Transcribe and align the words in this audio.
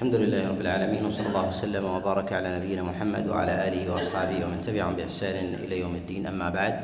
الحمد 0.00 0.14
لله 0.14 0.48
رب 0.48 0.60
العالمين 0.60 1.04
وصلى 1.04 1.26
الله 1.26 1.48
وسلم 1.48 1.84
وبارك 1.84 2.32
على 2.32 2.56
نبينا 2.56 2.82
محمد 2.82 3.28
وعلى 3.28 3.68
آله 3.68 3.92
وأصحابه 3.92 4.44
ومن 4.44 4.64
تبعهم 4.64 4.96
بإحسان 4.96 5.54
إلى 5.60 5.80
يوم 5.80 5.94
الدين. 5.94 6.26
أما 6.26 6.50
بعد 6.50 6.74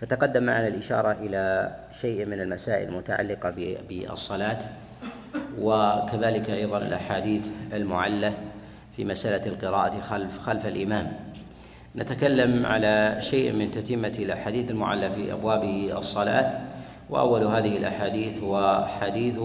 فتقدم 0.00 0.42
معنا 0.42 0.68
الإشارة 0.68 1.12
إلى 1.12 1.72
شيء 2.00 2.26
من 2.26 2.40
المسائل 2.40 2.88
المتعلقة 2.88 3.54
بالصلاة 3.88 4.60
وكذلك 5.58 6.50
أيضا 6.50 6.78
الأحاديث 6.78 7.44
المعلة 7.72 8.32
في 8.96 9.04
مسألة 9.04 9.46
القراءة 9.46 10.00
خلف 10.00 10.38
خلف 10.38 10.66
الإمام. 10.66 11.12
نتكلم 11.96 12.66
على 12.66 13.16
شيء 13.20 13.52
من 13.52 13.70
تتمة 13.70 14.16
الأحاديث 14.18 14.70
المعلة 14.70 15.08
في 15.08 15.32
أبواب 15.32 15.64
الصلاة 16.04 16.60
وأول 17.10 17.44
هذه 17.44 17.76
الأحاديث 17.76 18.42
هو 18.42 18.84
حديث 19.00 19.38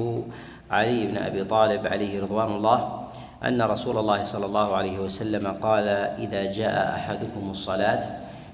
علي 0.74 1.08
بن 1.08 1.18
أبي 1.18 1.44
طالب 1.44 1.88
عليه 1.88 2.22
رضوان 2.22 2.52
الله 2.52 3.04
أن 3.44 3.62
رسول 3.62 3.98
الله 3.98 4.24
صلى 4.24 4.46
الله 4.46 4.76
عليه 4.76 5.00
وسلم 5.00 5.48
قال 5.48 5.88
إذا 6.18 6.52
جاء 6.52 6.96
أحدكم 6.96 7.52
الصلاة 7.52 8.04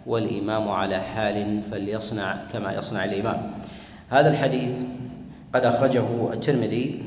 والإمام 0.06 0.70
على 0.70 1.00
حال 1.00 1.62
فليصنع 1.72 2.36
كما 2.54 2.74
يصنع 2.74 3.06
الإمام. 3.06 3.52
هذا 4.10 4.30
الحديث 4.30 4.76
قد 5.54 5.66
أخرجه 5.66 6.34
الترمذي 6.34 7.04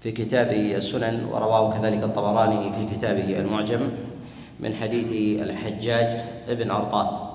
في 0.00 0.12
كتاب 0.12 0.52
السنن 0.52 1.24
ورواه 1.24 1.78
كذلك 1.78 2.02
الطبراني 2.02 2.72
في 2.72 2.96
كتابه 2.96 3.38
المعجم 3.38 3.90
من 4.60 4.74
حديث 4.74 5.40
الحجاج 5.42 6.20
ابن 6.48 6.70
أرطاة. 6.70 7.30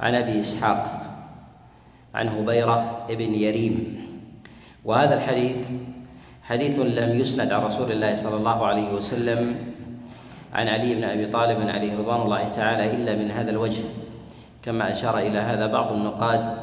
عن 0.00 0.14
أبي 0.14 0.40
إسحاق 0.40 1.02
عن 2.14 2.28
هبيرة 2.28 3.06
ابن 3.10 3.34
يريم 3.34 3.97
وهذا 4.88 5.14
الحديث 5.14 5.68
حديث 6.42 6.78
لم 6.78 7.20
يسند 7.20 7.52
عن 7.52 7.62
رسول 7.62 7.92
الله 7.92 8.14
صلى 8.14 8.36
الله 8.36 8.66
عليه 8.66 8.94
وسلم 8.94 9.56
عن 10.52 10.68
علي 10.68 10.94
بن 10.94 11.04
أبي 11.04 11.26
طالب 11.26 11.68
عليه 11.68 11.98
رضوان 11.98 12.20
الله 12.22 12.48
تعالى 12.48 12.96
إلا 12.96 13.16
من 13.16 13.30
هذا 13.30 13.50
الوجه 13.50 13.84
كما 14.62 14.92
أشار 14.92 15.18
إلى 15.18 15.38
هذا 15.38 15.66
بعض 15.66 15.92
النقاد 15.92 16.56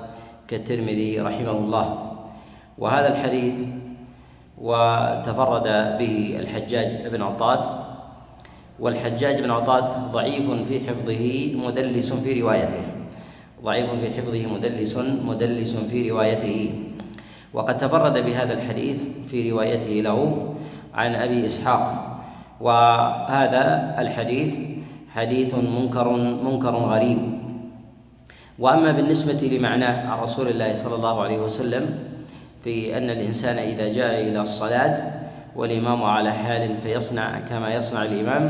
كالترمذي 0.47 1.21
رحمه 1.21 1.51
الله. 1.51 2.15
وهذا 2.77 3.07
الحديث 3.13 3.53
وتفرد 4.57 5.97
به 6.01 6.35
الحجاج 6.39 7.07
بن 7.07 7.21
عطات 7.21 7.63
والحجاج 8.79 9.41
بن 9.41 9.51
عطات 9.51 9.89
ضعيف 10.11 10.51
في 10.67 10.79
حفظه 10.89 11.53
مدلس 11.67 12.13
في 12.13 12.41
روايته 12.41 12.85
ضعيف 13.63 13.89
في 13.89 14.07
حفظه 14.21 14.45
مدلس 14.53 14.97
مدلس 15.25 15.75
في 15.77 16.09
روايته. 16.09 16.85
وقد 17.55 17.77
تفرد 17.77 18.13
بهذا 18.13 18.53
الحديث 18.53 18.99
في 19.31 19.51
روايته 19.51 20.03
له 20.03 20.19
عن 20.93 21.15
أبي 21.15 21.45
إسحاق. 21.45 22.11
وهذا 22.61 23.95
الحديث 23.99 24.55
حديث 25.15 25.55
منكر 25.55 26.07
منكر 26.43 26.75
غريب. 26.75 27.19
وأما 28.59 28.91
بالنسبة 28.91 29.39
لمعناه 29.47 30.11
عن 30.11 30.19
رسول 30.19 30.47
الله 30.47 30.73
صلى 30.73 30.95
الله 30.95 31.21
عليه 31.21 31.37
وسلم 31.37 31.99
في 32.63 32.97
أن 32.97 33.09
الإنسان 33.09 33.57
إذا 33.57 33.87
جاء 33.93 34.21
إلى 34.27 34.41
الصلاة 34.41 34.95
والإمام 35.55 36.03
على 36.03 36.31
حال 36.31 36.77
فيصنع 36.77 37.39
كما 37.39 37.75
يصنع 37.75 38.03
الإمام 38.03 38.43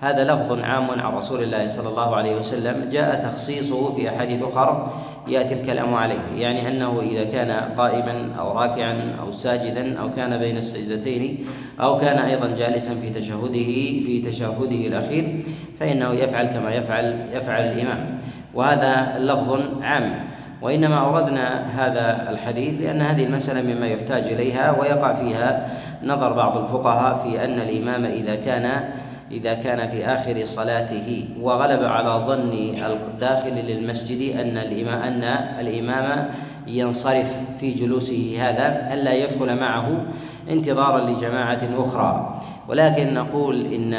هذا 0.00 0.24
لفظ 0.24 0.52
عام 0.60 0.90
عن 0.90 1.12
رسول 1.14 1.42
الله 1.42 1.68
صلى 1.68 1.88
الله 1.88 2.16
عليه 2.16 2.36
وسلم. 2.36 2.88
جاء 2.92 3.28
تخصيصه 3.28 3.94
في 3.94 4.08
أحاديث 4.08 4.42
اخر 4.42 4.88
ياتي 5.28 5.54
الكلام 5.54 5.94
عليه. 5.94 6.20
يعني 6.36 6.68
أنه 6.68 7.00
إذا 7.00 7.24
كان 7.24 7.50
قائما 7.50 8.28
أو 8.38 8.52
راكعا 8.52 9.16
أو 9.20 9.32
ساجدا 9.32 9.98
أو 10.00 10.10
كان 10.16 10.38
بين 10.38 10.56
السجدتين 10.56 11.46
أو 11.80 11.98
كان 11.98 12.18
أيضا 12.18 12.54
جالسا 12.58 12.94
في 12.94 13.10
تشهده 13.10 13.68
في 14.04 14.22
تشهده 14.26 14.86
الأخير 14.86 15.44
فإنه 15.80 16.12
يفعل 16.12 16.46
كما 16.46 16.74
يفعل 16.74 17.26
يفعل 17.32 17.62
الإمام. 17.62 18.18
وهذا 18.54 19.18
لفظ 19.18 19.60
عام. 19.82 20.28
وإنما 20.62 21.00
أوردنا 21.00 21.66
هذا 21.66 22.30
الحديث 22.30 22.80
لأن 22.80 23.00
هذه 23.00 23.24
المسألة 23.24 23.74
مما 23.74 23.86
يحتاج 23.86 24.24
إليها 24.24 24.80
ويقع 24.80 25.14
فيها 25.14 25.68
نظر 26.02 26.32
بعض 26.32 26.56
الفقهاء 26.56 27.14
في 27.14 27.44
أن 27.44 27.60
الإمام 27.60 28.04
إذا 28.04 28.34
كان 28.34 28.84
إذا 29.30 29.54
كان 29.54 29.88
في 29.88 30.06
آخر 30.06 30.44
صلاته 30.44 31.28
وغلب 31.40 31.84
على 31.84 32.26
ظن 32.26 32.52
الداخل 32.86 33.54
للمسجد 33.54 34.36
أن 34.36 34.58
الإمام 34.58 35.02
أن 35.02 35.24
الإمام 35.60 36.30
ينصرف 36.66 37.36
في 37.60 37.74
جلوسه 37.74 38.36
هذا 38.40 38.94
ألا 38.94 39.14
يدخل 39.14 39.56
معه 39.56 40.02
انتظارا 40.50 41.10
لجماعة 41.10 41.60
أخرى. 41.78 42.40
ولكن 42.68 43.14
نقول 43.14 43.66
إن 43.66 43.94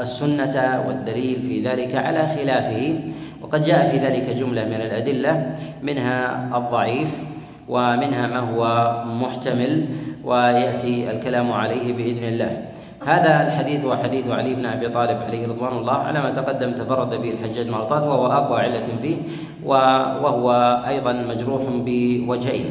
السنة 0.00 0.84
والدليل 0.88 1.42
في 1.42 1.62
ذلك 1.62 1.94
على 1.94 2.28
خلافه 2.36 3.00
وقد 3.42 3.64
جاء 3.64 3.90
في 3.90 3.98
ذلك 3.98 4.36
جملة 4.36 4.64
من 4.64 4.80
الأدلة 4.80 5.54
منها 5.82 6.48
الضعيف 6.56 7.22
ومنها 7.68 8.26
ما 8.26 8.38
هو 8.38 8.92
محتمل 9.06 9.86
ويأتي 10.24 11.10
الكلام 11.10 11.52
عليه 11.52 11.92
بإذن 11.92 12.24
الله. 12.24 12.71
هذا 13.06 13.46
الحديث 13.46 13.84
هو 13.84 13.96
حديث 13.96 14.30
علي 14.30 14.54
بن 14.54 14.66
أبي 14.66 14.88
طالب 14.88 15.18
عليه 15.22 15.46
رضوان 15.46 15.78
الله 15.78 15.92
على 15.92 16.22
ما 16.22 16.30
تقدم 16.30 16.72
تفرد 16.72 17.14
به 17.14 17.30
الحجاج 17.30 17.68
مرطات 17.68 18.02
وهو 18.02 18.26
اقوى 18.26 18.60
عله 18.60 18.84
فيه 19.02 19.16
وهو 19.64 20.52
أيضا 20.88 21.12
مجروح 21.12 21.62
بوجهين 21.68 22.66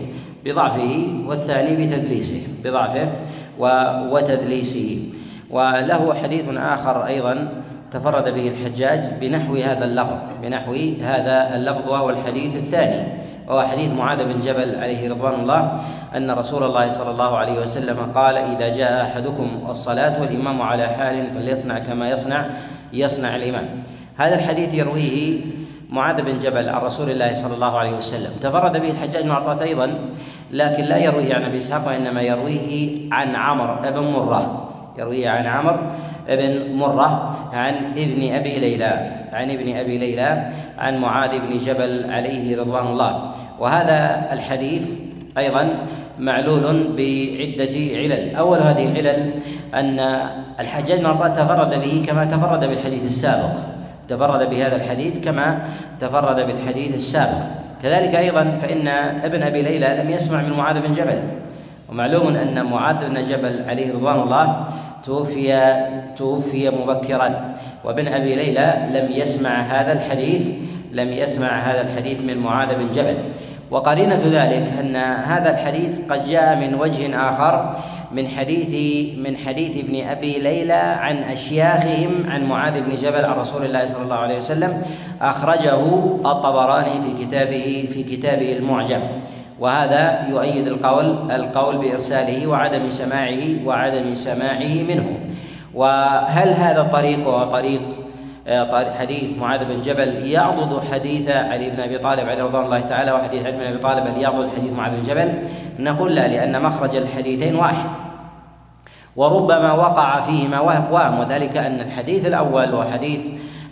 بضعفه 0.46 1.08
والثاني 1.28 1.86
بتدليسه 1.86 2.48
بضعفه 2.64 3.10
وتدليسه. 4.12 5.10
وله 5.52 6.14
حديث 6.14 6.46
آخر 6.58 7.06
أيضا 7.06 7.48
تفرد 7.92 8.34
به 8.34 8.48
الحجاج 8.48 9.10
بنحو 9.22 9.56
هذا 9.56 9.86
اللفظ 9.86 10.18
بنحو 10.44 10.74
هذا 11.02 11.56
اللفظ 11.56 11.90
وهو 11.90 12.10
الحديث 12.10 12.56
الثاني. 12.56 13.08
وهو 13.52 13.62
حديث 13.62 13.92
معاذ 13.92 14.24
بن 14.24 14.40
جبل 14.40 14.76
عليه 14.76 15.10
رضوان 15.12 15.34
الله 15.34 15.74
أن 16.16 16.32
رسول 16.32 16.64
الله 16.64 16.90
صلى 16.90 17.12
الله 17.12 17.38
عليه 17.38 17.60
وسلم 17.60 17.98
قال 18.16 18.38
إذا 18.38 18.70
جاء 18.70 19.02
أحدكم 19.02 19.68
الصلاة 19.70 20.22
والإمام 20.22 20.62
على 20.62 20.88
حال 20.88 21.32
فليصنع 21.32 21.80
كما 21.80 22.10
يصنع 22.10 22.46
يصنع 22.94 23.36
الإمام. 23.36 23.66
هذا 24.18 24.36
الحديث 24.36 24.74
يرويه 24.74 25.42
معاذ 25.90 26.22
بن 26.22 26.40
جبل 26.40 26.70
عن 26.70 26.82
رسول 26.82 27.12
الله 27.12 27.34
صلى 27.34 27.54
الله 27.56 27.80
عليه 27.80 27.92
وسلم. 27.92 28.32
تفرد 28.42 28.78
به 28.78 28.90
الحجاج 28.90 29.24
بن 29.24 29.32
عطاة 29.32 29.64
أيضا 29.64 30.00
لكن 30.52 30.84
لا 30.84 30.98
يرويه 30.98 31.36
عن 31.36 31.44
أبي 31.44 31.58
إسحاق 31.58 31.88
وإنما 31.88 32.22
يرويه 32.22 33.00
عن 33.12 33.36
عمر 33.36 33.92
بن 33.92 34.00
مرة. 34.00 34.70
يرويه 34.98 35.30
عن 35.30 35.46
عمر 35.46 35.80
بن 36.28 36.74
مرة 36.74 37.38
عن 37.54 37.74
ابن 37.98 38.34
أبي 38.34 38.60
ليلى 38.60 39.12
عن 39.34 39.52
ابن 39.52 39.76
أبي 39.76 39.98
ليلى 39.98 40.52
عن 40.78 40.98
معاذ 40.98 41.40
بن 41.40 41.58
جبل 41.58 42.12
عليه 42.12 42.60
رضوان 42.60 42.88
الله. 42.88 43.31
وهذا 43.60 44.30
الحديث 44.32 44.92
أيضا 45.38 45.70
معلول 46.20 46.64
بعدة 46.98 47.76
علل. 47.98 48.36
أول 48.36 48.60
هذه 48.60 49.00
العلل 49.00 49.32
أن 49.74 50.00
الحجاج 50.60 51.00
بن 51.00 51.06
عطاء 51.06 51.30
تفرد 51.30 51.82
به 51.82 52.04
كما 52.08 52.26
تفرد 52.26 52.60
بالحديث 52.60 53.06
السابق. 53.06 53.52
تفرد 54.08 54.50
بهذا 54.50 54.76
الحديث 54.76 55.26
كما 55.26 55.60
تفرد 56.00 56.36
بالحديث 56.48 56.96
السابق. 56.96 57.42
كذلك 57.84 58.16
أيضا 58.16 58.58
فإن 58.62 58.88
ابن 59.24 59.44
أبي 59.44 59.62
ليلى 59.62 60.04
لم 60.04 60.10
يسمع 60.10 60.42
من 60.42 60.58
معاذ 60.58 60.82
بن 60.82 60.94
جبل. 60.94 61.22
ومعلوم 61.90 62.36
أن 62.36 62.66
معاذ 62.66 63.10
بن 63.10 63.24
جبل 63.24 63.64
عليه 63.68 63.94
رضوان 63.94 64.20
الله 64.20 64.66
توفي 65.06 65.76
توفي 66.18 66.70
مبكرا. 66.70 67.56
وابن 67.84 68.08
أبي 68.08 68.36
ليلى 68.36 68.74
لم 68.92 69.12
يسمع 69.12 69.50
هذا 69.50 69.94
الحديث 69.94 70.48
لم 70.92 71.10
يسمع 71.14 71.48
هذا 71.48 71.82
الحديث 71.82 72.20
من 72.20 72.38
معاذ 72.38 72.76
بن 72.76 72.92
جبل. 72.92 73.16
وقرينة 73.72 74.22
ذلك 74.26 74.74
أن 74.80 74.96
هذا 74.96 75.52
الحديث 75.52 76.02
قد 76.10 76.24
جاء 76.24 76.56
من 76.56 76.76
وجه 76.76 77.30
آخر 77.30 77.76
من 78.12 78.28
حديث 78.28 78.70
من 79.18 79.38
حديث 79.38 79.78
ابن 79.86 80.08
أبي 80.08 80.40
ليلى 80.40 80.74
عن 80.74 81.18
أشياخهم 81.18 82.26
عن 82.28 82.44
معاذ 82.44 82.82
بن 82.82 82.96
جبل 82.96 83.26
عن 83.26 83.40
رسول 83.40 83.66
الله 83.66 83.86
صلى 83.86 84.04
الله 84.04 84.16
عليه 84.16 84.38
وسلم 84.38 84.82
أخرجه 85.22 85.80
الطبراني 86.26 87.02
في 87.02 87.26
كتابه 87.26 87.90
في 87.94 88.04
كتابه 88.04 88.54
المعجم. 88.54 89.02
وهذا 89.60 90.28
يؤيد 90.30 90.68
القول 90.68 91.32
القول 91.32 91.78
بإرساله 91.78 92.48
وعدم 92.48 92.90
سماعه 92.90 93.66
وعدم 93.66 94.14
سماعه 94.14 94.84
منه. 94.90 95.06
وهل 95.74 96.50
هذا 96.50 96.82
الطريق 96.82 97.20
هو 97.28 97.44
طريق 97.44 97.82
حديث 99.00 99.38
معاذ 99.38 99.66
بن 99.66 99.82
جبل 99.82 100.08
يعضد 100.08 100.84
حديث 100.92 101.30
علي 101.30 101.70
بن 101.70 101.80
أبي 101.80 101.98
طالب 101.98 102.30
عليه 102.30 102.44
رضوان 102.44 102.66
الله 102.66 102.80
تعالى 102.80 103.12
وحديث 103.12 103.46
علي 103.46 103.58
بن 103.58 103.64
أبي 103.64 103.78
طالب 103.78 104.18
يعضد 104.18 104.50
حديث 104.58 104.72
معاذ 104.74 104.92
بن 104.92 105.02
جبل؟ 105.02 105.34
نقول 105.80 106.16
لا 106.16 106.28
لأن 106.28 106.62
مخرج 106.62 106.96
الحديثين 106.96 107.56
واحد 107.56 107.90
وربما 109.16 109.74
وقع 109.74 110.22
فيهما 110.22 110.60
وهم 110.60 111.20
وذلك 111.20 111.58
أن 111.58 111.80
الحديث 111.80 112.26
الأول 112.26 112.74
وحديث 112.74 113.26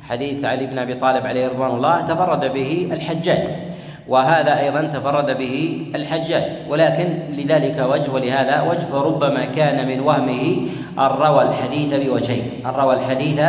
حديث 0.10 0.46
علي 0.46 0.66
بن 0.66 0.80
أبي 0.80 0.94
طالب 0.94 1.26
عليه 1.26 1.48
رضوان 1.48 1.72
الله 1.72 2.02
تفرد 2.02 2.54
به 2.54 2.90
الحجاج 2.92 3.69
وهذا 4.10 4.60
أيضا 4.60 4.82
تفرد 4.82 5.38
به 5.38 5.86
الحجاج. 5.96 6.44
ولكن 6.70 7.06
لذلك 7.30 7.86
وجه 7.92 8.12
ولهذا 8.12 8.62
وجه 8.62 8.86
فربما 8.92 9.46
كان 9.46 9.88
من 9.88 10.00
وهمه 10.00 10.58
أن 11.00 11.06
روى 11.06 11.42
الحديث 11.42 11.94
بوجهين. 11.94 12.44
أن 12.66 12.72
روى 12.72 12.94
الحديث 12.94 13.40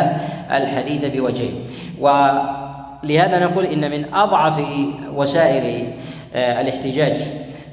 الحديث 0.51 1.17
بوجهين. 1.17 1.55
ولهذا 2.01 3.39
نقول 3.39 3.65
إن 3.65 3.91
من 3.91 4.15
أضعف 4.15 4.61
وسائل 5.15 5.93
آه، 6.35 6.61
الاحتجاج 6.61 7.17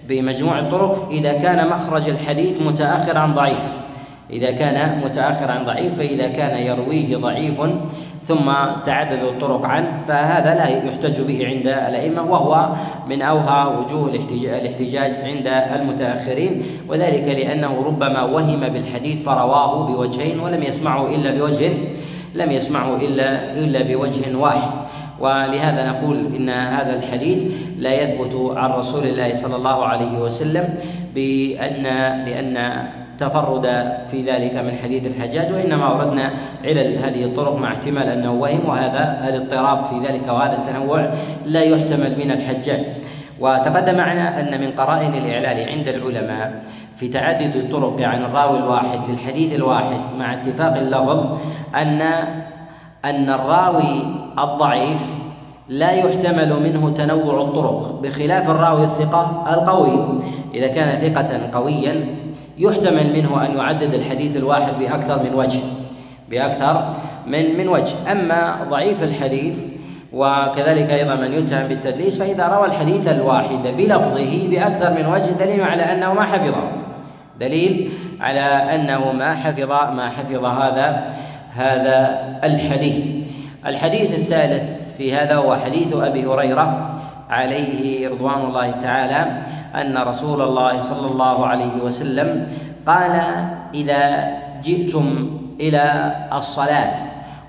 بمجموع 0.07 0.60
الطرق 0.60 1.10
إذا 1.12 1.34
كان 1.34 1.68
مخرج 1.68 2.10
الحديث 2.10 2.62
متأخر 2.62 3.18
عن 3.18 3.34
ضعيف. 3.36 3.63
إذا 4.30 4.51
كان 4.51 5.01
متأخر 5.06 5.51
عن 5.51 5.66
ضعيف 5.66 5.98
فإذا 5.98 6.28
كان 6.28 6.57
يرويه 6.57 7.18
ضعيف 7.18 7.62
ثم 8.27 8.51
تعدد 8.85 9.24
الطرق 9.24 9.65
عنه 9.65 10.01
فهذا 10.07 10.56
لا 10.56 10.68
يحتج 10.68 11.21
به 11.21 11.45
عند 11.45 11.68
الأئمة 11.68 12.21
وهو 12.21 12.69
من 13.09 13.21
أوهى 13.21 13.77
وجوه 13.77 14.09
الاحتجاج 14.44 15.12
عند 15.24 15.47
المتأخرين 15.47 16.63
وذلك 16.89 17.27
لأنه 17.27 17.83
ربما 17.85 18.24
وهم 18.24 18.59
بالحديث 18.59 19.24
فرواه 19.24 19.88
بوجهين 19.88 20.39
ولم 20.39 20.63
يسمعه 20.63 21.15
إلا 21.15 21.31
بوجه 21.31 21.69
لم 22.35 22.51
يسمعه 22.51 22.95
إلا 22.95 23.53
إلا 23.53 23.81
بوجه 23.81 24.38
واحد. 24.38 24.71
ولهذا 25.19 25.88
نقول 25.89 26.35
إن 26.35 26.50
هذا 26.50 26.95
الحديث 26.95 27.44
لا 27.77 28.01
يثبت 28.01 28.57
عن 28.57 28.71
رسول 28.71 29.03
الله 29.03 29.33
صلى 29.33 29.56
الله 29.56 29.85
عليه 29.85 30.19
وسلم 30.19 30.63
بأن 31.15 31.83
لأن 32.25 32.88
تفرد 33.19 33.94
في 34.12 34.22
ذلك 34.22 34.56
من 34.56 34.75
حديث 34.84 35.08
الحجاج 35.08 35.54
وإنما 35.54 35.86
اوردنا 35.88 36.31
علل 36.64 36.98
هذه 36.98 37.24
الطرق 37.24 37.56
مع 37.56 37.74
احتمال 37.74 38.10
أنه 38.10 38.31
وهم 38.31 38.60
وهذا 38.66 39.30
الاضطراب 39.30 39.86
في 39.86 39.96
ذلك 40.00 40.28
وهذا 40.28 40.58
التنوع 40.58 41.10
لا 41.46 41.62
يحتمل 41.62 42.19
من 42.19 42.31
الحجاج. 42.31 42.84
وتقدم 43.40 43.98
معنا 43.98 44.40
أن 44.40 44.62
من 44.62 44.72
قرائن 44.72 45.14
الإعلال 45.14 45.69
عند 45.69 45.88
العلماء 45.88 46.64
في 46.96 47.08
تعدد 47.08 47.56
الطرق 47.56 48.02
عن 48.02 48.24
الراوي 48.24 48.58
الواحد 48.60 49.00
للحديث 49.10 49.56
الواحد 49.56 50.00
مع 50.20 50.34
اتفاق 50.34 50.78
اللفظ 50.78 51.38
ان 51.75 52.02
أن 53.06 53.30
الراوي 53.30 54.04
الضعيف 54.40 55.02
لا 55.70 55.92
يحتمل 55.92 56.63
منه 56.63 56.90
تنوع 56.90 57.42
الطرق 57.42 58.00
بخلاف 58.04 58.50
الراوي 58.50 58.84
الثقة 58.84 59.46
القوي. 59.54 60.20
إذا 60.54 60.68
كان 60.68 60.98
ثقة 60.98 61.60
قويا 61.60 62.06
يحتمل 62.57 63.13
منه 63.13 63.45
أن 63.45 63.57
يعدد 63.57 63.94
الحديث 63.94 64.36
الواحد 64.36 64.74
بأكثر 64.80 65.24
من 65.24 65.33
وجه 65.33 65.59
بأكثر 66.30 66.94
من 67.27 67.57
من 67.57 67.68
وجه. 67.68 68.12
أما 68.12 68.57
ضعيف 68.69 69.04
الحديث 69.04 69.59
وكذلك 70.13 70.89
أيضا 70.89 71.15
من 71.15 71.33
يتهم 71.33 71.68
بالتدليس 71.68 72.19
فإذا 72.24 72.48
روى 72.48 72.68
الحديث 72.68 73.07
الواحد 73.07 73.68
بلفظه 73.77 74.48
بأكثر 74.50 74.94
من 74.94 75.06
وجه 75.06 75.31
دليل 75.31 75.62
على 75.62 75.83
أنه 75.83 76.13
ما 76.13 76.24
حفظه 76.24 76.71
دليل 77.39 77.92
على 78.21 78.39
أنه 78.75 79.12
ما 79.12 79.36
حفظ 79.36 79.71
ما 79.71 80.10
حفظ 80.10 80.45
هذا 80.45 81.13
هذا 81.53 82.19
الحديث. 82.44 83.06
الحديث 83.65 84.13
الثالث 84.13 84.63
في 84.98 85.15
هذا 85.15 85.36
هو 85.36 85.56
حديث 85.56 85.94
أبي 85.94 86.25
هريرة 86.25 86.94
عليه 87.29 88.09
رضوان 88.09 88.41
الله 88.41 88.71
تعالى 88.71 89.21
أن 89.75 89.97
رسول 89.97 90.41
الله 90.41 90.79
صلى 90.79 91.07
الله 91.12 91.45
عليه 91.45 91.75
وسلم 91.83 92.47
قال 92.88 93.21
إذا 93.74 94.03
جئتم 94.63 95.29
إلى 95.59 96.15
الصلاة 96.33 96.95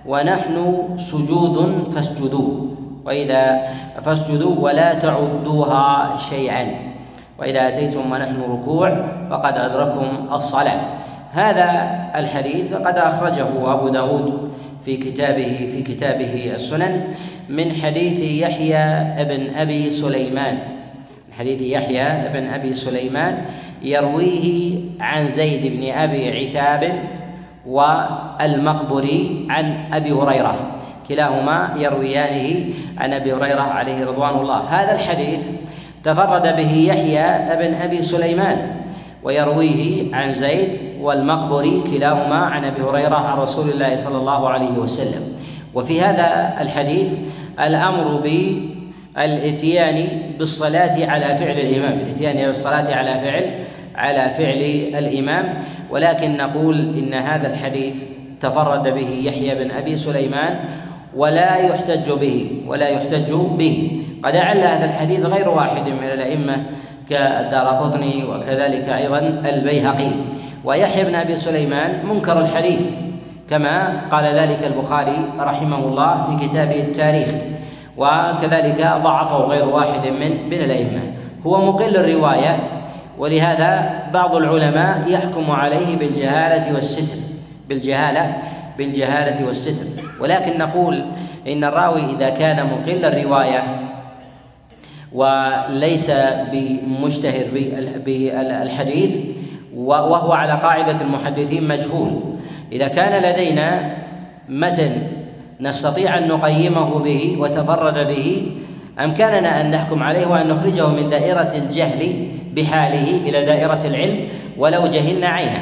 ونحن 0.06 0.56
سجود 0.96 1.88
فاسجدوا 1.94 2.50
وإذا 3.04 3.62
فاسجدوا 4.02 4.54
ولا 4.58 4.94
تعدوها 4.94 6.16
شيئا 6.18 6.66
وإذا 7.38 7.68
أتيتم 7.68 8.12
ونحن 8.12 8.42
ركوع 8.50 9.06
فقد 9.30 9.54
أدركم 9.58 10.28
الصلاة. 10.32 10.80
هذا 11.32 11.70
الحديث 12.14 12.74
قد 12.74 12.98
أخرجه 12.98 13.72
أبو 13.72 13.88
داود 13.88 14.47
في 14.84 14.96
كتابه 14.96 15.68
في 15.72 15.82
كتابه 15.82 16.52
السنن 16.54 17.14
من 17.48 17.72
حديث 17.72 18.20
يحيى 18.20 19.24
بن 19.24 19.54
أبي 19.56 19.90
سليمان. 19.90 20.58
حديث 21.38 21.62
يحيى 21.62 22.28
بن 22.32 22.46
أبي 22.46 22.74
سليمان 22.74 23.44
يرويه 23.82 24.74
عن 25.00 25.28
زيد 25.28 25.76
بن 25.76 25.92
أبي 25.92 26.30
عتاب 26.30 27.02
والمقبري 27.66 29.46
عن 29.50 29.76
أبي 29.92 30.12
هريرة. 30.12 30.74
كلاهما 31.08 31.74
يرويانه 31.76 32.64
عن 32.98 33.12
أبي 33.12 33.32
هريرة 33.32 33.60
عليه 33.62 34.04
رضوان 34.04 34.38
الله. 34.38 34.58
هذا 34.58 34.94
الحديث 34.94 35.40
تفرد 36.04 36.56
به 36.56 36.72
يحيى 36.88 37.56
بن 37.56 37.74
أبي 37.74 38.02
سليمان. 38.02 38.76
ويرويه 39.22 40.14
عن 40.14 40.32
زيد 40.32 40.68
والمقبري 41.00 41.82
كلاهما 41.92 42.36
عن 42.36 42.64
أبي 42.64 42.82
هريرة 42.82 43.14
عن 43.16 43.38
رسول 43.38 43.70
الله 43.70 43.96
صلى 43.96 44.18
الله 44.18 44.48
عليه 44.48 44.78
وسلم. 44.78 45.22
وفي 45.74 46.02
هذا 46.02 46.56
الحديث 46.60 47.12
الأمر 47.60 48.20
بالإتيان 49.16 50.08
بالصلاة 50.38 51.06
على 51.06 51.34
فعل 51.34 51.58
الإمام 51.58 51.98
الإتيان 51.98 52.46
بالصلاة 52.46 52.94
على 52.94 53.18
فعل 53.18 53.44
على 53.94 54.30
فعل 54.30 54.62
الإمام. 54.98 55.58
ولكن 55.90 56.36
نقول 56.36 56.78
إن 56.98 57.14
هذا 57.14 57.52
الحديث 57.52 58.02
تفرد 58.40 58.82
به 58.82 59.08
يحيى 59.24 59.54
بن 59.54 59.70
أبي 59.70 59.96
سليمان 59.96 60.58
ولا 61.16 61.56
يحتج 61.56 62.10
به 62.12 62.50
ولا 62.66 62.88
يحتج 62.88 63.32
به. 63.32 64.02
قد 64.24 64.36
أعل 64.36 64.58
هذا 64.58 64.84
الحديث 64.84 65.20
غير 65.20 65.48
واحد 65.48 65.88
من 65.88 66.04
الأئمة 66.04 66.64
كالدارقطني 67.10 68.24
وكذلك 68.24 68.88
أيضا 68.88 69.18
البيهقي. 69.44 70.10
ويحيى 70.64 71.04
بن 71.04 71.14
أبي 71.14 71.36
سليمان 71.36 72.06
منكر 72.06 72.40
الحديث 72.40 72.94
كما 73.50 74.00
قال 74.10 74.24
ذلك 74.24 74.64
البخاري 74.64 75.18
رحمه 75.40 75.78
الله 75.78 76.24
في 76.24 76.46
كتابه 76.46 76.80
التاريخ. 76.80 77.28
وكذلك 77.96 78.80
ضعفه 79.02 79.36
غير 79.36 79.68
واحد 79.68 80.06
من 80.06 80.48
من 80.50 80.60
الأئمة. 80.60 81.00
هو 81.46 81.72
مقل 81.72 81.96
الرواية 81.96 82.56
ولهذا 83.18 84.02
بعض 84.14 84.36
العلماء 84.36 85.02
يحكم 85.06 85.50
عليه 85.50 85.98
بالجهالة 85.98 86.74
والستر. 86.74 87.18
بالجهالة 87.68 88.36
بالجهالة 88.78 89.46
والستر. 89.46 89.86
ولكن 90.20 90.58
نقول 90.58 91.04
إن 91.48 91.64
الراوي 91.64 92.04
إذا 92.16 92.28
كان 92.28 92.66
مقل 92.66 93.04
الرواية 93.04 93.62
وليس 95.12 96.12
بمشتهر 96.52 97.46
بالحديث 98.06 99.16
وهو 99.76 100.32
على 100.32 100.52
قاعدة 100.52 101.00
المحدثين 101.00 101.68
مجهول. 101.68 102.10
إذا 102.72 102.88
كان 102.88 103.22
لدينا 103.22 103.96
متن 104.48 104.92
نستطيع 105.60 106.18
أن 106.18 106.28
نقيمه 106.28 106.98
به 106.98 107.36
وتفرد 107.38 108.08
به 108.08 108.52
أمكننا 109.00 109.60
أن 109.60 109.70
نحكم 109.70 110.02
عليه 110.02 110.26
وأن 110.26 110.48
نخرجه 110.48 110.88
من 110.88 111.10
دائرة 111.10 111.52
الجهل 111.54 112.28
بحاله 112.56 113.10
إلى 113.28 113.44
دائرة 113.44 113.80
العلم 113.84 114.28
ولو 114.56 114.86
جهلنا 114.86 115.28
عينه 115.28 115.60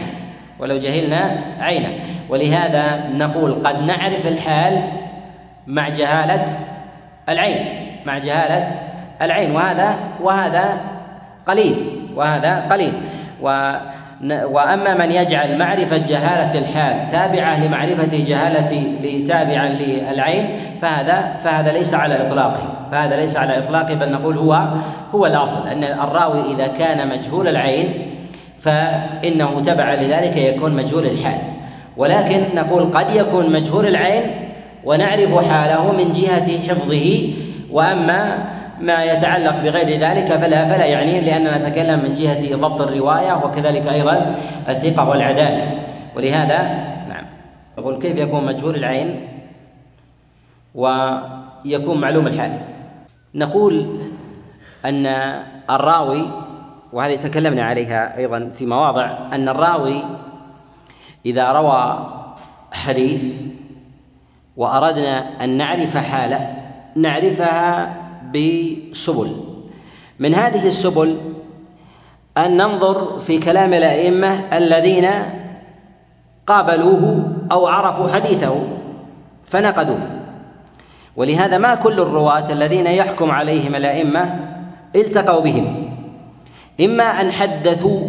ولو 0.59 0.79
جهلنا 0.79 1.45
عينه. 1.61 1.89
ولهذا 2.29 3.09
نقول 3.15 3.55
قد 3.55 3.83
نعرف 3.83 4.27
الحال 4.27 4.83
مع 5.67 5.89
جهالة 5.89 6.47
العين 7.29 7.65
مع 8.07 8.19
جهالة 8.19 8.96
العين 9.23 9.57
وهذا 9.57 9.95
وهذا 10.23 10.81
قليل 11.47 11.77
وهذا 12.17 12.67
قليل. 12.71 12.93
و 13.43 13.73
وأما 14.25 14.95
من 14.95 15.13
يجعل 15.13 15.59
معرفة 15.59 15.97
جهالة 15.97 16.59
الحال 16.59 17.07
تابعة 17.07 17.65
لمعرفة 17.65 18.09
جهالة 18.13 18.83
تابعا 19.29 19.69
للعين 19.69 20.49
فهذا 20.83 21.37
فهذا 21.45 21.73
ليس 21.73 21.95
على 21.95 22.27
إطلاقه. 22.27 22.89
فهذا 22.93 23.17
ليس 23.17 23.37
على 23.37 23.59
إطلاقه 23.59 23.95
بل 23.95 24.13
نقول 24.13 24.39
هو 24.39 24.69
هو 25.15 25.27
الأصل 25.27 25.69
أن 25.69 25.85
الراوي 25.85 26.53
إذا 26.55 26.67
كان 26.67 27.09
مجهول 27.09 27.49
العين 27.49 27.95
فإنه 28.61 29.61
تبعا 29.61 29.97
لذلك 29.97 30.37
يكون 30.37 30.73
مجهول 30.73 31.07
الحال. 31.07 31.41
ولكن 31.97 32.55
نقول 32.55 32.85
قد 32.93 33.17
يكون 33.17 33.53
مجهول 33.53 33.87
العين 33.87 34.23
ونعرف 34.85 35.51
حاله 35.51 35.93
من 35.93 36.13
جهة 36.13 36.69
حفظه. 36.69 37.33
وأما 37.71 38.39
ما 38.81 39.05
يتعلق 39.05 39.61
بغير 39.61 40.01
ذلك 40.01 40.27
فلا 40.27 40.65
فلا 40.65 40.85
يعني 40.85 41.21
لأننا 41.21 41.69
نتكلم 41.69 42.03
من 42.03 42.15
جهة 42.15 42.57
ضبط 42.57 42.81
الرواية 42.81 43.45
وكذلك 43.45 43.87
أيضا 43.87 44.35
الثقة 44.69 45.09
والعدالة. 45.09 45.79
ولهذا 46.17 46.63
نعم. 47.09 47.25
يقول 47.79 47.99
كيف 47.99 48.17
يكون 48.17 48.47
مجهول 48.47 48.77
العين 48.77 49.29
ويكون 50.75 52.01
معلوم 52.01 52.27
الحال؟ 52.27 52.59
نقول 53.35 54.01
أن 54.85 55.07
الراوي 55.71 56.31
وهذه 56.93 57.17
تكلمنا 57.17 57.63
عليها 57.63 58.19
أيضا 58.19 58.51
في 58.59 58.67
مواضع 58.67 59.19
أن 59.33 59.49
الراوي 59.49 60.03
إذا 61.27 61.53
روى 61.53 62.13
حديث 62.73 63.43
وأردنا 64.57 65.45
أن 65.45 65.57
نعرف 65.57 65.97
حاله 65.97 66.57
نعرفها 66.97 67.95
بسبل. 68.33 69.37
من 70.19 70.35
هذه 70.35 70.67
السبل 70.67 71.19
أن 72.39 72.57
ننظر 72.57 73.19
في 73.19 73.39
كلام 73.39 73.75
الأئمة 73.75 74.57
الذين 74.57 75.09
قابلوه 76.47 77.33
أو 77.53 77.67
عرفوا 77.67 78.09
حديثه 78.09 78.63
فنقدوه. 79.45 80.01
ولهذا 81.17 81.59
ما 81.59 81.75
كل 81.75 82.01
الرواة 82.01 82.53
الذين 82.53 82.87
يحكم 82.87 83.31
عليهم 83.31 83.75
الأئمة 83.75 84.49
التقوا 84.97 85.41
بهم. 85.41 85.93
إما 86.81 87.05
أن 87.05 87.33
حدثوا 87.33 88.01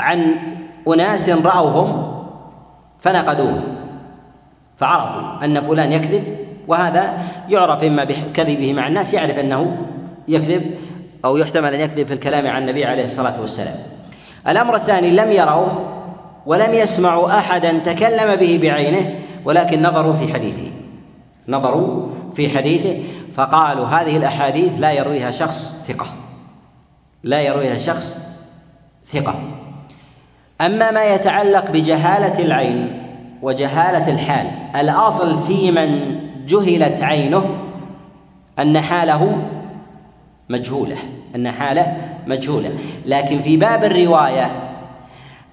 عن 0.00 0.36
أناس 0.88 1.28
رأوهم 1.28 2.16
فنقدوه 3.00 3.62
فعرفوا 4.76 5.44
أن 5.44 5.60
فلان 5.60 5.92
يكذب 5.92 6.45
وهذا 6.68 7.18
يعرف 7.48 7.84
إما 7.84 8.04
بكذبه 8.04 8.72
مع 8.72 8.86
الناس 8.86 9.14
يعرف 9.14 9.38
أنه 9.38 9.76
يكذب 10.28 10.74
أو 11.24 11.36
يحتمل 11.36 11.74
أن 11.74 11.80
يكذب 11.80 12.06
في 12.06 12.14
الكلام 12.14 12.46
عن 12.46 12.62
النبي 12.62 12.84
عليه 12.84 13.04
الصلاة 13.04 13.40
والسلام. 13.40 13.76
الأمر 14.48 14.76
الثاني 14.76 15.10
لم 15.10 15.32
يروا 15.32 15.68
ولم 16.46 16.74
يسمعوا 16.74 17.38
أحدا 17.38 17.78
تكلم 17.78 18.36
به 18.36 18.58
بعينه 18.62 19.14
ولكن 19.44 19.82
نظروا 19.82 20.12
في 20.12 20.34
حديثه. 20.34 20.72
نظروا 21.48 22.08
في 22.34 22.48
حديثه 22.48 23.02
فقالوا 23.34 23.86
هذه 23.86 24.16
الأحاديث 24.16 24.72
لا 24.78 24.92
يرويها 24.92 25.30
شخص 25.30 25.84
ثقة. 25.88 26.06
لا 27.22 27.40
يرويها 27.40 27.78
شخص 27.78 28.18
ثقة. 29.06 29.34
أما 30.60 30.90
ما 30.90 31.04
يتعلق 31.04 31.70
بجهالة 31.70 32.44
العين 32.44 33.02
وجهالة 33.42 34.12
الحال 34.12 34.46
الأصل 34.80 35.46
في 35.46 35.70
من 35.70 36.20
جهلت 36.46 37.02
عينه 37.02 37.58
أن 38.58 38.80
حاله 38.80 39.38
مجهولة 40.48 40.96
أن 41.34 41.50
حاله 41.50 41.96
مجهولة. 42.26 42.70
لكن 43.06 43.42
في 43.42 43.56
باب 43.56 43.84
الرواية 43.84 44.50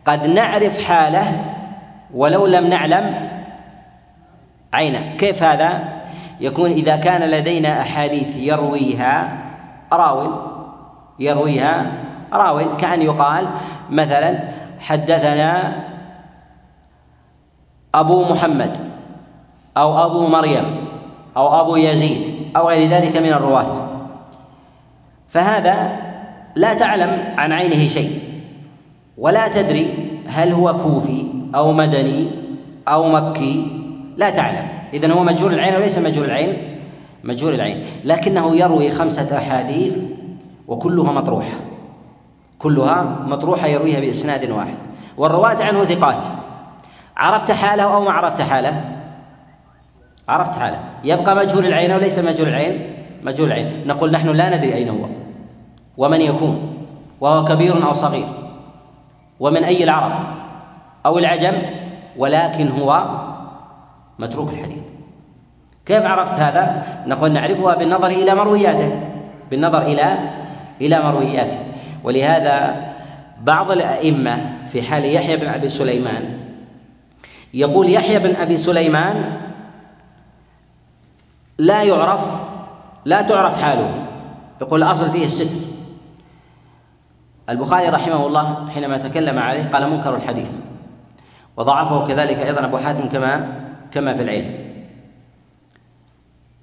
قد 0.06 0.28
نعرف 0.28 0.84
حاله 0.84 1.46
ولو 2.14 2.46
لم 2.46 2.68
نعلم 2.68 3.30
عينه. 4.74 5.16
كيف 5.18 5.44
هذا؟ 5.44 5.94
يكون 6.40 6.72
إذا 6.72 6.96
كان 6.96 7.22
لدينا 7.22 7.82
أحاديث 7.82 8.38
يرويها 8.38 9.38
راوي 9.94 10.30
يرويها 11.20 11.92
راوي. 12.34 12.66
كأن 12.78 13.02
يقال 13.02 13.48
مثلا 13.90 14.40
حدثنا 14.80 15.74
أبو 17.96 18.26
محمد 18.26 18.78
أو 19.78 20.06
أبو 20.06 20.28
مريم 20.28 20.83
أو 21.38 21.62
أبو 21.62 21.76
يزيد 21.76 22.34
أو 22.56 22.70
غير 22.70 22.90
ذلك 22.90 23.18
من 23.18 23.30
الرواة. 23.34 23.88
فهذا 25.30 26.00
لا 26.56 26.74
تعلم 26.74 27.34
عن 27.38 27.52
عينه 27.52 27.88
شيء 27.88 28.20
ولا 29.18 29.48
تدري 29.48 29.88
هل 30.28 30.52
هو 30.52 30.78
كوفي 30.78 31.26
أو 31.56 31.74
مدني 31.74 32.28
أو 32.88 33.10
مكي 33.10 33.82
لا 34.18 34.30
تعلم. 34.30 34.68
إذن 34.94 35.12
هو 35.12 35.24
مجهول 35.24 35.54
العين 35.54 35.76
وليس 35.76 35.98
مجهول 35.98 36.26
العين؟ 36.26 36.58
مجهول 37.24 37.54
العين. 37.54 37.86
لكنه 38.04 38.56
يروي 38.56 38.92
خمسة 38.92 39.38
أحاديث 39.38 39.98
وكلها 40.68 41.12
مطروحة. 41.12 41.58
كلها 42.60 43.04
مطروحة 43.26 43.68
يرويها 43.68 44.00
بإسناد 44.00 44.50
واحد. 44.50 44.76
والرواة 45.18 45.64
عنه 45.64 45.86
ثقات. 45.86 46.26
عرفت 47.18 47.52
حاله 47.52 47.84
أو 47.84 48.04
ما 48.04 48.12
عرفت 48.12 48.42
حاله؟ 48.42 48.93
عرفت 50.30 50.56
حالة؟ 50.60 50.80
يبقى 51.04 51.36
مجهول 51.36 51.66
العين 51.66 51.92
أو 51.92 52.00
ليس 52.00 52.20
مجهول 52.20 52.48
العين؟ 52.48 52.94
مجهول 53.24 53.48
العين. 53.48 53.88
نقول 53.88 54.12
نحن 54.12 54.30
لا 54.30 54.58
ندري 54.58 54.74
أين 54.74 54.90
هو. 54.90 55.06
ومن 55.98 56.22
يكون؟ 56.22 56.86
وهو 57.22 57.46
كبير 57.46 57.88
أو 57.88 57.94
صغير. 57.94 58.28
ومن 59.40 59.64
أي 59.64 59.84
العرب؟ 59.84 60.14
أو 61.06 61.18
العجم؟ 61.18 61.54
ولكن 62.18 62.68
هو 62.68 63.06
متروك 64.20 64.50
الحديث. 64.50 64.84
كيف 65.86 66.04
عرفت 66.06 66.34
هذا؟ 66.34 66.84
نقول 67.08 67.32
نعرفها 67.32 67.76
بالنظر 67.76 68.08
إلى 68.08 68.36
مروياته. 68.36 69.02
بالنظر 69.52 69.82
إلى 69.82 70.18
إلى 70.82 71.02
مروياته. 71.02 71.58
ولهذا 72.04 72.76
بعض 73.42 73.72
الأئمة 73.72 74.38
في 74.72 74.82
حال 74.82 75.06
يحيى 75.06 75.38
بن 75.38 75.48
أبي 75.48 75.70
سليمان 75.70 76.24
يقول 77.54 77.90
يحيى 77.90 78.20
بن 78.20 78.36
أبي 78.36 78.58
سليمان 78.58 79.24
لا 81.58 81.84
يعرف 81.84 82.26
لا 83.06 83.22
تعرف 83.22 83.62
حاله. 83.62 84.06
يقول 84.62 84.84
الأصل 84.84 85.12
فيه 85.12 85.26
الستر. 85.26 85.58
البخاري 87.50 87.90
رحمه 87.90 88.28
الله 88.28 88.70
حينما 88.70 88.98
تكلم 88.98 89.40
عليه 89.40 89.70
قال 89.72 89.90
منكر 89.90 90.16
الحديث. 90.16 90.50
وضعفه 91.58 92.06
كذلك 92.06 92.38
أيضا 92.38 92.66
أبو 92.66 92.78
حاتم 92.78 93.10
كما 93.10 93.62
كما 93.92 94.14
في 94.14 94.22
العلم. 94.22 94.54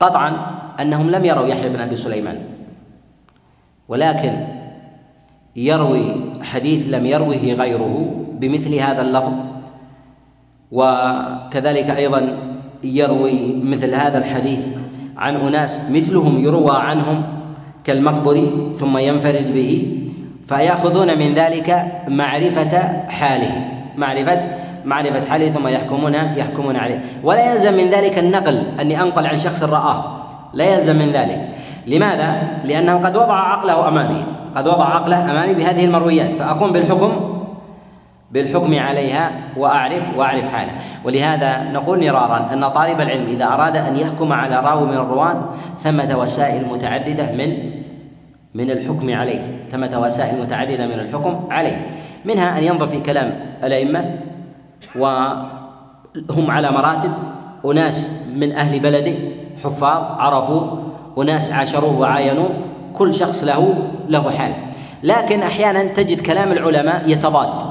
قطعا 0.00 0.32
أنهم 0.80 1.11
لم 1.11 1.25
يروا 1.25 1.47
يحيى 1.47 1.68
بن 1.68 1.80
أبي 1.80 1.97
سليمان. 1.97 2.44
ولكن 3.88 4.47
يروي 5.56 6.35
حديث 6.42 6.88
لم 6.88 7.06
يروه 7.06 7.54
غيره 7.54 8.25
بمثل 8.32 8.75
هذا 8.75 9.02
اللفظ. 9.02 9.32
وكذلك 10.73 11.90
أيضا 11.90 12.50
يروي 12.85 13.63
مثل 13.65 13.95
هذا 13.95 14.19
الحديث 14.19 14.67
عن 15.17 15.37
أناس 15.37 15.81
مثلهم 15.91 16.39
يروى 16.39 16.77
عنهم 16.77 17.23
كالمقبري 17.85 18.73
ثم 18.79 18.99
ينفرد 18.99 19.55
به 19.55 19.97
فيأخذون 20.49 21.19
من 21.19 21.35
ذلك 21.35 21.85
معرفة 22.09 22.79
حاله 23.09 23.53
معرفة 23.97 24.41
معرفة 24.85 25.31
حاله 25.31 25.51
ثم 25.51 25.69
يحكمون 25.69 26.15
يحكمون 26.15 26.77
عليه. 26.77 27.01
ولا 27.25 27.55
يلزم 27.55 27.75
من 27.75 27.91
ذلك 27.91 28.19
النقل 28.19 28.63
أني 28.81 29.03
أنقل 29.03 29.27
عن 29.27 29.39
شخص 29.39 29.63
رآه. 29.63 30.05
لا 30.55 30.65
يلزم 30.65 30.97
من 30.97 31.11
ذلك. 31.13 31.49
لماذا؟ 31.87 32.43
لأنه 32.65 32.95
قد 32.95 33.17
وضع 33.17 33.35
عقله 33.35 33.89
أمامي 33.89 34.25
قد 34.57 34.69
وضع 34.69 34.85
عقله 34.85 35.31
أمامي 35.31 35.55
بهذه 35.55 35.85
المرويات 35.85 36.35
فأقوم 36.35 36.73
بالحكم 36.73 37.30
بالحكم 38.31 38.79
عليها 38.79 39.31
وأعرف 39.57 40.17
وأعرف 40.17 40.49
حاله. 40.49 40.73
ولهذا 41.05 41.71
نقول 41.73 42.07
مرارا 42.07 42.53
أن 42.53 42.69
طالب 42.69 43.01
العلم 43.01 43.27
إذا 43.27 43.45
أراد 43.45 43.77
أن 43.77 43.97
يحكم 43.97 44.33
على 44.33 44.61
راوي 44.61 44.87
من 44.87 44.97
الرواة 44.97 45.45
ثمة 45.79 46.19
وسائل 46.19 46.69
متعددة 46.69 47.33
من 47.33 47.81
من 48.55 48.71
الحكم 48.71 49.15
عليه. 49.15 49.41
ثمة 49.73 50.01
وسائل 50.01 50.41
متعددة 50.41 50.87
من 50.87 50.93
الحكم 50.93 51.41
عليه. 51.51 51.91
منها 52.25 52.59
أن 52.59 52.65
ينظر 52.65 52.89
في 52.89 53.01
كلام 53.01 53.41
الأئمة 53.65 54.17
وهم 54.97 56.51
على 56.51 56.71
مراتب. 56.71 57.11
أناس 57.65 58.27
من 58.37 58.53
أهل 58.53 58.81
بلده 58.81 59.15
حفاظ 59.65 60.03
عرفوا 60.19 60.77
أناس 61.19 61.53
عاشروه 61.53 61.99
وعاينوه. 62.01 62.51
كل 62.95 63.15
شخص 63.15 63.45
له 63.45 63.89
له 64.09 64.31
حال. 64.31 64.53
لكن 65.03 65.43
أحيانا 65.43 65.85
تجد 65.85 66.21
كلام 66.21 66.53
العلماء 66.53 67.03
يتضاد. 67.07 67.63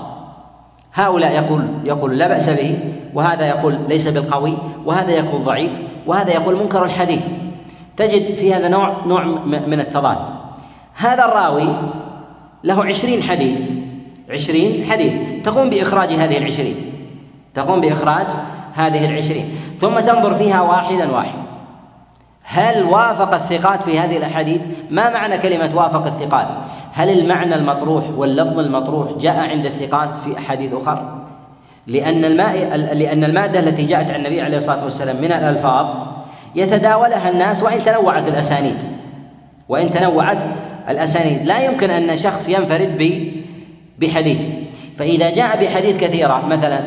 هؤلاء 0.94 1.32
يقول 1.32 1.68
يقول 1.84 2.18
لا 2.18 2.28
بأس 2.28 2.50
به 2.50 2.80
وهذا 3.14 3.48
يقول 3.48 3.80
ليس 3.88 4.08
بالقوي 4.08 4.58
وهذا 4.86 5.12
يقول 5.12 5.44
ضعيف 5.44 5.72
وهذا 6.08 6.32
يقول 6.32 6.56
منكر 6.56 6.86
الحديث. 6.86 7.26
تجد 7.98 8.34
في 8.34 8.54
هذا 8.54 8.68
نوع 8.68 9.06
نوع 9.06 9.24
من 9.46 9.80
التضاد. 9.80 10.18
هذا 10.96 11.26
الراوي 11.26 11.68
له 12.64 12.86
عشرين 12.86 13.24
حديث 13.24 13.60
عشرين 14.30 14.86
حديث. 14.86 15.14
تقوم 15.44 15.70
بإخراج 15.70 16.14
هذه 16.14 16.38
العشرين. 16.38 16.76
تقوم 17.54 17.82
بإخراج 17.82 18.28
هذه 18.74 19.10
العشرين. 19.10 19.56
ثم 19.80 20.00
تنظر 20.00 20.36
فيها 20.36 20.62
واحدا 20.62 21.12
واحدا 21.12 21.50
هل 22.50 22.84
وافق 22.84 23.34
الثقات 23.34 23.84
في 23.84 24.00
هذه 24.00 24.18
الأحاديث؟ 24.18 24.62
ما 24.90 25.10
معنى 25.10 25.38
كلمة 25.38 25.76
وافق 25.76 26.06
الثقات؟ 26.06 26.48
هل 26.94 27.20
المعنى 27.20 27.56
المطروح 27.56 28.04
واللفظ 28.18 28.60
المطروح 28.60 29.12
جاء 29.18 29.50
عند 29.50 29.66
الثقات 29.66 30.16
في 30.16 30.38
أحاديث 30.38 30.74
أخرى 30.74 31.26
لأن 31.88 32.26
الماء 32.26 32.76
لأن 32.76 33.24
المادة 33.24 33.60
التي 33.60 33.86
جاءت 33.86 34.12
عن 34.12 34.20
النبي 34.20 34.42
عليه 34.42 34.58
الصلاة 34.58 34.84
والسلام 34.84 35.16
من 35.16 35.32
الألفاظ 35.32 35.88
يتداولها 36.56 37.30
الناس 37.30 37.64
وإن 37.64 37.84
تنوعت 37.84 38.28
الأسانيد. 38.28 38.78
وإن 39.70 39.90
تنوعت 39.90 40.44
الأسانيد. 40.90 41.46
لا 41.46 41.60
يمكن 41.60 41.90
أن 41.90 42.18
شخص 42.18 42.50
ينفرد 42.50 43.22
بحديث. 44.00 44.42
فإذا 44.98 45.30
جاء 45.30 45.64
بحديث 45.64 45.98
كثيرة 45.98 46.46
مثلا 46.46 46.80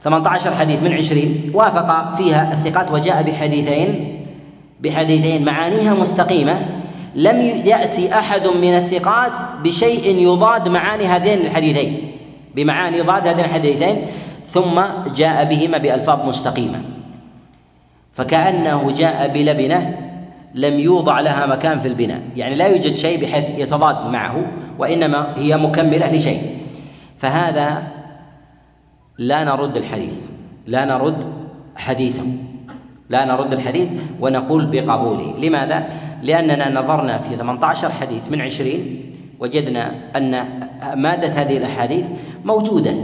18 0.00 0.54
حديث 0.54 0.82
من 0.82 0.92
20 0.92 1.50
وافق 1.54 2.14
فيها 2.16 2.52
الثقات 2.52 2.92
وجاء 2.92 3.22
بحديثين 3.22 4.16
بحديثين 4.80 5.44
معانيها 5.44 5.94
مستقيمة 5.94 6.60
لم 7.14 7.40
يأتي 7.64 8.14
أحد 8.14 8.46
من 8.46 8.74
الثقات 8.74 9.32
بشيء 9.64 10.18
يضاد 10.18 10.68
معاني 10.68 11.06
هذين 11.06 11.38
الحديثين 11.38 12.12
بمعاني 12.54 12.98
يضاد 12.98 13.26
هذين 13.26 13.44
الحديثين 13.44 14.06
ثم 14.46 14.80
جاء 15.16 15.44
بهما 15.44 15.78
بألفاظ 15.78 16.28
مستقيمة. 16.28 16.82
فكأنه 18.14 18.92
جاء 18.92 19.28
بلبنة 19.28 19.98
لم 20.54 20.80
يوضع 20.80 21.20
لها 21.20 21.46
مكان 21.46 21.80
في 21.80 21.88
البناء 21.88 22.20
يعني 22.36 22.54
لا 22.54 22.66
يوجد 22.66 22.94
شيء 22.94 23.20
بحيث 23.20 23.48
يتضاد 23.58 24.06
معه 24.06 24.44
وإنما 24.78 25.34
هي 25.36 25.56
مكملة 25.56 26.12
لشيء. 26.12 26.42
فهذا 27.18 27.82
لا 29.18 29.44
نرد 29.44 29.76
الحديث 29.76 30.14
لا 30.66 30.84
نرد 30.84 31.24
حديثه. 31.76 32.49
لا 33.10 33.24
نرد 33.24 33.52
الحديث 33.52 33.88
ونقول 34.20 34.66
بقبوله. 34.66 35.34
لماذا؟ 35.38 35.84
لأننا 36.22 36.80
نظرنا 36.80 37.18
في 37.18 37.36
18 37.36 37.90
حديث 37.90 38.30
من 38.30 38.40
20 38.40 38.70
وجدنا 39.40 39.94
أن 40.16 40.44
مادة 40.94 41.28
هذه 41.28 41.56
الأحاديث 41.56 42.04
موجودة 42.44 42.94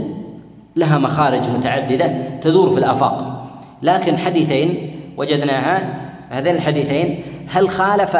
لها 0.75 0.97
مخارج 0.97 1.49
متعددة 1.49 2.11
تدور 2.41 2.69
في 2.69 2.77
الآفاق. 2.77 3.47
لكن 3.81 4.17
حديثين 4.17 4.91
وجدناها 5.17 5.99
هذين 6.29 6.55
الحديثين 6.55 7.23
هل 7.47 7.69
خالف 7.69 8.17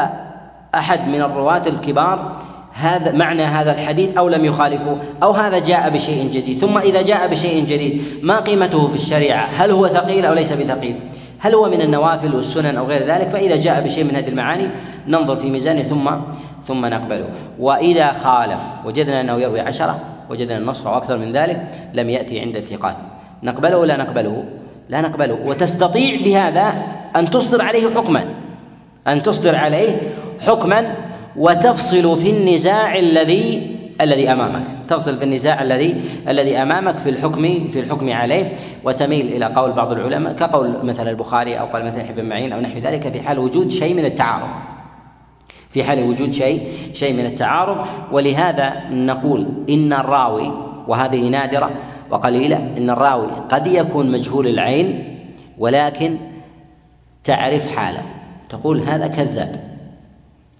أحد 0.76 1.08
من 1.08 1.22
الرواة 1.22 1.68
الكبار 1.68 2.38
هذا 2.74 3.12
معنى 3.12 3.44
هذا 3.44 3.72
الحديث 3.72 4.18
أو 4.18 4.30
لم 4.30 4.46
يخالفه؟ 4.46 4.98
أو 5.24 5.32
هذا 5.32 5.60
جاء 5.60 5.90
بشيء 5.90 6.30
جديد؟ 6.32 6.60
ثم 6.60 6.78
إذا 6.78 7.02
جاء 7.02 7.28
بشيء 7.28 7.66
جديد 7.66 8.02
ما 8.22 8.40
قيمته 8.40 8.88
في 8.88 8.96
الشريعة؟ 8.96 9.46
هل 9.46 9.72
هو 9.72 9.88
ثقيل 9.88 10.26
أو 10.26 10.34
ليس 10.34 10.54
بثقيل؟ 10.54 11.00
هل 11.40 11.56
هو 11.56 11.70
من 11.70 11.82
النوافل 11.82 12.36
والسنن 12.36 12.78
أو 12.78 12.86
غير 12.86 13.04
ذلك؟ 13.04 13.30
فإذا 13.30 13.56
جاء 13.56 13.82
بشيء 13.82 14.04
من 14.04 14.16
هذه 14.16 14.28
المعاني 14.28 14.68
ننظر 15.08 15.36
في 15.36 15.50
ميزانه 15.50 15.82
ثم 15.82 16.10
ثم 16.68 16.86
نقبله. 16.86 17.26
وإذا 17.60 18.12
خالف 18.12 18.62
وجدنا 18.86 19.22
أنه 19.22 19.42
يروي 19.42 19.60
عشرة 19.60 20.00
وجدنا 20.30 20.58
النص 20.58 20.88
أو 20.88 20.98
أكثر 20.98 21.18
من 21.18 21.32
ذلك 21.32 21.72
لم 21.94 22.10
يأتي 22.10 22.40
عند 22.40 22.56
الثقات. 22.56 22.96
نقبله 23.44 23.78
ولا 23.78 23.98
نقبله؟ 23.98 24.44
لا 24.90 25.02
نقبله. 25.02 25.38
وتستطيع 25.46 26.22
بهذا 26.24 26.74
أن 27.16 27.30
تصدر 27.30 27.62
عليه 27.62 27.96
حكما. 27.96 28.26
أن 29.08 29.24
تصدر 29.24 29.56
عليه 29.56 29.98
حكما 30.48 30.96
وتفصل 31.36 32.18
في 32.22 32.30
النزاع 32.30 33.00
الذي 33.00 33.77
الذي 34.02 34.32
أمامك. 34.32 34.64
تفصل 34.88 35.18
في 35.18 35.24
النزاع 35.24 35.62
الذي 35.62 36.02
الذي 36.28 36.58
أمامك 36.58 36.98
في 36.98 37.10
الحكم 37.10 37.68
في 37.68 37.80
الحكم 37.80 38.12
عليه 38.12 38.52
وتميل 38.84 39.28
إلى 39.28 39.46
قول 39.46 39.72
بعض 39.72 39.92
العلماء 39.92 40.34
كقول 40.34 40.74
مثلا 40.84 41.10
البخاري 41.10 41.60
أو 41.60 41.66
قال 41.66 41.86
مثلا 41.86 42.10
ابن 42.10 42.26
معين 42.26 42.54
أو 42.54 42.62
نحو 42.62 42.80
ذلك 42.80 43.14
في 43.14 43.22
حال 43.22 43.40
وجود 43.40 43.72
شيء 43.72 43.94
من 43.94 44.06
التعارض. 44.06 44.48
في 45.70 45.84
حال 45.84 46.04
وجود 46.04 46.32
شيء 46.32 46.62
شيء 46.94 47.14
من 47.14 47.26
التعارض. 47.26 47.86
ولهذا 48.12 48.74
نقول 48.92 49.48
إن 49.70 49.94
الراوي 49.94 50.52
وهذه 50.88 51.30
نادرة 51.30 51.72
وقليلة 52.10 52.74
إن 52.78 52.90
الراوي 52.90 53.28
قد 53.50 53.68
يكون 53.68 54.12
مجهول 54.12 54.48
العين 54.48 55.18
ولكن 55.58 56.18
تعرف 57.24 57.76
حاله. 57.76 58.02
تقول 58.50 58.80
هذا 58.80 59.08
كذاب. 59.08 59.77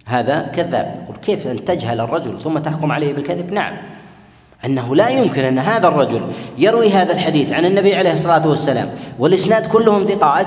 هذا 0.08 0.42
كذاب. 0.54 1.02
يقول 1.04 1.16
كيف 1.16 1.46
أن 1.46 1.64
تجهل 1.64 2.00
الرجل 2.00 2.40
ثم 2.40 2.58
تحكم 2.58 2.92
عليه 2.92 3.14
بالكذب؟ 3.14 3.52
نعم. 3.52 3.76
أنه 4.64 4.96
لا 4.96 5.08
يمكن 5.08 5.44
أن 5.44 5.58
هذا 5.58 5.88
الرجل 5.88 6.22
يروي 6.58 6.90
هذا 6.90 7.12
الحديث 7.12 7.52
عن 7.52 7.64
النبي 7.64 7.94
عليه 7.94 8.12
الصلاة 8.12 8.48
والسلام 8.48 8.90
والإسناد 9.18 9.66
كلهم 9.66 10.04
ثقات 10.04 10.46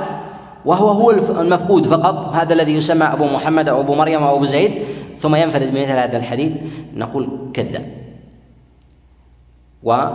وهو 0.65 0.87
هو 0.87 1.11
المفقود 1.11 1.87
فقط. 1.87 2.33
هذا 2.33 2.53
الذي 2.53 2.73
يسمى 2.73 3.05
أبو 3.05 3.25
محمد 3.25 3.69
أو 3.69 3.81
أبو 3.81 3.95
مريم 3.95 4.23
أو 4.23 4.35
أبو 4.35 4.45
زيد. 4.45 4.71
ثم 5.17 5.35
ينفرد 5.35 5.73
بمثل 5.73 5.91
هذا 5.91 6.17
الحديث. 6.17 6.51
نقول 6.95 7.51
كذاب. 7.53 7.85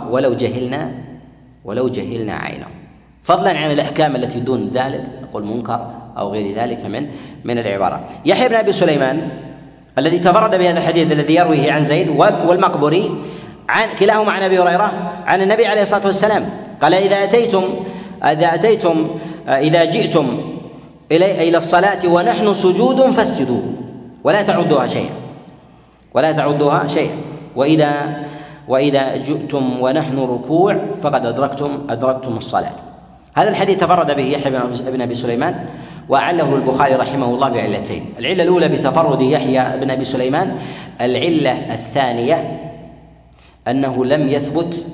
ولو 0.09 0.33
جهلنا 0.33 0.91
ولو 1.65 1.87
جهلنا 1.87 2.33
عينه. 2.33 2.67
فضلا 3.23 3.57
عن 3.57 3.71
الأحكام 3.71 4.15
التي 4.15 4.39
دون 4.39 4.69
ذلك. 4.69 5.03
نقول 5.23 5.45
منكر. 5.45 5.91
أو 6.17 6.31
غير 6.31 6.55
ذلك 6.55 6.85
من 6.85 7.07
من 7.43 7.57
العبارة. 7.57 8.03
يحيى 8.25 8.49
بن 8.49 8.55
أبي 8.55 8.71
سليمان 8.71 9.29
الذي 9.97 10.19
تفرد 10.19 10.55
بهذا 10.55 10.77
الحديث 10.77 11.11
الذي 11.11 11.35
يرويه 11.35 11.71
عن 11.71 11.83
زيد 11.83 12.09
والمقبري 12.19 13.11
عن 13.69 13.87
كلاهما 13.99 14.31
عن 14.31 14.43
أبي 14.43 14.59
هريرة 14.59 14.91
عن 15.25 15.41
النبي 15.41 15.65
عليه 15.65 15.81
الصلاة 15.81 16.05
والسلام. 16.05 16.49
قال 16.81 16.93
إذا 16.93 17.23
أتيتم 17.23 17.63
إذا 18.23 18.53
أتيتم 18.53 19.07
إذا 19.47 19.85
جئتم 19.85 20.27
إلى 21.11 21.49
إلى 21.49 21.57
الصلاة 21.57 22.07
ونحن 22.07 22.53
سجود 22.53 23.11
فاسجدوا 23.11 23.61
ولا 24.23 24.41
تعدوها 24.41 24.87
شيئا. 24.87 25.13
ولا 26.13 26.31
تعدوها 26.31 26.87
شيئا. 26.87 27.15
وإذا 27.55 27.91
وإذا 28.67 29.15
جئتم 29.17 29.81
ونحن 29.81 30.19
ركوع 30.19 30.77
فقد 31.03 31.25
أدركتم 31.25 31.87
أدركتم 31.89 32.37
الصلاة. 32.37 32.71
هذا 33.35 33.49
الحديث 33.49 33.79
تفرد 33.79 34.15
به 34.15 34.23
يحيى 34.23 34.51
بن 34.91 35.01
أبي 35.01 35.15
سليمان 35.15 35.65
وعله 36.09 36.55
البخاري 36.55 36.95
رحمه 36.95 37.25
الله 37.25 37.49
بعلتين. 37.49 38.05
العلة 38.19 38.43
الأولى 38.43 38.67
بتفرد 38.67 39.21
يحيى 39.21 39.79
بن 39.79 39.91
أبي 39.91 40.05
سليمان 40.05 40.55
العلة 41.01 41.73
الثانية 41.73 42.59
أنه 43.67 44.05
لم 44.05 44.29
يثبت 44.29 44.85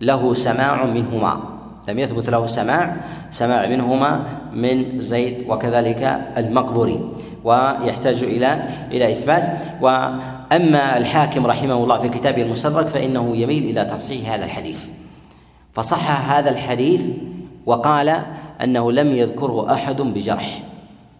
له 0.00 0.34
سماع 0.34 0.84
منهما. 0.84 1.40
لم 1.88 1.98
يثبت 1.98 2.30
له 2.30 2.46
سماع 2.46 2.96
سماع 3.30 3.66
منهما 3.66 4.24
من 4.54 5.00
زيد 5.00 5.44
وكذلك 5.48 6.20
المقبوري. 6.36 7.00
ويحتاج 7.44 8.22
إلى 8.22 8.62
إلى 8.90 9.12
إثبات. 9.12 9.58
وأما 9.80 10.96
الحاكم 10.96 11.46
رحمه 11.46 11.74
الله 11.74 11.98
في 11.98 12.08
كتابه 12.08 12.42
المستدرك 12.42 12.86
فإنه 12.86 13.36
يميل 13.36 13.64
إلى 13.64 13.84
تصحيح 13.84 14.32
هذا 14.32 14.44
الحديث. 14.44 14.84
فصح 15.72 16.30
هذا 16.30 16.50
الحديث 16.50 17.02
وقال 17.66 18.22
أنه 18.62 18.92
لم 18.92 19.14
يذكره 19.14 19.72
أحد 19.72 19.96
بجرح 19.96 20.62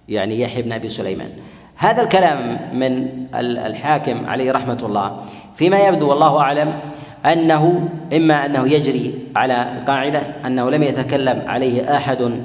يعني 0.09 0.40
يحيى 0.40 0.62
بن 0.62 0.72
أبي 0.72 0.88
سليمان. 0.88 1.31
هذا 1.77 2.03
الكلام 2.03 2.59
من 2.72 3.09
الحاكم 3.40 4.27
عليه 4.27 4.53
رحمة 4.53 4.79
الله 4.83 5.20
فيما 5.57 5.79
يبدو 5.79 6.09
والله 6.09 6.40
أعلم 6.40 6.81
أنه 7.27 7.88
إما 8.12 8.46
أنه 8.46 8.68
يجري 8.68 9.14
على 9.37 9.72
القاعدة 9.79 10.22
أنه 10.46 10.70
لم 10.70 10.83
يتكلم 10.83 11.42
عليه 11.46 11.96
أحد 11.96 12.42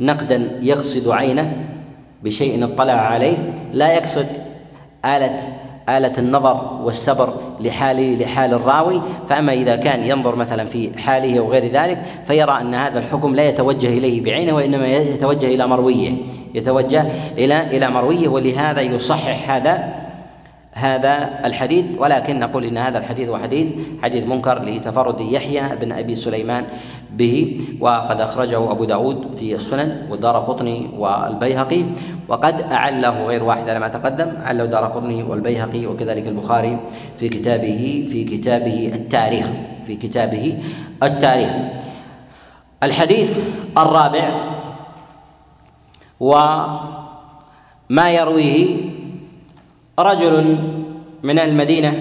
نقدا 0.00 0.58
يقصد 0.62 1.08
عينه 1.08 1.52
بشيء 2.22 2.64
اطلع 2.64 2.92
عليه 2.92 3.36
لا 3.72 3.92
يقصد 3.92 4.26
آلة 5.04 5.38
آلة 5.88 6.12
النظر 6.18 6.80
والسبر 6.84 7.34
لحال 7.60 8.18
لحال 8.18 8.54
الراوي. 8.54 9.02
فأما 9.28 9.52
إذا 9.52 9.76
كان 9.76 10.04
ينظر 10.04 10.36
مثلا 10.36 10.64
في 10.64 10.98
حاله 10.98 11.38
أو 11.38 11.50
غير 11.50 11.66
ذلك 11.72 12.02
فيرى 12.26 12.60
أن 12.60 12.74
هذا 12.74 12.98
الحكم 12.98 13.34
لا 13.34 13.48
يتوجه 13.48 13.88
إليه 13.88 14.24
بعينه 14.24 14.52
وإنما 14.52 14.86
يتوجه 14.86 15.46
إلى 15.46 15.66
مرويه. 15.66 16.10
يتوجه 16.54 17.04
إلى 17.38 17.76
إلى 17.76 17.90
مرويه 17.90 18.28
ولهذا 18.28 18.80
يصحح 18.80 19.50
هذا 19.50 19.94
هذا 20.72 21.40
الحديث. 21.44 21.84
ولكن 21.98 22.38
نقول 22.38 22.64
إن 22.64 22.78
هذا 22.78 22.98
الحديث 22.98 23.28
هو 23.28 23.38
حديث 23.38 23.68
حديث 24.02 24.24
منكر 24.24 24.62
لتفرد 24.62 25.20
يحيى 25.20 25.62
بن 25.80 25.92
أبي 25.92 26.14
سليمان 26.14 26.64
به 27.10 27.60
وقد 27.80 28.20
أخرجه 28.20 28.70
أبو 28.70 28.84
داود 28.84 29.36
في 29.38 29.54
السنن 29.54 30.06
والدار 30.10 30.38
قطني 30.38 30.90
والبيهقي 30.98 31.82
وقد 32.28 32.60
أعله 32.72 33.26
غير 33.26 33.44
واحد 33.44 33.68
على 33.68 33.78
ما 33.78 33.88
تقدم 33.88 34.28
أعله 34.44 34.64
دار 34.64 34.84
قطني 34.84 35.22
والبيهقي 35.22 35.86
وكذلك 35.86 36.26
البخاري 36.26 36.78
في 37.18 37.28
كتابه 37.28 38.08
في 38.12 38.24
كتابه 38.24 38.90
التاريخ 38.94 39.46
في 39.86 39.96
كتابه 39.96 40.62
التاريخ. 41.02 41.50
الحديث 42.82 43.38
الرابع 43.78 44.30
وما 46.20 48.10
يرويه 48.10 48.90
رجل 49.98 50.58
من 51.22 51.38
المدينة 51.38 51.92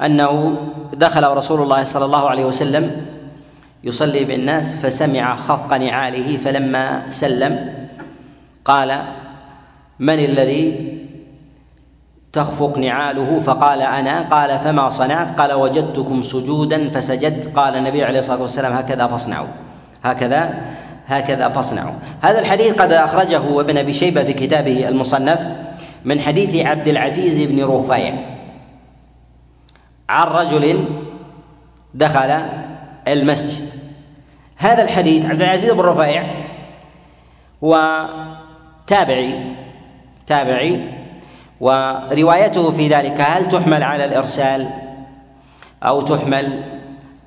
أنه 0.00 0.56
دخل 0.92 1.36
رسول 1.36 1.62
الله 1.62 1.84
صلى 1.84 2.04
الله 2.04 2.28
عليه 2.28 2.44
وسلم 2.44 3.06
يصلي 3.84 4.24
بالناس 4.24 4.76
فسمع 4.76 5.36
خفق 5.36 5.76
نعاله 5.76 6.36
فلما 6.36 7.10
سلم 7.10 7.74
قال 8.64 9.02
من 9.98 10.18
الذي 10.18 10.94
تخفق 12.32 12.78
نعاله؟ 12.78 13.38
فقال 13.38 13.82
أنا. 13.82 14.20
قال 14.20 14.58
فما 14.58 14.88
صنعت؟ 14.88 15.40
قال 15.40 15.52
وجدتكم 15.52 16.22
سجودا 16.22 16.90
فسجدت. 16.90 17.56
قال 17.56 17.76
النبي 17.76 18.04
عليه 18.04 18.18
الصلاة 18.18 18.42
والسلام 18.42 18.72
هكذا 18.72 19.06
فاصنعوا. 19.06 19.46
هكذا 20.04 20.54
هكذا 21.06 21.48
فاصنعوا. 21.48 21.94
هذا 22.20 22.38
الحديث 22.38 22.74
قد 22.74 22.92
أخرجه 22.92 23.60
ابن 23.60 23.78
أبي 23.78 23.94
شيبة 23.94 24.24
في 24.24 24.32
كتابه 24.32 24.88
المصنف 24.88 25.46
من 26.04 26.20
حديث 26.20 26.66
عبد 26.66 26.88
العزيز 26.88 27.40
بن 27.50 27.64
رفيع. 27.64 28.14
عن 30.08 30.26
رجل 30.26 30.84
دخل 31.94 32.30
المسجد. 33.08 33.68
هذا 34.56 34.82
الحديث 34.82 35.24
عبد 35.24 35.42
العزيز 35.42 35.70
بن 35.70 35.80
رفيع 35.80 36.24
هو 37.64 38.06
تابعي 38.86 39.54
تابعي 40.26 40.80
وروايته 41.60 42.70
في 42.70 42.88
ذلك 42.88 43.20
هل 43.20 43.48
تحمل 43.48 43.82
على 43.82 44.04
الإرسال 44.04 44.70
أو 45.82 46.02
تحمل 46.02 46.64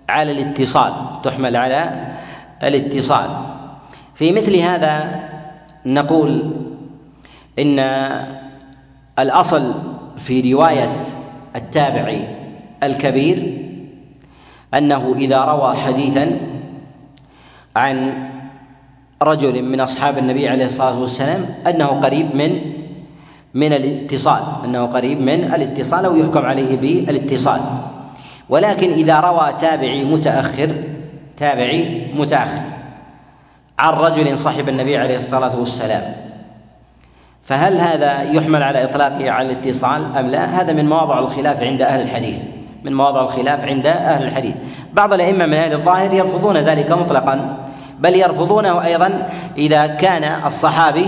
على 0.10 0.32
الاتصال؟ 0.32 0.94
تحمل 1.24 1.56
على 1.56 2.08
الاتصال. 2.64 3.30
في 4.16 4.32
مثل 4.32 4.56
هذا 4.56 5.24
نقول 5.86 6.54
إن 7.60 7.80
الأصل 9.20 9.74
في 10.18 10.54
رواية 10.54 10.98
التابع 11.56 12.20
الكبير 12.84 13.67
أنه 14.74 15.16
إذا 15.18 15.46
روى 15.46 15.76
حديثا 15.76 16.38
عن 17.76 18.28
رجل 19.22 19.64
من 19.64 19.82
أصحاب 19.82 20.18
النبي 20.18 20.50
عليه 20.50 20.66
الصلاة 20.66 21.00
والسلام 21.02 21.46
أنه 21.68 21.86
قريب 21.86 22.36
من 22.36 22.62
من 23.54 23.74
الاتصال 23.74 24.44
أنه 24.66 24.86
قريب 24.86 25.22
من 25.22 25.54
الاتصال 25.54 26.06
أو 26.06 26.16
يحكم 26.16 26.46
عليه 26.46 26.78
بالإتصال. 26.78 27.62
ولكن 28.50 28.92
إذا 28.92 29.20
روى 29.20 29.54
تابعي 29.54 30.04
متأخر 30.04 30.70
تابعي 31.38 32.12
متأخر 32.16 32.62
عن 33.80 33.94
رجل 33.94 34.38
صاحب 34.38 34.70
النبي 34.70 34.98
عليه 34.98 35.18
الصلاة 35.18 35.60
والسلام 35.60 36.16
فهل 37.44 37.80
هذا 37.80 38.22
يحمل 38.24 38.64
على 38.64 38.84
إطلاقه 38.84 39.32
على 39.32 39.52
الاتصال 39.52 40.18
أم 40.18 40.28
لا؟ 40.28 40.62
هذا 40.62 40.74
من 40.74 40.90
مواضع 40.90 41.20
الخلاف 41.20 41.64
عند 41.64 41.82
أهل 41.82 42.02
الحديث. 42.02 42.38
من 42.84 42.94
مواضع 42.94 43.22
الخلاف 43.22 43.66
عند 43.66 43.88
أهل 43.88 44.24
الحديث. 44.24 44.56
بعض 44.94 45.14
الأئمة 45.14 45.46
من 45.46 45.54
أهل 45.54 45.74
الظاهر 45.74 46.14
يرفضون 46.14 46.58
ذلك 46.58 46.92
مطلقا 46.92 47.58
بل 48.00 48.16
يرفضونه 48.16 48.86
أيضا 48.86 49.30
إذا 49.58 49.88
كان 49.88 50.46
الصحابي 50.46 51.08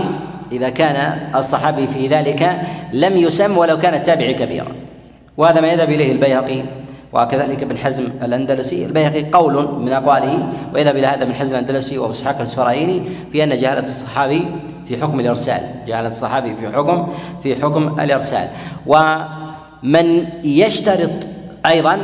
إذا 0.52 0.68
كان 0.68 1.18
الصحابي 1.34 1.86
في 1.86 2.06
ذلك 2.06 2.60
لم 2.92 3.16
يسم 3.16 3.58
ولو 3.58 3.78
كان 3.78 3.94
التابع 3.94 4.32
كبيرا. 4.32 4.72
وهذا 5.36 5.60
ما 5.60 5.68
يذهب 5.68 5.90
إليه 5.90 6.12
البيهقي 6.12 6.62
وكذلك 7.12 7.62
ابن 7.62 7.78
حزم 7.78 8.04
الأندلسي. 8.22 8.86
البيهقي 8.86 9.30
قول 9.30 9.80
من 9.80 9.92
أقواله 9.92 10.52
ويذهب 10.74 10.96
إلى 10.96 11.06
هذا 11.06 11.22
ابن 11.22 11.34
حزم 11.34 11.52
الأندلسي 11.52 11.98
وابو 11.98 12.12
إسحاق 12.12 12.40
السفرايني 12.40 13.02
في 13.32 13.44
أن 13.44 13.48
جهالة 13.48 13.80
الصحابي 13.80 14.46
في 14.88 14.96
حكم 14.96 15.20
الإرسال 15.20 15.60
جهالة 15.86 16.08
الصحابي 16.08 16.54
في 16.60 16.76
حكم 16.76 17.08
في 17.42 17.62
حكم 17.62 18.00
الإرسال. 18.00 18.48
ومن 18.86 20.26
يشترط 20.44 21.10
أيضا 21.66 21.98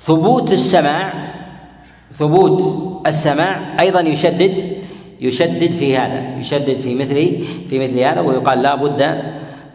ثبوت 0.00 0.52
السماع 0.52 1.12
ثبوت 2.12 2.62
السماع 3.06 3.76
أيضا 3.80 4.00
يشدد 4.00 4.78
يشدد 5.20 5.70
في 5.70 5.98
هذا 5.98 6.38
يشدد 6.38 6.76
في 6.76 6.94
مثل 6.94 7.14
في 7.70 7.78
مثل 7.78 7.98
هذا 7.98 8.20
ويقال 8.20 8.62
لا 8.62 8.74
بد 8.74 9.22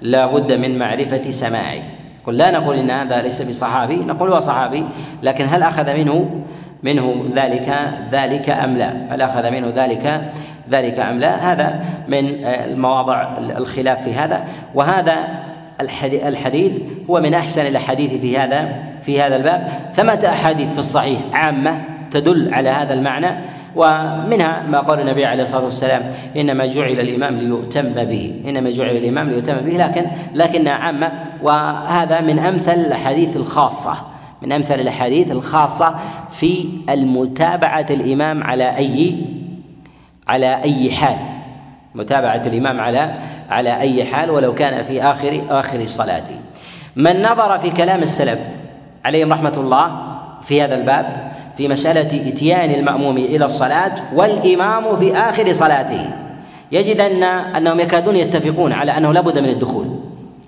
لا 0.02 0.26
بد 0.26 0.52
من 0.52 0.80
معرفة 0.80 1.32
سماعه 1.32 1.82
قل 2.26 2.38
لا 2.38 2.52
نقول 2.52 2.78
إن 2.78 2.92
هذا 2.92 3.22
ليس 3.22 3.42
بصحابي 3.42 3.96
نقول 3.96 4.32
هو 4.32 4.40
صحابي 4.40 4.84
لكن 5.24 5.46
هل 5.46 5.64
أخذ 5.64 5.94
منه 5.94 6.44
منه 6.84 7.26
ذلك 7.36 7.76
ذلك 8.12 8.50
أم 8.50 8.78
لا؟ 8.78 8.94
هل 9.10 9.22
أخذ 9.22 9.52
منه 9.52 9.74
ذلك 9.76 10.32
ذلك 10.70 11.00
أم 11.00 11.20
لا؟ 11.20 11.52
هذا 11.52 11.86
من 12.08 12.46
المواضع 12.46 13.38
الخلاف 13.38 14.04
في 14.04 14.14
هذا 14.14 14.44
وهذا 14.76 15.44
الحديث 15.82 16.82
هو 17.10 17.20
من 17.22 17.34
أحسن 17.34 17.66
الأحاديث 17.66 18.22
في 18.22 18.38
هذا 18.38 18.84
في 19.04 19.22
هذا 19.22 19.36
الباب. 19.36 19.92
ثمة 19.94 20.20
أحاديث 20.26 20.74
في 20.74 20.80
الصحيح 20.80 21.20
عامة 21.34 21.82
تدل 22.12 22.54
على 22.54 22.70
هذا 22.70 22.94
المعنى 22.94 23.28
ومنها 23.76 24.64
ما 24.70 24.80
قال 24.80 25.00
النبي 25.00 25.26
عليه 25.26 25.44
الصلاة 25.44 25.64
والسلام 25.64 26.12
إنما 26.38 26.66
جعل 26.66 27.00
الإمام 27.00 27.38
ليؤتم 27.38 27.94
به. 27.94 28.42
إنما 28.48 28.72
جعل 28.72 28.98
الإمام 28.98 29.30
ليؤتم 29.30 29.54
به 29.54 29.78
لكن 29.78 30.06
لكنها 30.34 30.74
عامة 30.74 31.12
وهذا 31.44 32.22
من 32.22 32.40
أمثل 32.40 32.74
الأحاديث 32.74 33.38
الخاصة. 33.38 33.94
من 34.42 34.52
أمثل 34.52 34.80
الأحاديث 34.80 35.32
الخاصة 35.32 35.96
في 36.32 36.70
المتابعة 36.90 37.86
الإمام 37.90 38.44
على 38.44 38.78
اي 38.78 39.16
على 40.28 40.64
أي 40.64 40.92
حال. 40.92 41.18
متابعة 41.96 42.42
الإمام 42.46 42.80
على 42.80 43.16
على 43.54 43.80
أي 43.80 44.06
حال 44.06 44.32
ولو 44.32 44.56
كان 44.56 44.84
في 44.84 45.04
اخر 45.04 45.42
آخر 45.50 45.86
صلاته. 45.86 46.36
من 46.96 47.22
نظر 47.22 47.60
في 47.60 47.70
كلام 47.70 48.04
السلف 48.04 48.40
عليهم 49.06 49.34
رحمة 49.34 49.54
الله 49.58 49.92
في 50.44 50.62
هذا 50.62 50.76
الباب 50.76 51.32
في 51.58 51.68
مسألة 51.68 52.30
إتيان 52.30 52.72
المأموم 52.72 53.18
إلى 53.18 53.46
الصلاة 53.46 53.92
والإمام 54.14 54.96
في 54.96 55.18
آخر 55.18 55.54
صلاته 55.54 56.10
يجد 56.72 57.02
أن 57.02 57.24
أنهم 57.24 57.80
يكادون 57.80 58.16
يتفقون 58.16 58.74
على 58.74 58.98
أنه 58.98 59.14
لا 59.14 59.22
بد 59.22 59.40
من 59.40 59.50
الدخول. 59.50 59.88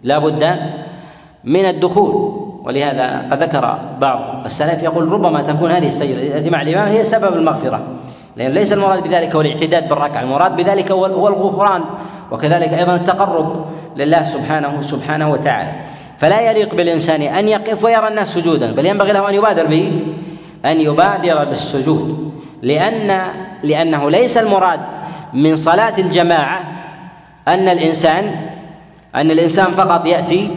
لا 0.04 0.18
بد 0.18 0.56
من 1.44 1.66
الدخول. 1.66 2.42
ولهذا 2.66 3.28
قد 3.32 3.44
ذكر 3.44 3.80
بعض 4.02 4.46
السلف 4.46 4.84
يقول 4.84 5.12
ربما 5.12 5.42
تكون 5.42 5.72
هذه 5.72 5.88
السجدة 5.88 6.38
التي 6.38 6.50
مع 6.50 6.62
الإمام 6.62 6.88
هي 6.88 7.04
سبب 7.04 7.34
المغفرة 7.38 7.80
لأن 8.36 8.52
ليس 8.52 8.74
المراد 8.74 9.04
بذلك 9.04 9.36
هو 9.36 9.42
الاعتداد 9.42 9.90
بالركعة 9.90 10.22
المراد 10.22 10.56
بذلك 10.56 10.92
هو 10.92 11.06
الغفران. 11.06 11.82
وكذلك 12.32 12.74
أيضا 12.74 12.96
التقرب 12.96 13.66
لله 13.98 14.24
سبحانه 14.24 14.82
سبحانه 14.82 15.32
وتعالى. 15.32 15.72
فلا 16.20 16.52
يليق 16.52 16.76
بالإنسان 16.76 17.22
أن 17.22 17.48
يقف 17.48 17.84
ويرى 17.84 18.08
الناس 18.08 18.34
سجودا 18.34 18.72
بل 18.72 18.86
ينبغي 18.86 19.12
له 19.12 19.30
أن 19.30 19.34
يبادر 19.34 19.66
به 19.66 20.02
أن 20.66 20.82
يبادر 20.82 21.46
بالسجود. 21.46 22.32
لأن 22.62 23.22
لأنه 23.64 24.10
ليس 24.12 24.38
المراد 24.38 24.80
من 25.34 25.56
صلاة 25.56 25.94
الجماعة 25.98 26.60
أن 27.48 27.70
الإنسان 27.70 28.36
أن 29.16 29.32
الإنسان 29.32 29.72
فقط 29.72 30.06
يأتي 30.06 30.52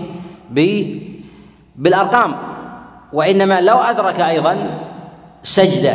بالأرقام 1.76 2.36
وإنما 3.12 3.60
لو 3.60 3.76
أدرك 3.76 4.20
أيضا 4.20 4.56
سجدة 5.42 5.94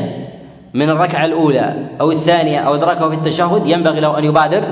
من 0.74 0.90
الركعة 0.90 1.26
الأولى 1.26 1.76
أو 2.02 2.12
الثانية 2.12 2.60
أو 2.60 2.76
أدركه 2.76 3.10
في 3.10 3.16
التشهد 3.16 3.68
ينبغي 3.68 4.00
له 4.00 4.20
أن 4.20 4.24
يبادر 4.24 4.64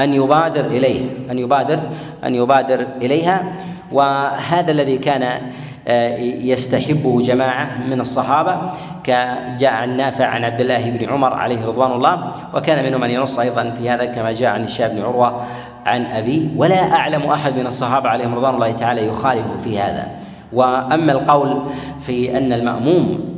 أن 0.00 0.14
يبادر 0.14 0.64
إليه 0.64 1.30
أن 1.30 1.38
يبادر 1.38 1.80
أن 2.24 2.34
يبادر 2.34 2.86
إليها. 3.02 3.52
وهذا 3.92 4.72
الذي 4.72 4.98
كان 4.98 5.40
آه، 5.88 6.16
يستحبه 6.18 7.22
جماعة 7.22 7.78
من 7.90 8.00
الصحابة 8.00 8.56
كجاء 9.04 9.72
عن 9.72 9.96
نافع 9.96 10.26
عن 10.26 10.44
عبد 10.44 10.60
الله 10.60 10.90
بن 10.90 11.08
عمر 11.08 11.32
عليه 11.34 11.66
رضوان 11.66 11.92
الله 11.92 12.32
وكان 12.54 12.84
منهم 12.84 13.00
من 13.00 13.10
ينص 13.10 13.38
أيضا 13.38 13.70
في 13.70 13.90
هذا 13.90 14.04
كما 14.04 14.32
جاء 14.32 14.50
عن 14.50 14.64
هشام 14.64 14.96
بن 14.96 15.02
عروة 15.02 15.42
عن 15.86 16.06
أبي. 16.06 16.50
ولا 16.56 16.94
أعلم 16.94 17.22
أحد 17.22 17.56
من 17.56 17.66
الصحابة 17.66 18.08
عليهم 18.08 18.34
رضوان 18.34 18.54
الله 18.54 18.72
تعالى 18.72 19.06
يخالف 19.06 19.46
في 19.64 19.78
هذا. 19.78 20.08
وأما 20.52 21.12
القول 21.12 21.62
في 22.00 22.36
أن 22.38 22.52
المأموم 22.52 23.36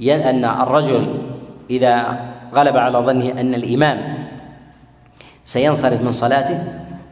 أن 0.00 0.44
الرجل 0.44 1.06
إذا 1.70 2.18
غلب 2.54 2.76
على 2.76 2.98
ظنه 2.98 3.40
أن 3.40 3.54
الإمام 3.54 4.17
سينصرف 5.48 6.02
من 6.02 6.12
صلاته 6.12 6.64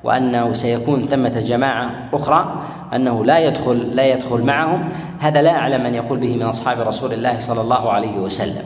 وأنه 0.05 0.53
سيكون 0.53 1.05
ثمة 1.05 1.41
جماعة 1.41 1.91
أخرى 2.13 2.65
أنه 2.95 3.25
لا 3.25 3.39
يدخل 3.39 3.77
لا 3.77 4.07
يدخل 4.07 4.41
معهم. 4.41 4.89
هذا 5.21 5.43
لا 5.43 5.51
أعلم 5.51 5.83
من 5.83 5.95
يقول 5.95 6.19
به 6.19 6.37
من 6.37 6.43
أصحاب 6.43 6.89
رسول 6.89 7.13
الله 7.13 7.39
صلى 7.39 7.61
الله 7.61 7.93
عليه 7.93 8.19
وسلم. 8.19 8.65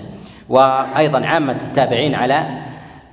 وأيضا 0.49 1.27
عامة 1.27 1.57
التابعين 1.69 2.15
على 2.15 2.45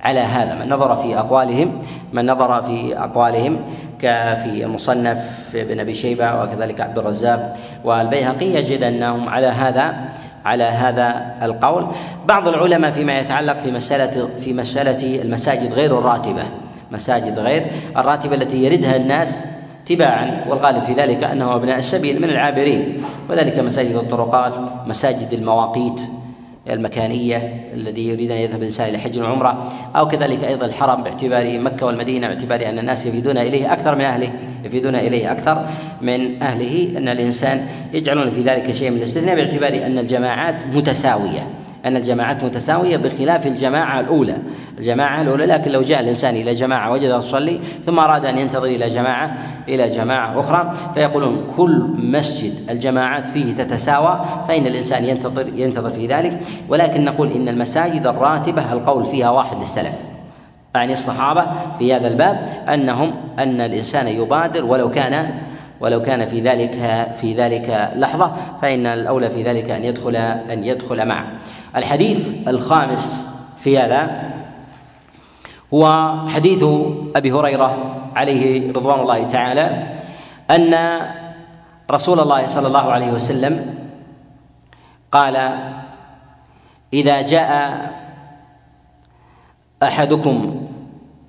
على 0.04 0.20
هذا 0.20 0.54
من 0.54 0.68
نظر 0.68 0.96
في 0.96 1.18
أقوالهم 1.18 1.82
من 2.12 2.26
نظر 2.26 2.62
في 2.62 2.98
أقوالهم 2.98 3.56
كفي 3.98 4.64
المصنف 4.64 5.52
ابن 5.54 5.80
أبي 5.80 5.94
شيبة 5.94 6.42
وكذلك 6.42 6.80
عبد 6.80 6.98
الرزاق. 6.98 7.56
والبيهقي 7.84 8.46
يجد 8.46 8.82
أنهم 8.82 9.28
على 9.28 9.46
هذا 9.46 9.94
على 10.44 10.64
هذا 10.64 11.34
القول. 11.42 11.86
بعض 12.26 12.48
العلماء 12.48 12.90
فيما 12.90 13.18
يتعلق 13.18 13.58
في 13.58 13.70
مساله 13.70 14.28
في 14.40 14.52
مسألة 14.52 15.22
المساجد 15.22 15.72
غير 15.72 15.98
الراتبة. 15.98 16.42
مساجد 16.90 17.38
غير 17.38 17.66
الراتبة 17.96 18.34
التي 18.34 18.64
يردها 18.64 18.96
الناس 18.96 19.44
تباعا 19.86 20.44
والغالب 20.48 20.82
في 20.82 20.92
ذلك 20.92 21.24
أنه 21.24 21.54
أبناء 21.54 21.78
السبيل 21.78 22.22
من 22.22 22.30
العابرين. 22.30 23.04
وذلك 23.30 23.58
مساجد 23.58 23.94
الطرقات 23.94 24.52
مساجد 24.86 25.32
المواقيت. 25.32 26.00
المكانية 26.70 27.68
الذي 27.74 28.08
يريد 28.08 28.30
أن 28.30 28.36
يذهب 28.36 28.58
الإنسان 28.58 28.88
إلى 28.88 28.98
حج 28.98 29.18
وعمرة 29.18 29.72
أو 29.96 30.08
كذلك 30.08 30.44
أيضا 30.44 30.66
الحرم 30.66 31.02
باعتبار 31.02 31.58
مكة 31.58 31.86
والمدينة 31.86 32.28
باعتبار 32.28 32.68
أن 32.68 32.78
الناس 32.78 33.06
يفيدون 33.06 33.38
إليه 33.38 33.72
أكثر 33.72 33.94
من 33.94 34.04
أهله 34.04 34.32
يفيدون 34.64 34.94
إليه 34.94 35.32
أكثر 35.32 35.66
من 36.00 36.42
أهله 36.42 36.98
أن 36.98 37.08
الإنسان 37.08 37.66
يجعلون 37.92 38.30
في 38.30 38.42
ذلك 38.42 38.72
شيء 38.72 38.90
من 38.90 38.96
الاستثناء 38.96 39.34
باعتبار 39.34 39.86
أن 39.86 39.98
الجماعات 39.98 40.66
متساوية. 40.66 41.67
أن 41.86 41.96
الجماعات 41.96 42.44
متساوية 42.44 42.96
بخلاف 42.96 43.46
الجماعة 43.46 44.00
الأولى. 44.00 44.36
الجماعة 44.78 45.22
الأولى 45.22 45.46
لكن 45.46 45.70
لو 45.70 45.82
جاء 45.82 46.00
الإنسان 46.00 46.36
إلى 46.36 46.54
جماعة 46.54 46.92
وجدها 46.92 47.20
تصلي 47.20 47.60
ثم 47.86 47.98
أراد 47.98 48.24
أن 48.24 48.38
ينتظر 48.38 48.64
إلى 48.64 48.88
جماعة 48.88 49.36
إلى 49.68 49.88
جماعة 49.88 50.40
أخرى 50.40 50.72
فيقولون 50.94 51.46
كل 51.56 51.94
مسجد 51.96 52.70
الجماعات 52.70 53.28
فيه 53.28 53.54
تتساوى 53.54 54.24
فإن 54.48 54.66
الإنسان 54.66 55.04
ينتظر 55.04 55.48
ينتظر 55.54 55.90
في 55.90 56.06
ذلك. 56.06 56.40
ولكن 56.68 57.04
نقول 57.04 57.32
إن 57.32 57.48
المساجد 57.48 58.06
الراتبة 58.06 58.72
القول 58.72 59.06
فيها 59.06 59.30
واحد 59.30 59.58
للسلف. 59.58 59.98
يعني 60.74 60.92
الصحابة 60.92 61.44
في 61.78 61.94
هذا 61.94 62.08
الباب 62.08 62.48
أنهم 62.68 63.14
أن 63.38 63.60
الإنسان 63.60 64.08
يبادر 64.08 64.64
ولو 64.64 64.90
كان 64.90 65.30
ولو 65.80 66.02
كان 66.02 66.26
في 66.26 66.40
ذلك 66.40 66.72
في 67.20 67.34
ذلك 67.34 67.92
لحظة 67.94 68.36
فإن 68.62 68.86
الأولى 68.86 69.30
في 69.30 69.42
ذلك 69.42 69.70
أن 69.70 69.84
يدخل 69.84 70.16
أن 70.16 70.64
يدخل 70.64 71.08
معه. 71.08 71.26
الحديث 71.76 72.48
الخامس 72.48 73.34
في 73.60 73.78
هذا 73.78 74.30
هو 75.74 76.14
حديث 76.28 76.64
أبي 77.16 77.32
هريرة 77.32 77.96
عليه 78.16 78.72
رضوان 78.72 79.00
الله 79.00 79.24
تعالى 79.24 79.96
أن 80.50 80.74
رسول 81.90 82.20
الله 82.20 82.46
صلى 82.46 82.66
الله 82.66 82.92
عليه 82.92 83.10
وسلم 83.12 83.74
قال 85.12 85.36
إذا 86.92 87.20
جاء 87.22 87.80
أحدكم 89.82 90.66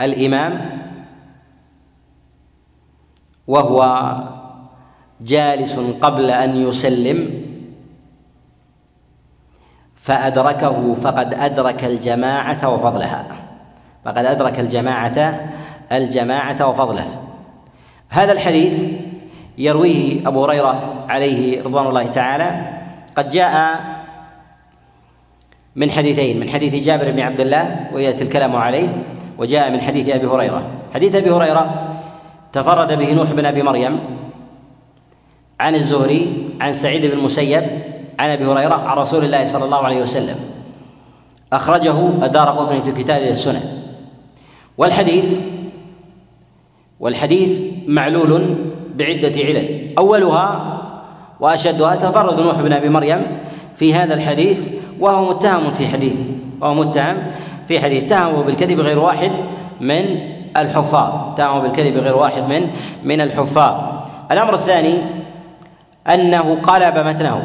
الإمام 0.01 0.79
وهو 3.47 3.81
جالس 5.21 5.79
قبل 6.01 6.31
أن 6.31 6.55
يسلم 6.55 7.43
فأدركه 9.95 10.93
فقد 10.93 11.33
أدرك 11.33 11.83
الجماعة 11.83 12.73
وفضلها. 12.73 13.25
فقد 14.05 14.25
أدرك 14.25 14.59
الجماعة 14.59 15.49
الجماعة 15.91 16.69
وفضلها. 16.69 17.21
هذا 18.09 18.31
الحديث 18.31 18.83
يرويه 19.57 20.27
أبو 20.27 20.45
هريرة 20.45 21.05
عليه 21.09 21.63
رضوان 21.63 21.87
الله 21.87 22.07
تعالى. 22.07 22.49
قد 23.15 23.29
جاء 23.29 23.79
من 25.75 25.91
حديثين 25.91 26.39
من 26.39 26.49
حديث 26.49 26.85
جابر 26.85 27.11
بن 27.11 27.19
عبد 27.19 27.39
الله 27.39 27.87
وياتي 27.93 28.23
الكلام 28.23 28.55
عليه 28.55 29.03
وجاء 29.37 29.71
من 29.71 29.81
حديث 29.81 30.09
أبي 30.09 30.27
هريرة. 30.27 30.63
حديث 30.93 31.15
أبي 31.15 31.31
هريرة 31.31 31.95
تفرد 32.53 32.93
به 32.93 33.13
نوح 33.13 33.31
بن 33.31 33.45
أبي 33.45 33.63
مريم 33.63 33.99
عن 35.59 35.75
الزهري 35.75 36.49
عن 36.61 36.73
سعيد 36.73 37.05
بن 37.05 37.17
المسيب 37.17 37.63
عن 38.19 38.29
أبي 38.29 38.45
هريرة 38.45 38.73
عن 38.73 38.97
رسول 38.97 39.25
الله 39.25 39.45
صلى 39.45 39.65
الله 39.65 39.77
عليه 39.77 40.01
وسلم. 40.01 40.35
أخرجه 41.53 42.07
الدار 42.25 42.49
قطني 42.49 42.81
في 42.81 42.91
كتابه 42.91 43.29
السنن. 43.29 43.61
والحديث 44.77 45.37
والحديث 46.99 47.61
معلول 47.87 48.55
بعدة 48.95 49.41
علل. 49.41 49.93
أولها 49.97 50.75
وأشدها 51.39 51.95
تفرد 51.95 52.39
نوح 52.39 52.61
بن 52.61 52.73
أبي 52.73 52.89
مريم 52.89 53.21
في 53.75 53.93
هذا 53.93 54.13
الحديث 54.13 54.67
وهو 54.99 55.29
متهم 55.29 55.71
في 55.71 55.87
حديثه 55.87 56.23
وهو 56.61 56.73
متهم 56.73 57.17
في 57.67 57.79
حديث. 57.79 58.03
اتهمه 58.03 58.43
بالكذب 58.43 58.79
غير 58.79 58.99
واحد 58.99 59.31
من 59.81 60.19
الحفاظ. 60.57 61.33
اتهمه 61.33 61.59
بالكذب 61.59 61.97
غير 61.97 62.15
واحد 62.15 62.43
من 62.49 62.69
من 63.03 63.21
الحفاظ. 63.21 63.73
الأمر 64.31 64.53
الثاني 64.53 65.18
أنه 66.09 66.61
قلب 66.63 66.97
متنه 66.97 67.41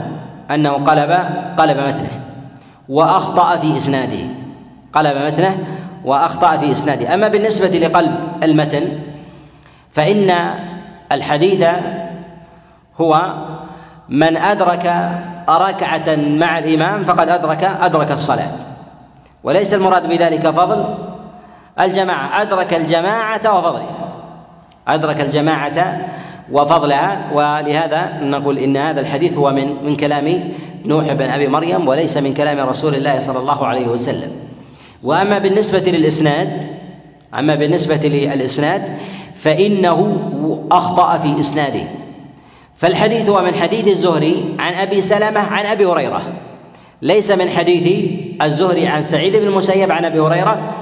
أنه 0.51 0.73
قلب 0.73 1.11
قلب 1.59 1.77
متنه 1.79 2.21
وأخطأ 2.89 3.57
في 3.57 3.77
إسناده 3.77 4.27
قلب 4.93 5.17
متنه 5.17 5.59
وأخطأ 6.05 6.57
في 6.57 6.73
إسناده. 6.73 7.15
أما 7.15 7.29
بالنسبة 7.29 7.69
لقلب 7.69 8.15
المتن 8.43 8.89
فإن 9.93 10.37
الحديث 11.13 11.65
هو 13.01 13.35
من 14.09 14.37
أدرك 14.37 15.13
ركعة 15.49 16.17
مع 16.17 16.59
الإمام 16.59 17.05
فقد 17.05 17.29
أدرك 17.29 17.65
أدرك 17.65 18.11
الصلاة. 18.11 18.51
وليس 19.45 19.75
المراد 19.75 20.09
بذلك 20.09 20.51
فضل 20.51 20.95
الجماعة 21.81 22.43
أدرك 22.43 22.75
الجماعة 22.75 23.59
وفضلها 23.59 24.09
أدرك 24.89 25.21
الجماعة 25.21 26.01
وفضلها 26.53 27.31
ولهذا 27.35 28.21
نقول 28.23 28.59
إن 28.59 28.77
هذا 28.77 29.01
الحديث 29.01 29.37
هو 29.37 29.51
من 29.51 29.85
من 29.85 29.97
كلام 29.97 30.53
نوح 30.85 31.13
بن 31.13 31.31
أبي 31.31 31.49
مريم 31.49 31.89
وليس 31.89 32.17
من 32.17 32.35
كلام 32.35 32.69
رسول 32.69 32.95
الله 32.95 33.19
صلى 33.19 33.39
الله 33.39 33.67
عليه 33.67 33.89
وسلم. 33.89 34.31
وأما 35.03 35.39
بالنسبة 35.39 35.91
للإسناد 35.91 36.49
أما 37.39 37.55
بالنسبة 37.55 38.09
للإسناد 38.09 38.83
فإنه 39.37 40.19
أخطأ 40.73 41.19
في 41.19 41.41
إسناده. 41.41 41.85
فالحديث 42.77 43.29
هو 43.29 43.43
من 43.43 43.55
حديث 43.55 43.89
الزهري 43.89 44.55
عن 44.59 44.75
أبي 44.75 45.01
سلمة 45.01 45.41
عن 45.41 45.67
أبي 45.67 45.87
هريرة. 45.87 46.23
ليس 47.03 47.31
من 47.31 47.49
حديث 47.49 48.11
الزهري 48.43 48.87
عن 48.87 49.03
سعيد 49.03 49.37
بن 49.37 49.47
المسيب 49.47 49.93
عن 49.93 50.05
أبي 50.05 50.21
هريرة. 50.21 50.75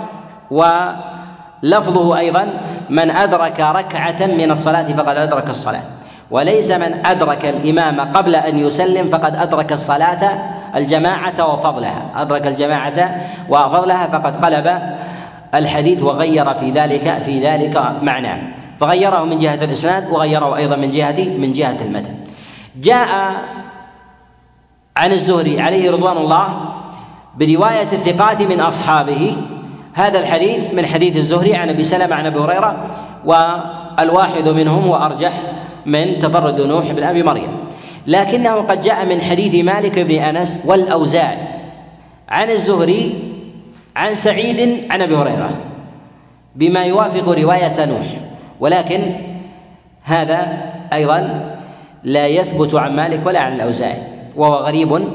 ولفظه 0.50 2.18
أيضا 2.18 2.48
من 2.92 3.10
أدرك 3.10 3.60
ركعة 3.60 4.26
من 4.26 4.50
الصلاة 4.50 4.92
فقد 4.92 5.16
أدرك 5.16 5.50
الصلاة. 5.50 5.82
وليس 6.30 6.70
من 6.70 7.06
أدرك 7.06 7.44
الإمام 7.44 8.00
قبل 8.00 8.34
أن 8.34 8.58
يسلم 8.58 9.08
فقد 9.08 9.36
أدرك 9.36 9.72
الصلاة 9.72 10.22
الجماعة 10.76 11.38
وفضلها. 11.52 12.02
أدرك 12.16 12.46
الجماعة 12.46 12.98
وفضلها 13.48 14.06
فقد 14.06 14.44
قلب 14.44 14.66
الحديث 15.54 16.02
وغير 16.02 16.54
في 16.54 16.70
ذلك 16.70 17.22
في 17.24 17.40
ذلك 17.40 17.76
معناه 18.02 18.38
فغيره 18.80 19.24
من 19.24 19.38
جهة 19.38 19.64
الإسناد 19.64 20.10
وغيره 20.10 20.56
أيضا 20.56 20.76
من 20.76 20.90
جهة 20.90 21.28
من 21.38 21.52
جهة 21.52 21.76
المتن. 21.84 22.14
جاء 22.76 23.08
عن 24.96 25.12
الزهري 25.12 25.60
عليه 25.60 25.90
رضوان 25.90 26.16
الله 26.16 26.46
برواية 27.36 27.88
الثقات 27.92 28.42
من 28.42 28.60
أصحابه 28.60 29.36
هذا 29.94 30.18
الحديث 30.18 30.74
من 30.74 30.86
حديث 30.86 31.16
الزهري 31.16 31.54
عن 31.54 31.68
أبي 31.68 31.84
سلمة 31.84 32.14
عن 32.14 32.26
أبي 32.26 32.38
هريرة 32.38 32.86
والواحد 33.24 34.48
منهم 34.48 34.88
وأرجح 34.88 35.32
من 35.86 36.18
تفرد 36.18 36.60
نوح 36.60 36.92
بن 36.92 37.02
أبي 37.02 37.22
مريم. 37.22 37.56
لكنه 38.06 38.54
قد 38.54 38.82
جاء 38.82 39.04
من 39.06 39.20
حديث 39.20 39.64
مالك 39.64 39.98
بن 39.98 40.14
أنس 40.14 40.64
والأوزاعي 40.66 41.38
عن 42.28 42.50
الزهري 42.50 43.32
عن 43.96 44.14
سعيد 44.14 44.84
عن 44.90 45.02
أبي 45.02 45.16
هريرة 45.16 45.50
بما 46.56 46.84
يوافق 46.84 47.28
رواية 47.28 47.84
نوح. 47.84 48.06
ولكن 48.60 49.00
هذا 50.02 50.72
أيضا 50.92 51.50
لا 52.04 52.26
يثبت 52.26 52.74
عن 52.74 52.96
مالك 52.96 53.26
ولا 53.26 53.42
عن 53.42 53.54
الأوزاعي 53.54 53.98
وهو 54.36 54.54
غريب 54.54 55.08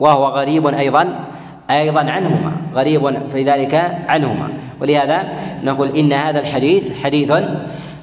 وهو 0.00 0.26
غريب 0.26 0.66
أيضا 0.66 1.27
أيضا 1.70 2.00
عنهما 2.00 2.52
غريب 2.74 3.30
في 3.32 3.42
ذلك 3.42 3.98
عنهما. 4.08 4.48
ولهذا 4.80 5.28
نقول 5.64 5.96
إن 5.96 6.12
هذا 6.12 6.40
الحديث 6.40 7.02
حديث 7.04 7.32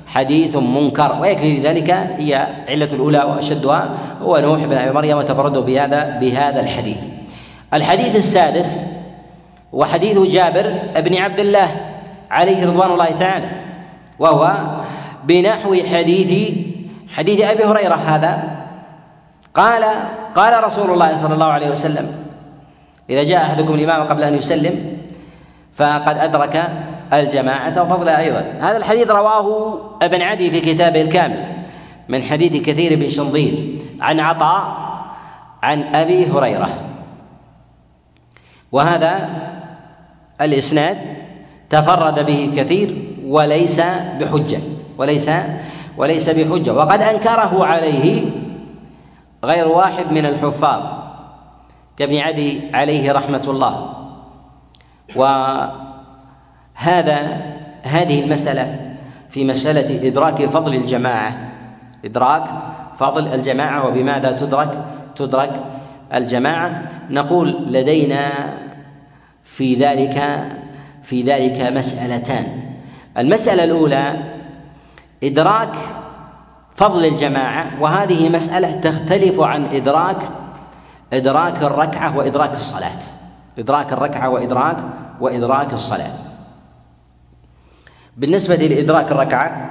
حديث 0.08 0.56
منكر. 0.56 1.18
ويكفي 1.22 1.62
في 1.62 1.68
ذلك 1.68 1.90
هي 2.18 2.48
علة 2.70 2.86
الأولى 2.86 3.18
وأشدها 3.18 3.90
هو 4.22 4.38
نوح 4.38 4.66
بن 4.66 4.78
أبي 4.78 4.92
مريم 4.92 5.18
وتفرده 5.18 5.60
بهذا 5.60 6.18
بهذا 6.20 6.60
الحديث. 6.60 6.98
الحديث 7.74 8.16
السادس 8.16 8.82
وحديث 9.74 10.20
جابر 10.20 10.80
بن 10.96 11.18
عبد 11.18 11.40
الله 11.40 11.68
عليه 12.32 12.66
رضوان 12.66 12.92
الله 12.92 13.12
تعالى 13.12 13.50
وهو 14.20 14.56
بنحو 15.24 15.76
حديث 15.94 16.54
حديث 17.16 17.42
أبي 17.42 17.64
هريرة 17.64 17.96
هذا. 17.96 18.44
قال 19.54 19.84
قال 20.36 20.64
رسول 20.64 20.90
الله 20.92 21.16
صلى 21.16 21.34
الله 21.34 21.46
عليه 21.46 21.70
وسلم 21.70 22.25
إذا 23.10 23.24
جاء 23.24 23.42
أحدكم 23.42 23.74
الإمام 23.74 24.08
قبل 24.08 24.24
أن 24.24 24.36
يسلم 24.36 24.98
فقد 25.76 26.18
أدرك 26.18 26.72
الجماعة 27.14 27.82
وفضلها 27.82 28.20
أيضا. 28.20 28.54
هذا 28.62 28.78
الحديث 28.78 29.10
رواه 29.10 29.78
ابن 30.02 30.22
عدي 30.22 30.52
في 30.52 30.60
كتابه 30.62 31.02
الكامل 31.02 31.46
من 32.10 32.24
حديث 32.24 32.66
كثير 32.66 32.96
بن 33.00 33.10
شنظير 33.10 33.82
عن 34.02 34.20
عطاء 34.20 34.86
عن 35.64 35.96
أبي 35.96 36.32
هريرة. 36.32 36.70
وهذا 38.72 39.30
الإسناد 40.42 40.98
تفرد 41.70 42.26
به 42.26 42.54
كثير 42.56 43.08
وليس 43.26 43.82
بحجة 44.20 44.60
وليس 44.98 45.32
وليس 45.98 46.30
بحجة. 46.30 46.74
وقد 46.74 47.02
أنكره 47.02 47.66
عليه 47.66 48.26
غير 49.44 49.68
واحد 49.68 50.12
من 50.12 50.26
الحفاظ. 50.26 51.05
كابن 51.98 52.18
عدي 52.18 52.62
عليه 52.74 53.12
رحمة 53.12 53.44
الله. 53.48 53.94
وهذا 55.16 55.82
هذه 57.84 58.24
المسألة 58.24 58.96
في 59.30 59.46
مسألة 59.46 60.08
إدراك 60.08 60.46
فضل 60.46 60.76
الجماعة. 60.76 61.38
إدراك 62.06 62.44
فضل 62.98 63.28
الجماعة 63.28 63.88
وبماذا 63.88 64.32
تدرك؟ 64.32 64.86
تدرك 65.16 65.64
الجماعة. 66.14 66.90
نقول 67.10 67.66
لدينا 67.68 68.54
في 69.44 69.76
ذلك 69.76 70.46
في 71.04 71.22
ذلك 71.22 71.62
مسألتان. 71.62 72.46
المسألة 73.18 73.64
الأولى 73.64 74.14
إدراك 75.24 75.76
فضل 76.76 77.06
الجماعة. 77.06 77.82
وهذه 77.82 78.30
مسألة 78.30 78.80
تختلف 78.80 79.40
عن 79.40 79.66
إدراك 79.66 80.30
إدراك 81.14 81.64
الركعة 81.64 82.18
وإدراك 82.18 82.54
الصلاة. 82.54 83.00
إدراك 83.60 83.94
الركعة 83.94 84.30
وإدراك 84.30 84.78
وإدراك 85.20 85.74
الصلاة. 85.74 86.14
بالنسبة 88.18 88.56
لإدراك 88.56 89.12
الركعة 89.12 89.70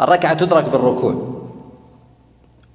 الركعة 0.00 0.34
تدرك 0.34 0.64
بالركوع. 0.64 1.14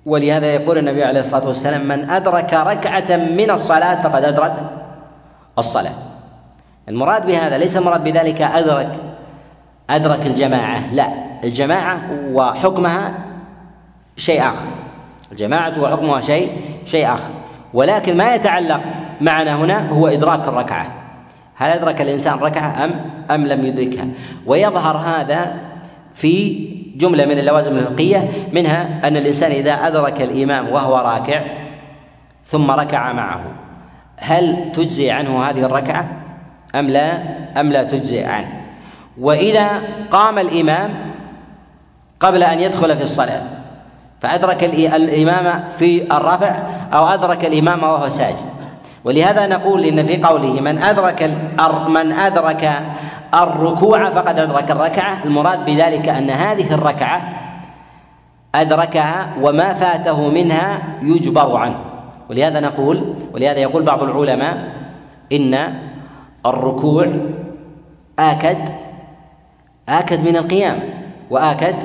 ولهذا 0.06 0.46
يقول 0.46 0.78
النبي 0.78 1.04
عليه 1.04 1.20
الصلاة 1.20 1.48
والسلام 1.48 1.88
من 1.88 2.10
أدرك 2.10 2.54
ركعة 2.54 3.18
من 3.18 3.52
الصلاة 3.52 4.02
فقد 4.02 4.24
أدرك 4.24 4.56
الصلاة. 5.58 5.94
المراد 6.90 7.26
بهذا 7.26 7.58
ليس 7.58 7.78
المراد 7.78 8.04
بذلك 8.04 8.42
أدرك 8.42 8.96
أدرك 9.90 10.26
الجماعة. 10.26 10.94
لا 10.94 11.08
الجماعة 11.44 12.00
وحكمها 12.32 13.14
شيء 14.18 14.42
آخر. 14.42 14.68
الجماعة 15.32 15.80
وحكمها 15.82 16.22
شيء 16.22 16.52
شيء 16.86 17.14
آخر. 17.14 17.32
ولكن 17.74 18.18
ما 18.18 18.36
يتعلق 18.36 18.82
معنا 19.22 19.56
هنا 19.56 19.90
هو 19.90 20.08
إدراك 20.08 20.48
الركعة. 20.48 20.88
هل 21.56 21.70
أدرك 21.70 22.02
الإنسان 22.02 22.40
ركعة 22.40 22.84
أم 22.84 22.92
أم 23.32 23.48
لم 23.48 23.66
يدركها؟ 23.66 24.08
ويظهر 24.46 24.98
هذا 24.98 25.54
في 26.16 26.68
جملة 26.96 27.26
من 27.26 27.40
اللوازم 27.40 27.78
الفقهية 27.78 28.30
منها 28.54 29.08
أن 29.08 29.18
الإنسان 29.18 29.52
إذا 29.52 29.74
أدرك 29.74 30.22
الإمام 30.22 30.70
وهو 30.70 30.98
راكع 30.98 31.42
ثم 32.46 32.72
ركع 32.72 33.14
معه 33.14 33.44
هل 34.18 34.72
تجزي 34.76 35.12
عنه 35.12 35.44
هذه 35.44 35.66
الركعة؟ 35.66 36.08
أم 36.76 36.90
لا؟ 36.90 37.12
أم 37.60 37.72
لا 37.72 37.84
تجزي 37.84 38.24
عنه؟ 38.24 38.62
وإذا 39.20 39.82
قام 40.12 40.40
الإمام 40.40 40.90
قبل 42.20 42.44
أن 42.44 42.60
يدخل 42.60 42.98
في 42.98 43.04
الصلاة 43.04 43.57
فأدرك 44.22 44.64
الإمام 44.64 45.64
في 45.78 46.04
الرفع 46.18 46.56
أو 46.94 47.08
أدرك 47.08 47.46
الإمام 47.46 47.84
وهو 47.84 48.10
ساجد. 48.10 48.58
ولهذا 49.04 49.48
نقول 49.48 49.86
إن 49.86 50.06
في 50.06 50.18
قوله 50.24 50.62
من 50.62 50.84
أدرك 50.84 51.24
من 51.88 52.12
أدرك 52.12 52.82
الركوع 53.34 54.10
فقد 54.10 54.40
أدرك 54.40 54.72
الركعة 54.72 55.24
المراد 55.26 55.66
بذلك 55.66 56.10
أن 56.10 56.30
هذه 56.30 56.74
الركعة 56.74 57.22
أدركها 58.56 59.28
وما 59.42 59.74
فاته 59.74 60.30
منها 60.30 60.80
يجبر 61.02 61.58
عنه. 61.58 61.80
ولهذا 62.30 62.60
نقول 62.60 63.14
ولهذا 63.34 63.60
يقول 63.60 63.84
بعض 63.84 64.04
العلماء 64.04 64.58
إن 65.32 65.74
الركوع 66.46 67.08
آكد 68.20 68.70
آكد 69.90 70.28
من 70.28 70.36
القيام 70.38 70.80
وآكد 71.30 71.76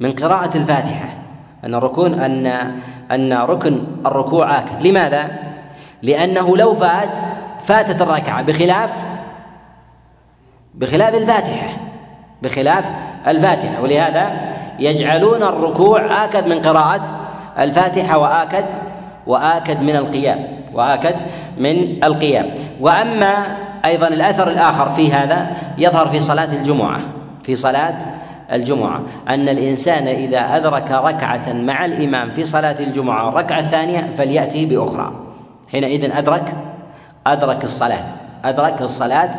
من 0.00 0.12
قراءة 0.12 0.56
الفاتحة. 0.56 1.08
أن 1.64 1.74
الركون 1.74 2.14
أن 2.14 2.46
أن 3.10 3.32
ركن 3.32 3.80
الركوع 4.06 4.58
آكد. 4.58 4.86
لماذا؟ 4.86 5.30
لأنه 6.02 6.56
لو 6.56 6.74
فات 6.74 7.18
فاتت 7.64 8.02
الركعة 8.02 8.42
بخلاف 8.42 8.90
بخلاف 10.74 11.14
الفاتحة 11.14 11.68
بخلاف 12.42 12.84
الفاتحة. 13.28 13.82
ولهذا 13.82 14.52
يجعلون 14.78 15.42
الركوع 15.42 16.24
آكد 16.24 16.46
من 16.46 16.62
قراءة 16.62 17.02
الفاتحة 17.58 18.18
وآكد 18.18 18.64
وآكد 19.26 19.80
من 19.80 19.96
القيام 19.96 20.46
وآكد 20.74 21.16
من 21.58 22.04
القيام. 22.04 22.50
وأما 22.80 23.56
أيضا 23.84 24.08
الأثر 24.08 24.48
الآخر 24.48 24.90
في 24.90 25.12
هذا 25.12 25.46
يظهر 25.78 26.08
في 26.08 26.20
صلاة 26.20 26.52
الجمعة 26.52 27.00
في 27.42 27.56
صلاة 27.56 28.15
الجمعة. 28.52 29.00
أن 29.30 29.48
الإنسان 29.48 30.08
إذا 30.08 30.56
أدرك 30.56 30.90
ركعة 30.90 31.52
مع 31.52 31.84
الإمام 31.84 32.30
في 32.30 32.44
صلاة 32.44 32.76
الجمعة 32.80 33.26
والركعة 33.26 33.58
الثانية 33.58 34.10
فليأتي 34.18 34.66
بأخرى. 34.66 35.12
حينئذ 35.72 36.10
أدرك 36.16 36.54
أدرك 37.26 37.64
الصلاة 37.64 38.04
أدرك 38.44 38.82
الصلاة 38.82 39.30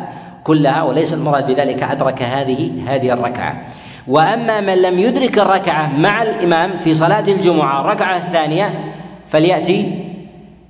كلها 0.44 0.82
وليس 0.82 1.14
المراد 1.14 1.46
بذلك 1.46 1.82
أدرك 1.82 2.22
هذه 2.22 2.70
هذه 2.86 3.12
الركعة. 3.12 3.62
وأما 4.08 4.60
من 4.60 4.82
لم 4.82 4.98
يدرك 4.98 5.38
الركعة 5.38 5.86
مع 5.86 6.22
الإمام 6.22 6.76
في 6.76 6.94
صلاة 6.94 7.24
الجمعة 7.28 7.80
الركعة 7.80 8.16
الثانية 8.16 8.94
فليأتي 9.28 10.04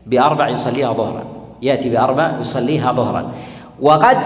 بأربع 0.07 0.49
يصليها 0.49 0.93
ظهرا. 0.93 1.25
يأتي 1.63 1.89
بأربع 1.89 2.33
يصليها 2.41 2.93
ظهرا. 2.93 3.33
وقد 3.81 4.17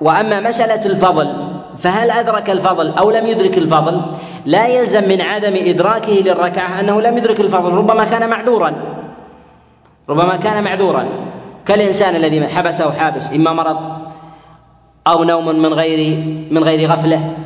وأما 0.00 0.40
مسألة 0.40 0.86
الفضل 0.86 1.51
فهل 1.78 2.10
أدرك 2.10 2.50
الفضل 2.50 2.94
أو 2.94 3.10
لم 3.10 3.26
يدرك 3.26 3.58
الفضل؟ 3.58 4.02
لا 4.46 4.66
يلزم 4.66 5.08
من 5.08 5.20
عدم 5.20 5.52
إدراكه 5.56 6.12
للركعة 6.12 6.80
أنه 6.80 7.00
لم 7.00 7.18
يدرك 7.18 7.40
الفضل 7.40 7.72
ربما 7.72 8.04
كان 8.04 8.30
معذورا. 8.30 8.72
ربما 10.08 10.36
كان 10.36 10.64
معذورا. 10.64 11.08
كالإنسان 11.66 12.16
الذي 12.16 12.48
حبسه 12.48 12.92
حابس 12.92 13.32
إما 13.32 13.52
مرض 13.52 13.78
أو 15.06 15.24
نوم 15.24 15.62
من 15.62 15.74
غير 15.74 16.16
من 16.50 16.64
غير 16.64 16.90
غفلة. 16.90 17.36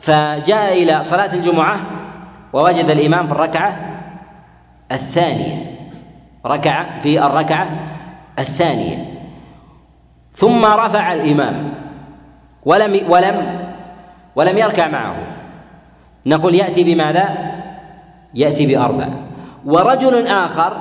فجاء 0.00 0.82
إلى 0.82 1.04
صلاة 1.04 1.34
الجمعة 1.34 1.80
ووجد 2.52 2.90
الإمام 2.90 3.26
في 3.26 3.32
الركعة 3.32 3.76
الثانية. 4.92 5.74
ركع 6.46 6.98
في 6.98 7.26
الركعة 7.26 7.66
الثانية. 8.38 9.14
ثم 10.34 10.64
رفع 10.64 11.12
الإمام. 11.12 11.74
ولم 12.64 13.00
ولم 13.08 13.63
ولم 14.36 14.58
يركع 14.58 14.88
معه 14.88 15.16
نقول 16.26 16.54
يأتي 16.54 16.84
بماذا؟ 16.84 17.28
يأتي 18.34 18.66
بأربع 18.66 19.08
ورجل 19.64 20.26
آخر 20.26 20.76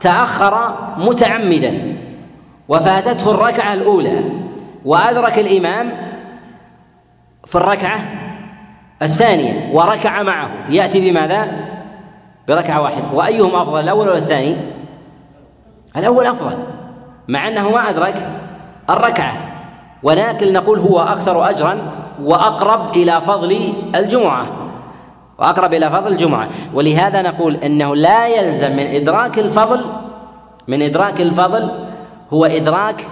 تأخر 0.00 0.76
متعمدا 0.98 1.96
وفاتته 2.68 3.30
الركعة 3.30 3.74
الأولى 3.74 4.24
وأدرك 4.84 5.38
الإمام 5.38 5.92
في 7.46 7.54
الركعة 7.56 7.98
الثانية 9.02 9.74
وركع 9.74 10.22
معه 10.22 10.50
يأتي 10.68 11.10
بماذا؟ 11.10 11.48
بركعة 12.48 12.80
واحدة 12.80 13.04
وأيهم 13.12 13.54
أفضل 13.54 13.80
الأول 13.80 14.08
ولا 14.08 14.18
الثاني؟ 14.18 14.56
الأول 15.96 16.26
أفضل 16.26 16.58
مع 17.28 17.48
أنه 17.48 17.70
ما 17.70 17.90
أدرك 17.90 18.28
الركعة 18.90 19.32
ولكن 20.02 20.52
نقول 20.52 20.78
هو 20.78 21.00
أكثر 21.00 21.50
أجرا 21.50 21.78
وأقرب 22.22 22.96
إلى 22.96 23.20
فضل 23.20 23.72
الجمعة. 23.94 24.46
وأقرب 25.38 25.74
إلى 25.74 25.90
فضل 25.90 26.12
الجمعة. 26.12 26.48
ولهذا 26.74 27.22
نقول 27.22 27.54
أنه 27.56 27.96
لا 27.96 28.26
يلزم 28.26 28.76
من 28.76 28.86
إدراك 28.86 29.38
الفضل 29.38 29.84
من 30.68 30.82
إدراك 30.82 31.20
الفضل 31.20 31.70
هو 32.32 32.44
إدراك 32.44 33.06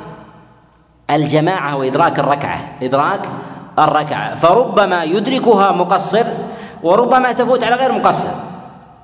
الجماعة 1.11 1.77
وإدراك 1.77 2.19
الركعة 2.19 2.61
إدراك 2.83 3.29
الركعة. 3.79 4.35
فربما 4.35 5.05
يدركها 5.05 5.73
مقصر 5.73 6.27
وربما 6.83 7.33
تفوت 7.33 7.65
على 7.65 7.77
غير 7.77 7.93
مقصر. 7.93 8.46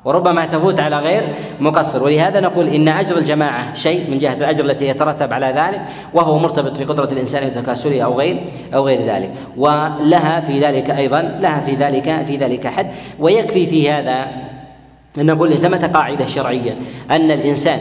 وربما 0.04 0.44
تفوت 0.46 0.80
على 0.80 0.98
غير 0.98 1.22
مقصر. 1.60 2.04
ولهذا 2.04 2.40
نقول 2.40 2.68
إن 2.68 2.88
أجر 2.88 3.18
الجماعة 3.18 3.74
شيء 3.74 4.10
من 4.10 4.18
جهة 4.18 4.34
الأجر 4.34 4.64
التي 4.64 4.88
يترتب 4.88 5.32
على 5.32 5.46
ذلك 5.46 5.80
وهو 6.14 6.38
مرتبط 6.38 6.76
في 6.76 6.84
قدرة 6.84 7.08
الإنسان 7.12 7.46
وتكاسله 7.46 8.02
أو 8.02 8.18
غير 8.18 8.44
أو 8.74 8.86
غير 8.86 9.06
ذلك. 9.06 9.30
ولها 9.56 10.40
في 10.40 10.60
ذلك 10.60 10.90
أيضا 10.90 11.38
لها 11.40 11.60
في 11.60 11.74
ذلك 11.74 12.24
في 12.26 12.36
ذلك 12.36 12.66
حد. 12.66 12.86
ويكفي 13.18 13.66
في 13.66 13.90
هذا 13.90 14.26
أن 15.18 15.26
نقول 15.26 15.58
ثمه 15.58 15.86
قاعدة 15.86 16.26
شرعية 16.26 16.76
أن 17.10 17.30
الإنسان 17.30 17.80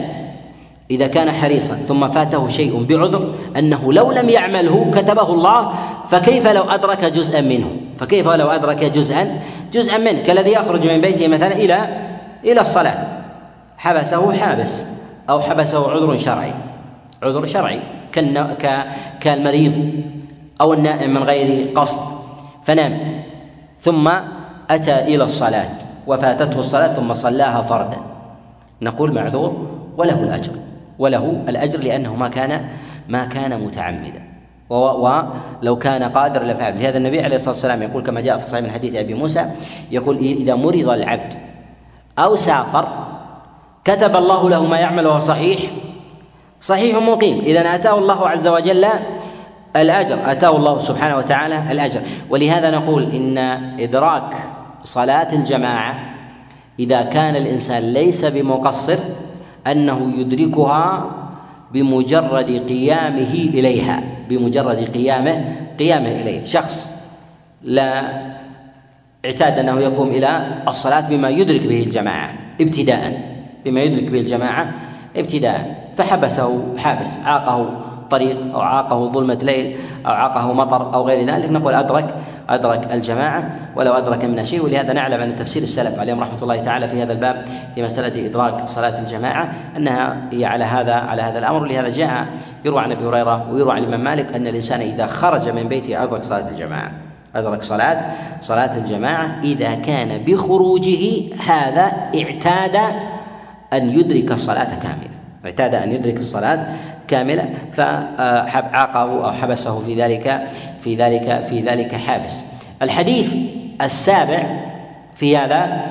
إذا 0.90 1.06
كان 1.06 1.32
حريصا 1.32 1.74
ثم 1.74 2.08
فاته 2.08 2.48
شيء 2.48 2.84
بعذر 2.84 3.34
أنه 3.56 3.92
لو 3.92 4.12
لم 4.12 4.28
يعمله 4.28 4.90
كتبه 4.94 5.32
الله 5.32 5.72
فكيف 6.10 6.46
لو 6.46 6.62
أدرك 6.62 7.04
جزءا 7.04 7.40
منه؟ 7.40 7.66
فكيف 7.98 8.28
لو 8.28 8.50
أدرك 8.50 8.84
جزءا 8.84 9.40
جزءا 9.72 9.98
منه؟ 9.98 10.22
كالذي 10.26 10.52
يخرج 10.52 10.86
من 10.86 11.00
بيته 11.00 11.28
مثلا 11.28 11.52
إلى 11.52 11.88
إلى 12.44 12.60
الصلاة. 12.60 13.06
حبسه 13.78 14.32
حابس 14.32 14.84
أو 15.30 15.40
حبسه 15.40 15.90
عذر 15.92 16.16
شرعي. 16.16 16.52
عذر 17.22 17.46
شرعي. 17.46 17.80
كالمريض 19.20 20.02
أو 20.60 20.72
النائم 20.72 21.14
من 21.14 21.22
غير 21.22 21.78
قصد. 21.78 22.00
فنام. 22.64 23.22
ثم 23.80 24.10
أتى 24.70 24.98
إلى 24.98 25.24
الصلاة. 25.24 25.68
وفاتته 26.06 26.60
الصلاة 26.60 26.88
ثم 26.94 27.14
صلاها 27.14 27.62
فردا. 27.62 27.98
نقول 28.82 29.12
معذور 29.12 29.66
وله 29.96 30.20
الأجر. 30.20 30.52
وله 30.98 31.42
الأجر 31.48 31.78
لأنه 31.78 32.14
ما 32.16 32.28
كان 32.28 32.60
ما 33.08 33.24
كان 33.24 33.60
متعمدا. 33.60 34.22
ولو 34.68 35.76
كان 35.78 36.02
قادر 36.02 36.42
لفعل. 36.42 36.78
لهذا 36.78 36.98
النبي 36.98 37.20
عليه 37.20 37.36
الصلاة 37.36 37.54
والسلام 37.54 37.82
يقول 37.82 38.02
كما 38.02 38.20
جاء 38.20 38.38
في 38.38 38.46
صحيح 38.46 38.64
من 38.64 38.70
حديث 38.70 38.94
أبي 38.94 39.14
موسى 39.14 39.46
يقول 39.90 40.16
إذا 40.16 40.54
مرض 40.54 40.88
العبد 40.88 41.32
أو 42.18 42.36
سافر 42.36 42.88
كتب 43.84 44.16
الله 44.16 44.50
له 44.50 44.66
ما 44.66 44.78
يعمل 44.78 45.06
وهو 45.06 45.18
صحيح. 45.18 45.60
صحيح 46.60 46.96
مقيم. 46.96 47.38
إذا 47.38 47.74
آتاه 47.74 47.98
الله 47.98 48.28
عز 48.28 48.46
وجل 48.48 48.86
الأجر. 49.76 50.18
آتاه 50.26 50.56
الله 50.56 50.78
سبحانه 50.78 51.16
وتعالى 51.16 51.72
الأجر. 51.72 52.00
ولهذا 52.30 52.70
نقول 52.70 53.02
إن 53.02 53.38
إدراك 53.80 54.34
صلاة 54.84 55.32
الجماعة 55.32 55.94
إذا 56.78 57.02
كان 57.02 57.36
الإنسان 57.36 57.82
ليس 57.82 58.24
بمقصر 58.24 58.98
أنه 59.66 60.12
يدركها 60.16 61.10
بمجرد 61.72 62.50
قيامه 62.68 63.34
إليها 63.34 64.02
بمجرد 64.28 64.90
قيامه 64.94 65.44
قيامه 65.78 66.12
إليه. 66.12 66.44
شخص 66.44 66.92
لا 67.62 68.02
اعتاد 69.24 69.58
أنه 69.58 69.80
يقوم 69.80 70.08
إلى 70.08 70.46
الصلاة 70.68 71.08
بما 71.08 71.28
يدرك 71.28 71.66
به 71.66 71.82
الجماعة 71.82 72.30
ابتداء. 72.60 73.32
بما 73.64 73.80
يدرك 73.80 74.10
به 74.10 74.20
الجماعة 74.20 74.72
ابتداء. 75.16 75.92
فحبسه 75.96 76.76
حابس 76.78 77.18
عاقه 77.24 77.62
الطريق 78.02 78.54
أو 78.54 78.60
عاقه 78.60 79.12
ظلمة 79.12 79.38
ليل 79.42 79.76
أو 80.06 80.10
عاقه 80.10 80.52
مطر 80.52 80.94
أو 80.94 81.06
غير 81.06 81.26
ذلك. 81.26 81.50
نقول 81.50 81.74
أدرك 81.74 82.14
أدرك 82.48 82.92
الجماعة 82.92 83.50
ولو 83.76 83.92
أدرك 83.92 84.24
من 84.24 84.44
شيء. 84.44 84.64
ولهذا 84.64 84.92
نعلم 84.92 85.20
أن 85.20 85.36
تفسير 85.36 85.62
السلف 85.62 85.98
عليهم 85.98 86.20
رحمة 86.20 86.42
الله 86.42 86.62
تعالى 86.62 86.88
في 86.88 87.02
هذا 87.02 87.12
الباب 87.12 87.44
في 87.74 87.82
مسألة 87.82 88.26
إدراك 88.26 88.68
صلاة 88.68 89.00
الجماعة 89.00 89.52
أنها 89.76 90.16
هي 90.32 90.44
على 90.44 90.64
هذا 90.64 90.94
على 90.94 91.22
هذا 91.22 91.38
الأمر. 91.38 91.62
ولهذا 91.62 91.88
جاء 91.88 92.26
يروى 92.64 92.80
عن 92.80 92.92
أبي 92.92 93.04
هريرة 93.04 93.52
ويروى 93.52 93.72
عن 93.72 93.78
الإمام 93.78 94.04
مالك 94.04 94.34
أن 94.34 94.46
الإنسان 94.46 94.80
إذا 94.80 95.06
خرج 95.06 95.48
من 95.48 95.68
بيته 95.68 96.02
أدرك 96.02 96.22
صلاة 96.22 96.48
الجماعة. 96.48 96.92
أدرك 97.36 97.62
صلاة؟ 97.62 98.14
صلاة 98.40 98.76
الجماعة 98.76 99.40
إذا 99.44 99.74
كان 99.74 100.18
بخروجه 100.24 101.34
هذا 101.46 101.92
اعتاد 102.14 102.76
أن 103.72 103.98
يدرك 103.98 104.32
الصلاة 104.32 104.78
كاملة. 104.82 105.10
اعتاد 105.44 105.74
أن 105.74 105.92
يدرك 105.92 106.16
الصلاة 106.16 106.66
كاملة 107.08 107.48
فعاقه 107.72 109.00
أو 109.02 109.32
حبسه 109.32 109.78
في 109.78 109.94
ذلك 109.94 110.48
في 110.80 110.94
ذلك 110.94 111.44
في 111.48 111.60
ذلك 111.60 111.94
حابس. 111.94 112.44
الحديث 112.82 113.34
السابع 113.80 114.42
في 115.14 115.36
هذا 115.36 115.82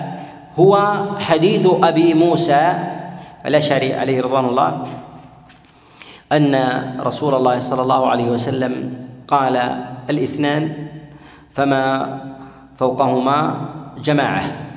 هو 0.60 0.98
حديث 1.20 1.68
أبي 1.84 2.14
موسى 2.14 2.74
الأشعري 3.46 3.94
عليه 3.94 4.22
رضوان 4.22 4.46
الله 4.46 4.84
أن 6.32 6.56
رسول 7.00 7.36
الله 7.36 7.60
صلى 7.60 7.82
الله 7.82 8.08
عليه 8.08 8.26
وسلم 8.26 8.94
قال 9.28 9.84
الإثنان 10.10 10.74
فما 11.54 12.20
فوقهما 12.78 13.70
جماعة. 14.04 14.68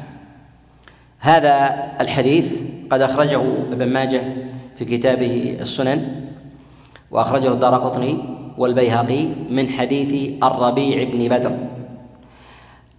هذا 1.19 1.85
الحديث 2.01 2.59
قد 2.91 3.01
أخرجه 3.01 3.43
ابن 3.73 3.89
ماجه 3.89 4.23
في 4.79 4.85
كتابه 4.85 5.57
السنن 5.61 6.31
وأخرجه 7.11 7.53
الدار 7.53 7.75
قطني 7.75 8.19
والبيهقي 8.59 9.25
من 9.51 9.69
حديث 9.69 10.43
الربيع 10.43 11.05
بن 11.05 11.29
بدر 11.29 11.57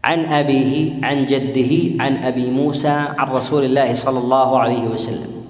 عن 0.04 0.26
أبيه 0.26 1.06
عن 1.06 1.26
جده 1.26 2.04
عن 2.04 2.18
أبي 2.18 2.52
موسى 2.52 3.04
عن 3.18 3.28
رسول 3.28 3.64
الله 3.64 3.94
صلى 3.94 4.20
الله 4.20 4.60
عليه 4.60 4.88
وسلم. 4.88 5.46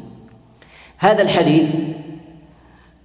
هذا 0.97 1.21
الحديث 1.21 1.75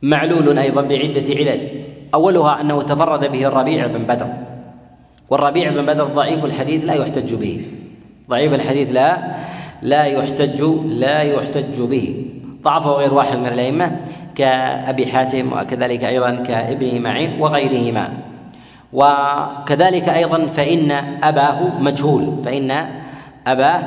معلول 0.03 0.59
أيضا 0.59 0.83
بعدة 0.83 1.35
علل. 1.35 1.85
أولها 2.14 2.61
أنه 2.61 2.83
تفرد 2.83 3.33
به 3.33 3.47
الربيع 3.47 3.87
بن 3.87 4.03
بدر. 4.03 4.39
والربيع 5.31 5.70
بن 5.70 5.87
بدر 5.87 6.05
ضعيف 6.05 6.45
الحديث 6.45 6.85
لا 6.85 6.95
يحتج 6.95 7.35
به. 7.35 7.64
ضعيف 8.31 8.55
الحديث 8.55 8.93
لا 8.93 9.16
لا 9.83 10.05
يحتج 10.05 10.61
لا 10.85 11.22
يحتج 11.22 11.81
به. 11.81 12.26
ضعفه 12.62 12.91
غير 12.91 13.14
واحد 13.14 13.39
من 13.39 13.47
الأئمة 13.47 13.97
كأبي 14.35 15.07
حاتم 15.07 15.53
وكذلك 15.53 16.05
أيضا 16.05 16.35
كابن 16.35 17.03
معين 17.03 17.41
وغيرهما. 17.41 18.09
وكذلك 18.93 20.09
أيضا 20.09 20.47
فإن 20.47 20.91
أباه 21.22 21.81
مجهول 21.81 22.45
فإن 22.45 22.70
أباه 23.47 23.81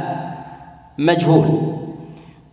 مجهول. 0.98 1.48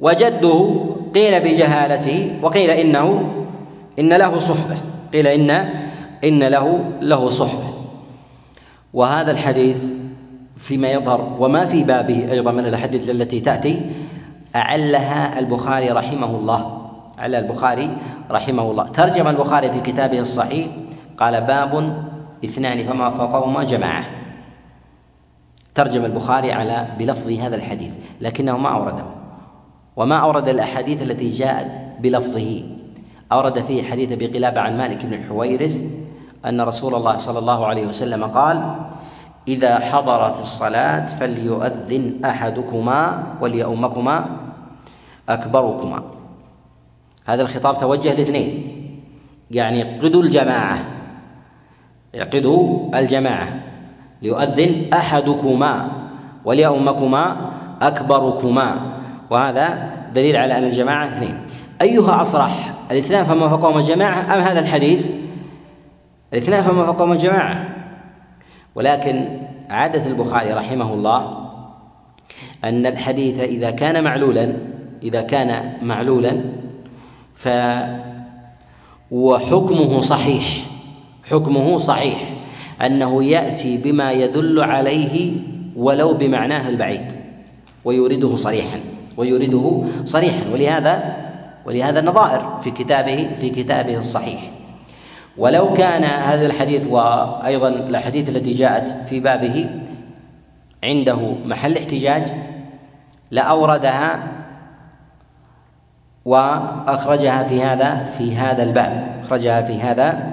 وجده 0.01 0.75
قيل 1.15 1.41
بجهالته 1.41 2.39
وقيل 2.43 2.71
إنه 2.71 3.07
إن 3.99 4.13
له 4.13 4.39
صحبة. 4.39 4.77
قيل 5.13 5.27
إن 5.27 5.51
إن 6.25 6.43
له 6.43 6.81
له 7.01 7.31
صحبة. 7.31 7.70
وهذا 8.95 9.31
الحديث 9.31 9.85
فيما 10.57 10.89
يظهر 10.89 11.37
وما 11.39 11.67
في 11.67 11.85
بابه 11.85 12.33
أيضا 12.33 12.53
من 12.53 12.67
الأحاديث 12.67 13.11
التي 13.11 13.41
تأتي 13.41 13.91
أعلها 14.57 15.39
البخاري 15.39 15.91
رحمه 15.91 16.31
الله. 16.31 16.91
على 17.19 17.39
البخاري 17.39 17.97
رحمه 18.31 18.71
الله. 18.71 18.89
ترجم 18.89 19.29
البخاري 19.29 19.71
في 19.71 19.81
كتابه 19.81 20.21
الصحيح 20.21 20.67
قال 21.19 21.41
باب 21.41 22.05
اثنان 22.45 22.87
فما 22.87 23.11
فوقهما 23.11 23.65
جماعة. 23.65 24.05
ترجم 25.75 26.05
البخاري 26.05 26.53
على 26.53 26.87
بلفظ 26.99 27.31
هذا 27.31 27.57
الحديث 27.57 27.93
لكنه 28.21 28.57
ما 28.57 28.69
أورده. 28.69 29.05
وما 29.97 30.17
أورد 30.17 30.49
الأحاديث 30.49 31.03
التي 31.03 31.31
جاءت 31.31 31.67
بلفظه. 32.01 32.63
أورد 33.33 33.63
فيه 33.63 33.83
حديث 33.83 34.13
أبي 34.13 34.27
قلابة 34.27 34.61
عن 34.61 34.79
مالك 34.79 35.07
بن 35.07 35.15
الحويرث 35.15 35.81
أن 36.47 36.61
رسول 36.61 36.95
الله 36.95 37.17
صلى 37.17 37.39
الله 37.39 37.67
عليه 37.67 37.87
وسلم 37.87 38.25
قال 38.25 38.75
إذا 39.49 39.79
حضرت 39.79 40.39
الصلاة 40.41 41.07
فليؤذن 41.07 42.25
أحدكما 42.25 43.23
وليؤمكما 43.41 44.25
أكبركما. 45.29 46.03
هذا 47.27 47.43
الخطاب 47.43 47.79
توجه 47.79 48.15
لاثنين 48.15 48.77
يعني 49.51 49.99
قدوا 49.99 50.23
الجماعة 50.23 50.79
اعقدوا 52.17 52.91
الجماعة 52.99 53.49
ليؤذن 54.23 54.95
أحدكما 54.95 55.89
وليؤمكما 56.45 57.37
أكبركما. 57.83 58.77
وهذا 59.31 59.91
دليل 60.15 60.37
على 60.37 60.59
أن 60.59 60.65
الجماعة 60.65 61.07
اثنين. 61.07 61.39
أيها 61.83 62.23
أصرح 62.23 62.75
الاثنان 62.91 63.25
فما 63.25 63.49
فوقهما 63.49 63.81
جماعة 63.83 64.35
أم 64.35 64.41
هذا 64.41 64.61
الحديث؟ 64.61 65.07
الاثنان 66.33 66.63
فما 66.63 66.85
فوقهما 66.85 67.17
جماعة 67.17 67.69
ولكن 68.75 69.39
عادة 69.71 70.07
البخاري 70.07 70.53
رحمه 70.53 70.95
الله 70.95 71.49
أن 72.65 72.87
الحديث 72.87 73.41
إذا 73.41 73.71
كان 73.71 74.05
معلولا 74.05 74.57
إذا 75.03 75.23
كان 75.23 75.73
معلولا 75.83 76.41
ف 77.35 77.49
وحكمه 79.11 80.01
صحيح 80.01 80.67
حكمه 81.31 81.79
صحيح 81.79 82.19
أنه 82.87 83.25
يأتي 83.25 83.77
بما 83.77 84.13
يدل 84.13 84.61
عليه 84.61 85.33
ولو 85.77 86.15
بمعناه 86.15 86.69
البعيد 86.69 87.13
ويورده 87.85 88.37
صريحا 88.37 88.81
ويورده 89.17 89.85
صريحا. 90.05 90.53
ولهذا 90.53 91.17
ولهذا 91.67 92.01
النظائر 92.01 92.59
في 92.65 92.71
كتابه 92.71 93.31
في 93.41 93.51
كتابه 93.51 93.99
الصحيح. 93.99 94.60
ولو 95.37 95.75
كان 95.75 96.05
هذا 96.05 96.47
الحديث 96.47 96.87
وأيضا 96.87 97.69
الأحاديث 97.69 98.29
التي 98.29 98.53
جاءت 98.53 98.89
في 99.09 99.21
بابه 99.21 99.71
عنده 100.85 101.35
محل 101.45 101.77
احتجاج 101.77 102.23
لأوردها 103.31 104.19
وأخرجها 106.25 107.43
في 107.43 107.63
هذا 107.63 108.05
في 108.19 108.37
هذا 108.37 108.63
الباب 108.63 109.21
أخرجها 109.25 109.63
في 109.63 109.81
هذا 109.81 110.33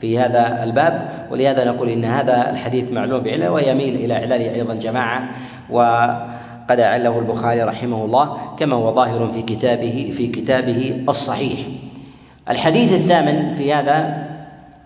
في 0.00 0.18
هذا 0.18 0.62
الباب. 0.62 1.08
ولهذا 1.30 1.64
نقول 1.64 1.88
إن 1.88 2.04
هذا 2.04 2.50
الحديث 2.50 2.92
معلوم 2.92 3.22
بعله 3.22 3.50
ويميل 3.50 3.94
إلى 3.94 4.14
علل 4.14 4.32
أيضا 4.32 4.74
جماعة. 4.74 5.28
وقد 5.70 6.80
أعله 6.80 7.18
البخاري 7.18 7.62
رحمه 7.62 8.04
الله 8.04 8.38
كما 8.58 8.76
هو 8.76 8.94
ظاهر 8.94 9.28
في 9.28 9.42
كتابه 9.42 10.14
في 10.16 10.26
كتابه 10.26 11.04
الصحيح. 11.08 11.58
الحديث 12.50 12.92
الثامن 12.92 13.54
في 13.54 13.74
هذا 13.74 14.25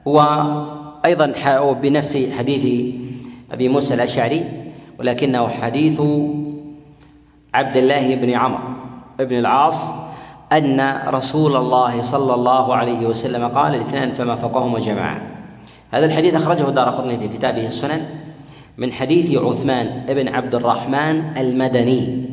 هو 0.08 0.20
أيضا 1.04 1.32
بنفس 1.82 2.30
حديث 2.38 2.94
أبي 3.52 3.68
موسى 3.68 3.94
الأشعري 3.94 4.44
ولكنه 4.98 5.48
حديث 5.48 6.00
عبد 7.54 7.76
الله 7.76 8.14
بن 8.14 8.30
عمرو 8.30 8.60
بن 9.18 9.38
العاص 9.38 9.90
أن 10.52 11.00
رسول 11.08 11.56
الله 11.56 12.02
صلى 12.02 12.34
الله 12.34 12.74
عليه 12.74 13.06
وسلم 13.06 13.48
قال 13.48 13.74
الاثنان 13.74 14.12
فما 14.12 14.36
فوقهما 14.36 14.80
جماعة. 14.80 15.22
هذا 15.90 16.06
الحديث 16.06 16.34
أخرجه 16.34 16.70
دار 16.70 16.88
قطني 16.88 17.18
في 17.18 17.28
كتابه 17.28 17.66
السنن 17.66 18.06
من 18.78 18.92
حديث 18.92 19.38
عثمان 19.38 20.04
بن 20.08 20.28
عبد 20.28 20.54
الرحمن 20.54 21.36
المدني 21.36 22.24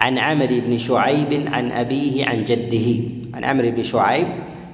عن 0.00 0.18
عمرو 0.18 0.60
بن 0.66 0.78
شعيب 0.78 1.48
عن 1.52 1.72
أبيه 1.72 2.26
عن 2.26 2.44
جده. 2.44 3.02
عن 3.34 3.44
عمرو 3.44 3.70
بن 3.70 3.82
شعيب 3.82 4.26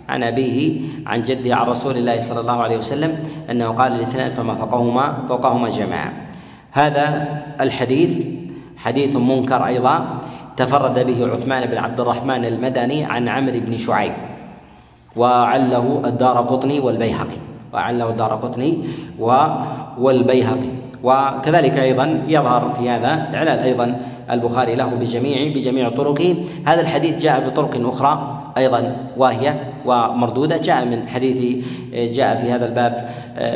عن 0.09 0.22
أبيه 0.22 0.80
عن 1.07 1.22
جده 1.22 1.57
عن 1.57 1.66
رسول 1.66 1.96
الله 1.96 2.20
صلى 2.20 2.40
الله 2.40 2.62
عليه 2.62 2.78
وسلم 2.78 3.18
أنه 3.50 3.68
قال 3.68 3.92
الاثنان 3.92 4.30
فما 4.32 4.55
فوقهما 4.55 5.18
فوقهما 5.28 5.68
جماعة. 5.70 6.12
هذا 6.72 7.28
الحديث 7.61 8.26
حديث 8.76 9.16
منكر 9.16 9.66
أيضا 9.66 10.07
تفرد 10.57 11.07
به 11.07 11.32
عثمان 11.32 11.66
بن 11.66 11.76
عبد 11.76 12.00
الرحمن 12.00 12.44
المدني 12.44 13.05
عن 13.05 13.28
عمرو 13.28 13.61
بن 13.61 13.78
شعيب 13.78 14.12
وعله 15.16 16.02
الدار 16.05 16.36
قطني 16.36 16.80
والبيهقي 16.80 17.38
وعله 17.72 18.11
الدار 18.11 18.32
قطني 18.32 18.84
والبيهقي. 19.98 20.70
وكذلك 21.02 21.78
أيضا 21.78 22.22
يظهر 22.28 22.74
في 22.78 22.90
هذا 22.90 23.09
إعلان 23.34 23.59
أيضا 23.59 24.00
البخاري 24.30 24.74
له 24.74 24.86
بجميع 24.86 25.55
بجميع 25.55 25.88
طرقه. 25.88 26.36
هذا 26.66 26.80
الحديث 26.80 27.18
جاء 27.18 27.48
بطرق 27.48 27.88
أخرى 27.88 28.40
أيضا 28.57 28.96
واهية 29.16 29.74
ومردودة 29.87 30.57
جاء 30.57 30.85
من 30.85 31.09
حديث 31.09 31.64
جاء 31.93 32.37
في 32.37 32.53
هذا 32.53 32.66
الباب 32.66 33.09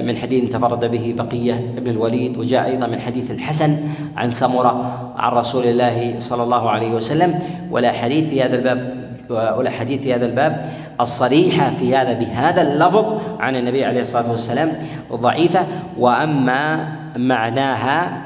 من 0.06 0.16
حديث 0.16 0.52
تفرد 0.52 0.84
به 0.84 1.14
بقية 1.18 1.74
بن 1.78 1.90
الوليد 1.90 2.38
وجاء 2.38 2.66
أيضا 2.66 2.86
من 2.86 3.00
حديث 3.00 3.30
الحسن 3.30 3.76
عن 4.16 4.30
سمرة 4.30 4.98
عن 5.16 5.32
رسول 5.32 5.64
الله 5.64 6.16
صلى 6.18 6.42
الله 6.42 6.70
عليه 6.70 6.90
وسلم. 6.90 7.38
ولا 7.70 7.92
حديث 7.92 8.28
في 8.28 8.42
هذا 8.42 8.56
الباب 8.56 9.08
والاحاديث 9.30 10.02
في 10.02 10.14
هذا 10.14 10.26
الباب 10.26 10.66
الصريحه 11.00 11.70
في 11.70 11.96
هذا 11.96 12.12
بهذا 12.12 12.62
اللفظ 12.62 13.20
عن 13.40 13.56
النبي 13.56 13.84
عليه 13.84 14.02
الصلاة 14.02 14.30
والسلام 14.30 14.72
ضعيفة. 15.12 15.60
وأما 15.98 16.88
معناها 17.16 18.22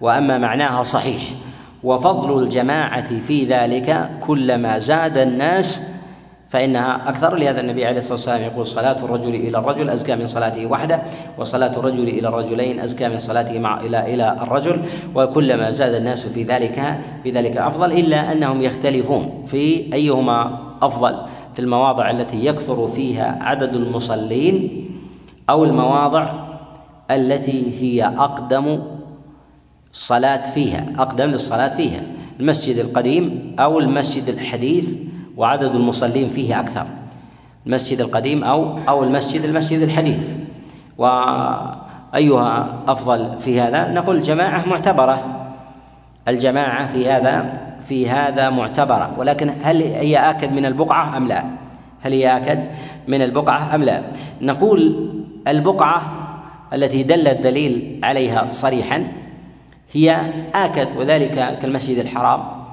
وأما 0.00 0.38
معناها 0.38 0.82
صحيح. 0.82 1.22
وفضل 1.84 2.42
الجماعة 2.42 3.20
في 3.26 3.44
ذلك 3.44 4.10
كلما 4.20 4.78
زاد 4.78 5.18
الناس 5.18 5.82
فإنها 6.54 7.08
أكثر 7.08 7.36
لهذا 7.36 7.60
النبي 7.60 7.86
عليه 7.86 7.98
الصلاة 7.98 8.14
والسلام 8.14 8.42
يقول 8.42 8.66
صلاة 8.66 9.04
الرجل 9.04 9.34
إلى 9.34 9.58
الرجل 9.58 9.90
أزكى 9.90 10.16
من 10.16 10.26
صلاته 10.26 10.66
وحده 10.66 11.02
وصلاة 11.38 11.78
الرجل 11.78 12.08
إلى 12.08 12.28
الرجلين 12.28 12.80
أزكى 12.80 13.08
من 13.08 13.18
صلاته 13.18 13.58
مع 13.58 13.80
إلى 13.80 14.14
إلى 14.14 14.36
الرجل 14.42 14.80
وكلما 15.14 15.70
زاد 15.70 15.94
الناس 15.94 16.26
في 16.26 16.42
ذلك 16.42 17.00
في 17.22 17.30
ذلك 17.30 17.56
أفضل 17.56 17.92
إلا 17.92 18.32
أنهم 18.32 18.62
يختلفون 18.62 19.44
في 19.46 19.94
أيهما 19.94 20.58
أفضل 20.82 21.16
في 21.54 21.58
المواضع 21.58 22.10
التي 22.10 22.46
يكثر 22.46 22.88
فيها 22.88 23.38
عدد 23.40 23.74
المصلين 23.74 24.86
أو 25.50 25.64
المواضع 25.64 26.34
التي 27.10 27.80
هي 27.80 28.04
أقدم 28.06 28.82
صلاة 29.92 30.42
فيها 30.50 30.86
أقدم 30.98 31.30
للصلاة 31.30 31.76
فيها 31.76 32.02
المسجد 32.40 32.78
القديم 32.78 33.56
أو 33.58 33.78
المسجد 33.78 34.28
الحديث 34.28 35.03
وعدد 35.36 35.74
المصلين 35.74 36.30
فيه 36.30 36.60
أكثر 36.60 36.86
المسجد 37.66 38.00
القديم 38.00 38.44
أو 38.44 38.78
أو 38.88 39.04
المسجد 39.04 39.44
المسجد 39.44 39.80
الحديث 39.80 40.20
وأيها 40.98 42.68
أفضل 42.88 43.38
في 43.38 43.60
هذا 43.60 43.92
نقول 43.92 44.16
الجماعة 44.16 44.68
معتبرة 44.68 45.46
الجماعة 46.28 46.86
في 46.86 47.10
هذا 47.10 47.60
في 47.88 48.08
هذا 48.08 48.50
معتبرة 48.50 49.10
ولكن 49.18 49.52
هل 49.62 49.82
هي 49.82 50.30
آكد 50.30 50.52
من 50.52 50.66
البقعة 50.66 51.16
أم 51.16 51.28
لا؟ 51.28 51.44
هل 52.02 52.12
هي 52.12 52.36
آكد 52.36 52.64
من 53.08 53.22
البقعة 53.22 53.74
أم 53.74 53.82
لا؟ 53.82 54.02
نقول 54.40 55.10
البقعة 55.48 56.02
التي 56.72 57.02
دل 57.02 57.28
الدليل 57.28 58.00
عليها 58.02 58.48
صريحا 58.50 59.06
هي 59.92 60.20
آكد 60.54 60.88
وذلك 60.96 61.58
كالمسجد 61.62 61.98
الحرام 61.98 62.63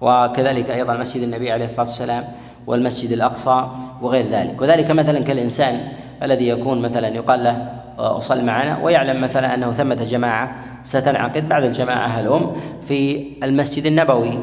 وكذلك 0.00 0.70
أيضا 0.70 0.96
مسجد 0.96 1.22
النبي 1.22 1.52
عليه 1.52 1.64
الصلاة 1.64 1.86
والسلام 1.86 2.24
والمسجد 2.66 3.12
الأقصى 3.12 3.66
وغير 4.02 4.26
ذلك. 4.26 4.62
وذلك 4.62 4.90
مثلا 4.90 5.18
كالإنسان 5.18 5.80
الذي 6.22 6.48
يكون 6.48 6.82
مثلا 6.82 7.08
يقال 7.08 7.44
له 7.44 7.68
أصل 7.98 8.44
معنا 8.44 8.78
ويعلم 8.82 9.20
مثلا 9.20 9.54
أنه 9.54 9.72
ثمة 9.72 9.94
جماعة 9.94 10.56
ستنعقد 10.84 11.48
بعد 11.48 11.64
الجماعة 11.64 12.20
الأم 12.20 12.52
في 12.88 13.26
المسجد 13.42 13.86
النبوي. 13.86 14.38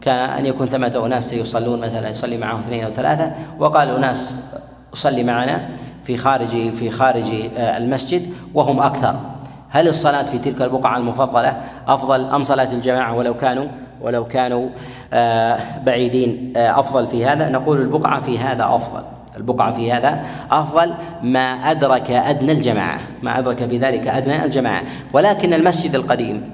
كأن 0.00 0.46
يكون 0.46 0.66
ثمة 0.66 1.02
أناس 1.06 1.28
سيصلون 1.30 1.80
مثلا 1.80 2.08
يصلي 2.08 2.36
معهم 2.36 2.60
اثنين 2.60 2.84
أو 2.84 2.90
ثلاثة 2.90 3.32
وقال 3.58 3.88
أناس 3.88 4.34
صلي 4.92 5.22
معنا 5.22 5.68
في 6.04 6.16
خارج 6.16 6.72
في 6.72 6.90
خارج 6.90 7.24
المسجد 7.56 8.30
وهم 8.54 8.80
أكثر. 8.80 9.14
هل 9.70 9.88
الصلاة 9.88 10.22
في 10.22 10.38
تلك 10.38 10.62
البقعة 10.62 10.96
المفضلة 10.96 11.60
أفضل 11.88 12.24
أم 12.24 12.42
صلاة 12.42 12.72
الجماعة 12.72 13.14
ولو 13.14 13.34
كانوا 13.34 13.66
ولو 14.02 14.24
كانوا 14.24 14.68
آه، 15.12 15.58
بعيدين 15.86 16.52
آه، 16.56 16.80
أفضل 16.80 17.06
في 17.06 17.24
هذا. 17.26 17.48
نقول 17.48 17.80
البقعة 17.80 18.20
في 18.20 18.38
هذا 18.38 18.64
أفضل. 18.64 19.02
البقعة 19.36 19.72
في 19.72 19.92
هذا 19.92 20.24
أفضل 20.50 20.94
ما 21.22 21.70
أدرك 21.70 22.10
أدنى 22.10 22.52
الجماعة. 22.52 23.00
ما 23.22 23.38
أدرك 23.38 23.66
في 23.66 23.78
ذلك 23.78 24.08
أدنى 24.08 24.44
الجماعة. 24.44 24.82
ولكن 25.12 25.54
المسجد 25.54 25.94
القديم 25.94 26.50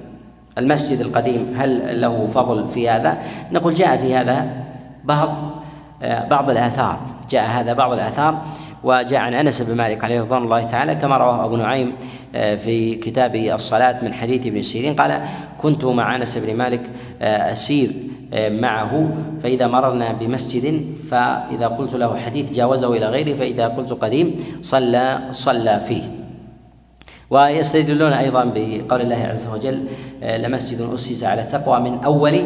المسجد 0.58 1.00
القديم 1.00 1.54
هل 1.56 2.00
له 2.00 2.28
فضل 2.34 2.68
في 2.68 2.90
هذا؟ 2.90 3.18
نقول 3.52 3.74
جاء 3.74 3.96
في 3.96 4.16
هذا 4.16 4.46
بعض 5.04 5.28
آه، 6.02 6.28
بعض 6.28 6.50
الآثار. 6.50 6.98
جاء 7.30 7.46
هذا 7.46 7.72
بعض 7.72 7.92
الآثار 7.92 8.42
وجاء 8.84 9.20
عن 9.20 9.34
أنس 9.34 9.62
بن 9.62 9.76
مالك 9.76 10.04
عليه 10.04 10.20
رضوان 10.20 10.42
الله 10.42 10.62
تعالى 10.62 10.94
كما 10.94 11.16
رواه 11.16 11.44
أبو 11.44 11.56
نعيم 11.56 11.92
في 12.32 12.94
كتاب 12.94 13.36
الصلاة 13.36 14.04
من 14.04 14.12
حديث 14.12 14.46
ابن 14.46 14.62
سيرين 14.62 14.94
قال 14.94 15.20
كنت 15.62 15.84
مع 15.84 16.16
أنس 16.16 16.38
بن 16.38 16.54
مالك 16.56 16.80
آه، 17.22 17.52
أسير 17.52 17.92
آه، 18.32 18.48
معه 18.48 19.10
فإذا 19.42 19.66
مررنا 19.66 20.12
بمسجد 20.12 20.84
فإذا 21.10 21.66
قلت 21.66 21.94
له 21.94 22.16
حديث 22.16 22.52
جاوزه 22.52 22.96
إلى 22.96 23.06
غيره 23.06 23.36
فإذا 23.36 23.68
قلت 23.68 23.92
قديم 23.92 24.36
صلى 24.62 25.18
صلى 25.32 25.80
فيه. 25.88 26.02
ويستدلون 27.30 28.12
أيضا 28.12 28.44
بقول 28.44 29.00
الله 29.00 29.16
عز 29.16 29.46
وجل 29.46 29.84
لمسجد 30.22 30.80
أسس 30.94 31.24
على 31.24 31.42
التقوى 31.42 31.80
من 31.80 31.98
أول 32.04 32.42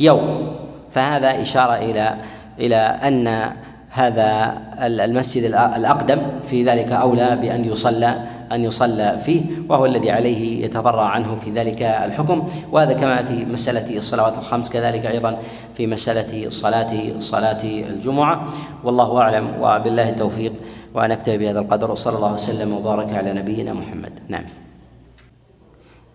يوم. 0.00 0.56
فهذا 0.92 1.42
إشارة 1.42 1.74
إلى 1.74 2.14
إلى 2.60 2.76
أن 2.76 3.52
هذا 3.90 4.58
المسجد 4.80 5.44
الأقدم 5.76 6.18
في 6.46 6.64
ذلك 6.64 6.92
أولى 6.92 7.36
بأن 7.42 7.64
يصلى 7.64 8.14
أن 8.52 8.64
يصلى 8.64 9.18
فيه 9.24 9.42
وهو 9.68 9.86
الذي 9.86 10.10
عليه 10.10 10.64
يتبرع 10.64 11.04
عنه 11.04 11.36
في 11.36 11.50
ذلك 11.50 11.82
الحكم. 11.82 12.48
وهذا 12.72 12.92
كما 12.92 13.22
في 13.22 13.44
مسألة 13.44 13.98
الصلوات 13.98 14.38
الخمس 14.38 14.70
كذلك 14.70 15.06
أيضا 15.06 15.38
في 15.76 15.86
مسألة 15.86 16.50
صلاة 16.50 17.20
صلاة 17.20 17.62
الجمعة. 17.64 18.48
والله 18.84 19.20
أعلم 19.20 19.46
وبالله 19.60 20.08
التوفيق 20.08 20.52
وأن 20.94 21.10
أكتفي 21.10 21.38
بهذا 21.38 21.60
القدر. 21.60 21.90
وصلى 21.90 22.16
الله 22.16 22.32
وسلم 22.32 22.72
وبارك 22.72 23.12
على 23.12 23.32
نبينا 23.32 23.72
محمد. 23.72 24.12
نعم. 24.28 24.44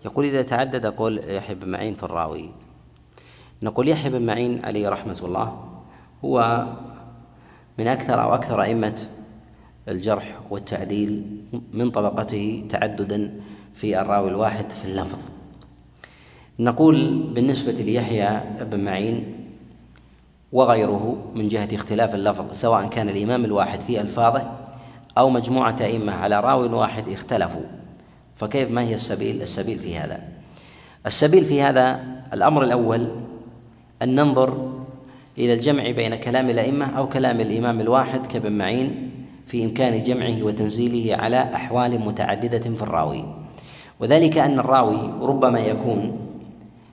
يقول 0.04 0.24
إذا 0.24 0.42
تعدد 0.42 0.86
قول 0.86 1.20
يحيى 1.28 1.54
بن 1.54 1.68
معين 1.68 1.94
في 1.94 2.02
الراوي. 2.02 2.50
نقول 3.62 3.88
يحيى 3.88 4.10
بن 4.10 4.26
معين 4.26 4.64
عليه 4.64 4.88
رحمة 4.88 5.18
الله 5.22 5.52
هو 6.24 6.64
من 7.78 7.86
أكثر 7.86 8.22
أو 8.22 8.34
أكثر 8.34 8.62
أئمة 8.62 8.98
الجرح 9.90 10.40
والتعديل 10.50 11.22
من 11.72 11.90
طبقته 11.90 12.64
تعددا 12.68 13.40
في 13.74 14.00
الراوي 14.00 14.28
الواحد 14.30 14.70
في 14.70 14.84
اللفظ. 14.84 15.18
نقول 16.58 17.22
بالنسبة 17.34 17.72
ليحيى 17.72 18.40
بن 18.60 18.80
معين 18.80 19.34
وغيره 20.52 21.30
من 21.34 21.48
جهة 21.48 21.68
اختلاف 21.72 22.14
اللفظ 22.14 22.44
سواء 22.52 22.88
كان 22.88 23.08
الإمام 23.08 23.44
الواحد 23.44 23.80
في 23.80 24.00
ألفاظه 24.00 24.50
أو 25.18 25.30
مجموعة 25.30 25.76
أئمة 25.80 26.12
على 26.12 26.40
راوي 26.40 26.68
واحد 26.68 27.08
اختلفوا. 27.08 27.64
فكيف 28.36 28.70
ما 28.70 28.82
هي 28.82 28.94
السبيل؟ 28.94 29.42
السبيل 29.42 29.78
في 29.78 29.98
هذا. 29.98 30.20
السبيل 31.06 31.44
في 31.44 31.62
هذا 31.62 32.00
الأمر 32.32 32.64
الأول 32.64 33.08
أن 34.02 34.14
ننظر 34.14 34.80
إلى 35.38 35.54
الجمع 35.54 35.90
بين 35.90 36.16
كلام 36.16 36.50
الأئمة 36.50 36.98
أو 36.98 37.08
كلام 37.08 37.40
الإمام 37.40 37.80
الواحد 37.80 38.26
كابن 38.26 38.52
معين 38.52 39.09
في 39.50 39.64
إمكان 39.64 40.02
جمعه 40.02 40.42
وتنزيله 40.42 41.16
على 41.16 41.50
أحوال 41.54 42.00
متعددة 42.00 42.58
في 42.58 42.82
الراوي. 42.82 43.24
وذلك 44.00 44.38
أن 44.38 44.58
الراوي 44.58 45.12
ربما 45.20 45.60
يكون 45.60 46.18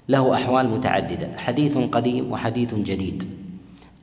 له 0.10 0.34
أحوال 0.34 0.70
متعددة 0.70 1.30
حديث 1.38 1.78
قديم 1.78 2.32
وحديث 2.32 2.76
جديد 2.76 3.24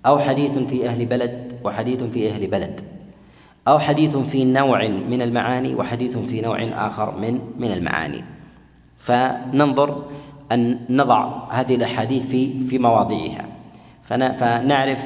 أو 0.06 0.18
حديث 0.18 0.58
في 0.58 0.88
أهل 0.88 1.06
بلد 1.06 1.52
وحديث 1.64 2.02
في 2.02 2.30
أهل 2.30 2.46
بلد 2.46 2.80
أو 3.68 3.78
حديث 3.78 4.16
في 4.16 4.44
نوع 4.44 4.88
من 4.88 5.22
المعاني 5.22 5.74
وحديث 5.74 6.18
في 6.18 6.40
نوع 6.40 6.86
آخر 6.86 7.18
من 7.18 7.40
من 7.58 7.72
المعاني. 7.72 8.24
فننظر 8.98 10.04
أن 10.52 10.78
نضع 10.90 11.50
هذه 11.50 11.74
الأحاديث 11.74 12.26
في 12.26 12.66
في 12.68 12.78
مواضعها. 12.78 13.44
فنعرف 14.38 14.98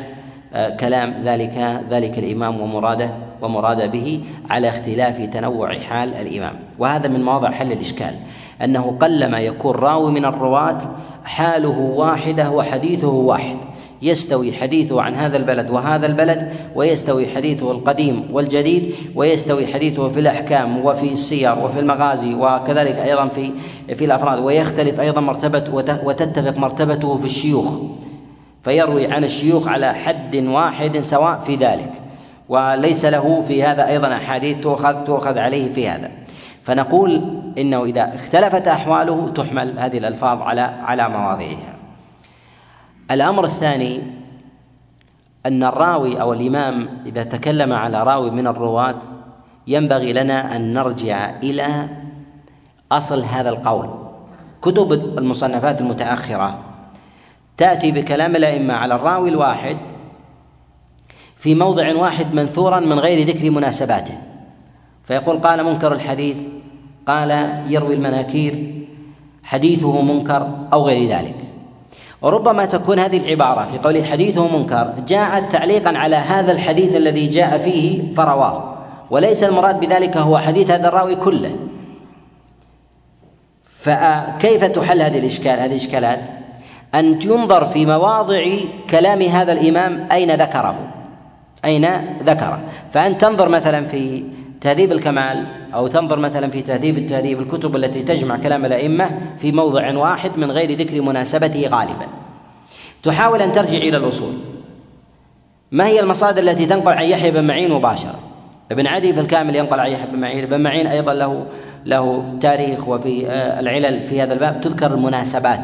آه، 0.53 0.77
كلام 0.77 1.15
ذلك 1.25 1.85
ذلك 1.91 2.19
الإمام 2.19 2.61
ومراده 2.61 3.28
ومراد 3.43 3.93
به 3.93 4.21
على 4.51 4.69
اختلاف 4.69 5.21
تنوع 5.21 5.79
حال 5.79 6.15
الإمام. 6.15 6.55
وهذا 6.79 7.09
من 7.09 7.23
مواضع 7.25 7.51
حل 7.51 7.73
الإشكال. 7.73 8.15
أنه 8.65 8.97
قلما 9.01 9.39
يكون 9.39 9.75
راوي 9.75 10.13
من 10.13 10.25
الرواة 10.25 10.79
حاله 11.25 11.79
واحدة 11.79 12.51
وحديثه 12.51 13.09
واحد. 13.09 13.57
يستوي 14.03 14.53
حديثه 14.53 15.03
عن 15.03 15.15
هذا 15.15 15.37
البلد 15.37 15.71
وهذا 15.71 16.07
البلد 16.07 16.53
ويستوي 16.75 17.27
حديثه 17.27 17.71
القديم 17.71 18.29
والجديد 18.33 18.95
ويستوي 19.15 19.67
حديثه 19.67 20.09
في 20.09 20.21
الأحكام 20.21 20.85
وفي 20.85 21.13
السير 21.13 21.59
وفي 21.59 21.81
المغازي 21.81 22.35
وكذلك 22.35 22.97
أيضا 22.97 23.29
في 23.29 23.51
في 23.95 24.05
الأفراد. 24.05 24.39
ويختلف 24.39 25.01
أيضا 25.01 25.21
مرتبة 25.21 25.65
وتتفق 26.05 26.59
مرتبته 26.59 27.17
في 27.17 27.25
الشيوخ. 27.25 27.73
فيروي 28.65 29.07
عن 29.07 29.25
الشيوخ 29.25 29.69
على 29.69 29.95
حد 29.95 30.37
واحد 30.37 31.01
سواء 31.01 31.39
في 31.39 31.57
ذلك. 31.57 31.93
وليس 32.49 33.05
له 33.05 33.45
في 33.49 33.63
هذا 33.63 33.89
أيضا 33.89 34.17
أحاديث 34.17 34.61
تؤخذ 34.61 35.05
تؤخذ 35.05 35.39
عليه 35.39 35.73
في 35.73 35.89
هذا. 35.89 36.11
فنقول 36.65 37.43
إنه 37.59 37.85
إذا 37.85 38.15
اختلفت 38.15 38.69
أحواله 38.69 39.29
تحمل 39.29 39.79
هذه 39.79 39.99
الألفاظ 39.99 40.43
على 40.43 40.61
على 40.61 41.09
مواضعها. 41.09 41.75
الأمر 43.11 43.45
الثاني 43.45 44.01
أن 45.47 45.63
الراوي 45.63 46.21
أو 46.21 46.33
الإمام 46.33 46.89
إذا 47.07 47.23
تكلم 47.23 47.73
على 47.73 48.03
راوي 48.03 48.31
من 48.31 48.47
الرواة 48.47 49.01
ينبغي 49.67 50.13
لنا 50.13 50.57
أن 50.57 50.73
نرجع 50.73 51.31
إلى 51.43 51.89
أصل 52.93 53.23
هذا 53.23 53.51
القول. 53.51 53.89
كتب 54.63 54.93
المصنفات 54.93 55.81
المتأخرة 55.81 56.59
تأتي 57.57 57.91
بكلام 57.91 58.37
الأئمة 58.37 58.75
على 58.75 58.95
الراوي 58.95 59.29
الواحد 59.29 59.77
في 61.39 61.55
موضع 61.55 61.95
واحد 61.97 62.35
منثورا 62.35 62.81
من 62.81 62.99
غير 62.99 63.29
ذكر 63.29 63.51
مناسباته. 63.51 64.15
فيقول 65.05 65.39
قال 65.39 65.65
منكر 65.65 65.93
الحديث 65.93 66.37
قال 67.07 67.31
يروي 67.67 67.95
المناكير 67.95 68.75
حديثه 69.45 70.03
منكر 70.03 70.49
أو 70.73 70.87
غير 70.87 71.11
ذلك. 71.11 71.35
وربما 72.23 72.65
تكون 72.65 72.99
هذه 72.99 73.17
العبارة 73.17 73.67
في 73.67 73.79
قوله 73.79 74.05
حديثه 74.05 74.59
منكر 74.59 74.95
جاءت 75.09 75.53
تعليقا 75.53 75.99
على 75.99 76.17
هذا 76.17 76.53
الحديث 76.53 76.97
الذي 76.97 77.27
جاء 77.27 77.59
فيه 77.59 78.15
فرواه. 78.15 78.75
وليس 79.11 79.45
المراد 79.45 79.81
بذلك 79.81 80.17
هو 80.17 80.39
حديث 80.39 80.71
هذا 80.71 80.89
الراوي 80.89 81.17
كله. 81.17 81.57
فكيف 83.65 84.65
تحل 84.65 85.03
هذه 85.03 85.19
الإشكال؟ 85.19 85.61
هذه 85.61 85.71
الإشكالات 85.71 86.21
أن 86.95 87.23
ينظر 87.23 87.65
في 87.65 87.87
مواضع 87.87 88.45
كلام 88.91 89.23
هذا 89.23 89.53
الإمام 89.53 90.09
أين 90.13 90.31
ذكره. 90.35 90.98
أين 91.65 91.87
ذكره 92.23 92.61
فأن 92.93 93.19
تنظر 93.19 93.49
مثلا 93.49 93.85
في 93.87 94.25
تهذيب 94.61 94.93
الكمال 94.93 95.47
أو 95.75 95.87
تنظر 95.87 96.19
مثلا 96.19 96.51
في 96.51 96.63
تهذيب 96.63 96.99
التهذيب 96.99 97.41
الكتب 97.41 97.77
التي 97.77 98.03
تجمع 98.03 98.37
كلام 98.37 98.65
الأئمة 98.65 99.11
في 99.39 99.53
موضع 99.53 99.97
واحد 99.97 100.31
من 100.37 100.51
غير 100.51 100.73
ذكر 100.73 101.01
مناسبته 101.01 101.69
غالبا. 101.69 102.07
تحاول 103.03 103.43
أن 103.43 103.53
ترجع 103.53 103.79
إلى 103.79 103.97
الأصول. 103.97 104.35
ما 105.73 105.87
هي 105.87 106.01
المصادر 106.01 106.43
التي 106.43 106.67
تنقل 106.67 106.93
عن 106.93 107.05
يحيى 107.05 107.31
بن 107.31 107.45
معين 107.45 107.73
مباشرة؟ 107.73 108.19
ابن 108.73 108.87
عدي 108.87 109.13
في 109.13 109.21
الكامل 109.21 109.57
ينقل 109.57 109.81
عن 109.81 109.91
يحيى 109.91 110.07
بن 110.07 110.19
معين. 110.19 110.45
ابن 110.45 110.61
معين 110.61 110.87
أيضا 110.87 111.15
له 111.15 111.47
له 111.87 112.35
تاريخ 112.41 112.89
وفي 112.89 113.27
آه، 113.27 113.61
العلل 113.61 114.03
في 114.03 114.23
هذا 114.23 114.35
الباب. 114.35 114.61
تذكر 114.61 114.95
المناسبات 114.95 115.61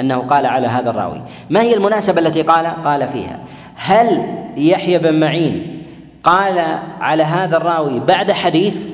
أنه 0.00 0.18
قال 0.18 0.46
على 0.46 0.66
هذا 0.66 0.90
الراوي. 0.90 1.22
ما 1.50 1.62
هي 1.62 1.74
المناسبة 1.74 2.20
التي 2.20 2.42
قال؟ 2.42 2.66
قال 2.84 3.08
فيها 3.08 3.40
هل 3.78 4.24
يحيى 4.56 4.98
بن 4.98 5.20
معين 5.20 5.82
قال 6.22 6.58
على 7.00 7.22
هذا 7.22 7.56
الراوي 7.56 8.00
بعد 8.00 8.32
حديث؟ 8.32 8.86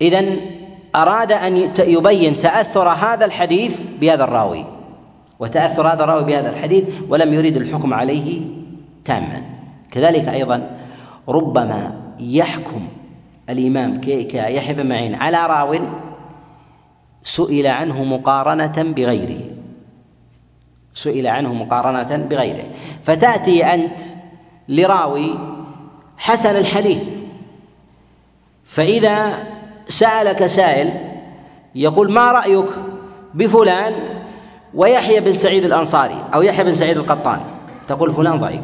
اذا 0.00 0.24
أراد 0.96 1.32
أن 1.32 1.56
يبين 1.78 2.38
تأثر 2.38 2.88
هذا 2.88 3.24
الحديث 3.24 3.80
بهذا 4.00 4.24
الراوي. 4.24 4.64
وتأثر 5.38 5.88
هذا 5.88 6.04
الراوي 6.04 6.24
بهذا 6.24 6.50
الحديث 6.50 6.84
ولم 7.08 7.34
يريد 7.34 7.56
الحكم 7.56 7.94
عليه 7.94 8.40
تاما. 9.04 9.42
كذلك 9.90 10.28
أيضا 10.28 10.70
ربما 11.28 12.00
يحكم 12.20 12.88
الإمام 13.50 14.00
كيحيى 14.00 14.74
بن 14.74 14.88
معين 14.88 15.14
على 15.14 15.46
راو 15.46 15.78
سئل 17.24 17.66
عنه 17.66 18.04
مقارنة 18.04 18.92
بغيره. 18.96 19.57
سئل 21.02 21.26
عنه 21.26 21.54
مقارنة 21.54 22.16
بغيره. 22.16 22.64
فتأتي 23.04 23.64
أنت 23.74 24.00
لراوي 24.68 25.38
حسن 26.18 26.56
الحديث. 26.56 27.02
فإذا 28.64 29.46
سألك 29.88 30.46
سائل 30.46 30.92
يقول 31.74 32.12
ما 32.12 32.32
رأيك 32.32 32.68
بفلان 33.34 33.94
ويحيى 34.74 35.20
بن 35.20 35.32
سعيد 35.32 35.64
الأنصاري 35.64 36.24
أو 36.34 36.42
يحيى 36.42 36.64
بن 36.64 36.72
سعيد 36.72 36.96
القطان؟ 36.96 37.40
تقول 37.88 38.14
فلان 38.14 38.38
ضعيف. 38.38 38.60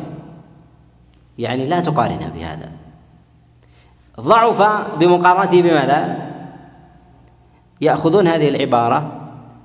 يعني 1.38 1.66
لا 1.66 1.80
تقارنه 1.80 2.32
بهذا. 2.34 2.70
ضعف 4.20 4.62
بمقارنته 4.98 5.62
بماذا؟ 5.62 6.30
يأخذون 7.80 8.28
هذه 8.28 8.48
العبارة 8.48 9.20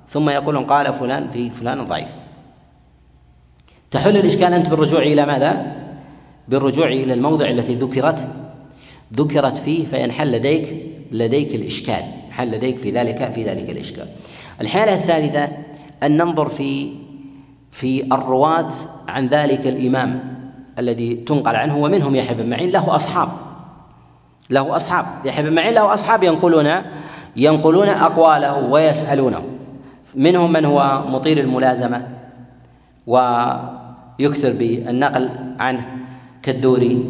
ثم 0.08 0.30
يقولون 0.30 0.64
قال 0.64 0.94
فلان 0.94 1.30
في 1.30 1.50
فلان 1.50 1.86
ضعيف. 1.86 2.19
تحل 3.92 4.18
الإشكال 4.18 4.54
أنت 4.54 4.70
بالرجوع 4.70 5.02
إلى 5.02 5.26
ماذا؟ 5.26 5.76
بالرجوع 6.48 6.88
إلى 6.88 7.14
الموضع 7.14 7.50
التي 7.50 7.76
ذكرت 7.76 8.28
ذكرت 9.14 9.58
فيه 9.58 9.86
فينحل 9.86 10.32
لديك 10.32 10.86
لديك 11.12 11.56
الإشكال 11.56 12.04
حل 12.32 12.52
لديك 12.52 12.78
في 12.78 12.92
ذلك 12.92 13.32
في 13.32 13.44
ذلك 13.44 13.70
الإشكال. 13.70 14.08
الحالة 14.62 14.94
الثالثة 14.94 15.48
أن 16.04 16.18
ننظر 16.18 16.50
في 16.50 16.92
في 17.72 18.04
الرواة 18.04 18.70
عن 19.08 19.28
ذلك 19.28 19.68
الإمام 19.68 20.40
الذي 20.80 21.16
تنقل 21.16 21.56
عنه 21.56 21.78
ومنهم 21.78 22.16
يحيى 22.16 22.36
بن 22.36 22.50
معين 22.50 22.70
له 22.70 22.96
أصحاب. 22.96 23.30
له 24.50 24.76
أصحاب. 24.76 25.06
يحيى 25.26 25.44
بن 25.44 25.56
معين 25.56 25.74
له 25.74 25.94
أصحاب 25.94 26.24
ينقلون 26.24 26.72
ينقلون 27.36 27.90
أقواله 27.90 28.58
ويسألونه. 28.58 29.44
منهم 30.16 30.52
من 30.52 30.66
هو 30.66 31.04
مطيل 31.08 31.40
الملازمة 31.40 32.08
ويكثر 34.20 34.54
بالنقل 34.54 35.30
عنه 35.60 35.86
كالدوري 36.44 37.06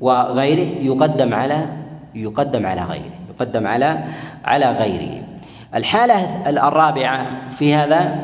وغيره 0.00 0.68
يقدم 0.80 1.34
على 1.34 1.66
يقدم 2.14 2.66
على 2.66 2.82
غيره 2.82 3.18
يقدم 3.30 3.66
على 3.66 3.98
على 4.44 4.72
غيره. 4.72 5.22
الحالة 5.74 6.48
الرابعة 6.48 7.50
في 7.50 7.74
هذا 7.74 8.18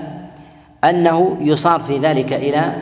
أنه 0.85 1.37
يصار 1.41 1.81
في 1.81 1.99
ذلك 1.99 2.33
إلى 2.33 2.73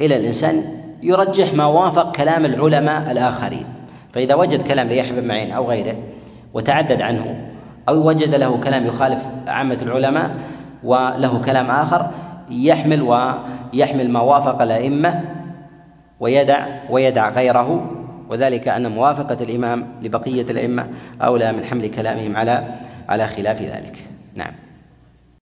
إلى 0.00 0.16
الإنسان 0.16 0.64
يرجح 1.02 1.54
ما 1.54 1.66
وافق 1.66 2.16
كلام 2.16 2.44
العلماء 2.44 3.10
الآخرين. 3.10 3.64
فإذا 4.12 4.34
وجد 4.34 4.62
كلام 4.62 4.88
ليحيى 4.88 5.20
بن 5.20 5.28
معين 5.28 5.52
أو 5.52 5.70
غيره 5.70 5.96
وتعدد 6.54 7.02
عنه 7.02 7.36
أو 7.88 8.08
وجد 8.08 8.34
له 8.34 8.56
كلام 8.56 8.86
يخالف 8.86 9.22
عامة 9.46 9.78
العلماء 9.82 10.30
وله 10.84 11.42
كلام 11.44 11.70
آخر 11.70 12.10
يحمل 12.52 13.02
ويحمل 13.02 14.10
ما 14.10 14.20
وافق 14.20 14.62
الأئمة 14.62 15.20
ويدع 16.20 16.66
ويدع 16.90 17.28
غيره 17.30 17.90
وذلك 18.28 18.68
أن 18.68 18.90
موافقة 18.90 19.36
الإمام 19.44 19.86
لبقية 20.02 20.42
الأئمة 20.42 20.86
أولى 21.22 21.52
من 21.52 21.64
حمل 21.64 21.86
كلامهم 21.86 22.36
على 22.36 22.64
على 23.08 23.26
خلاف 23.26 23.62
ذلك. 23.62 23.96
نعم. 24.34 24.52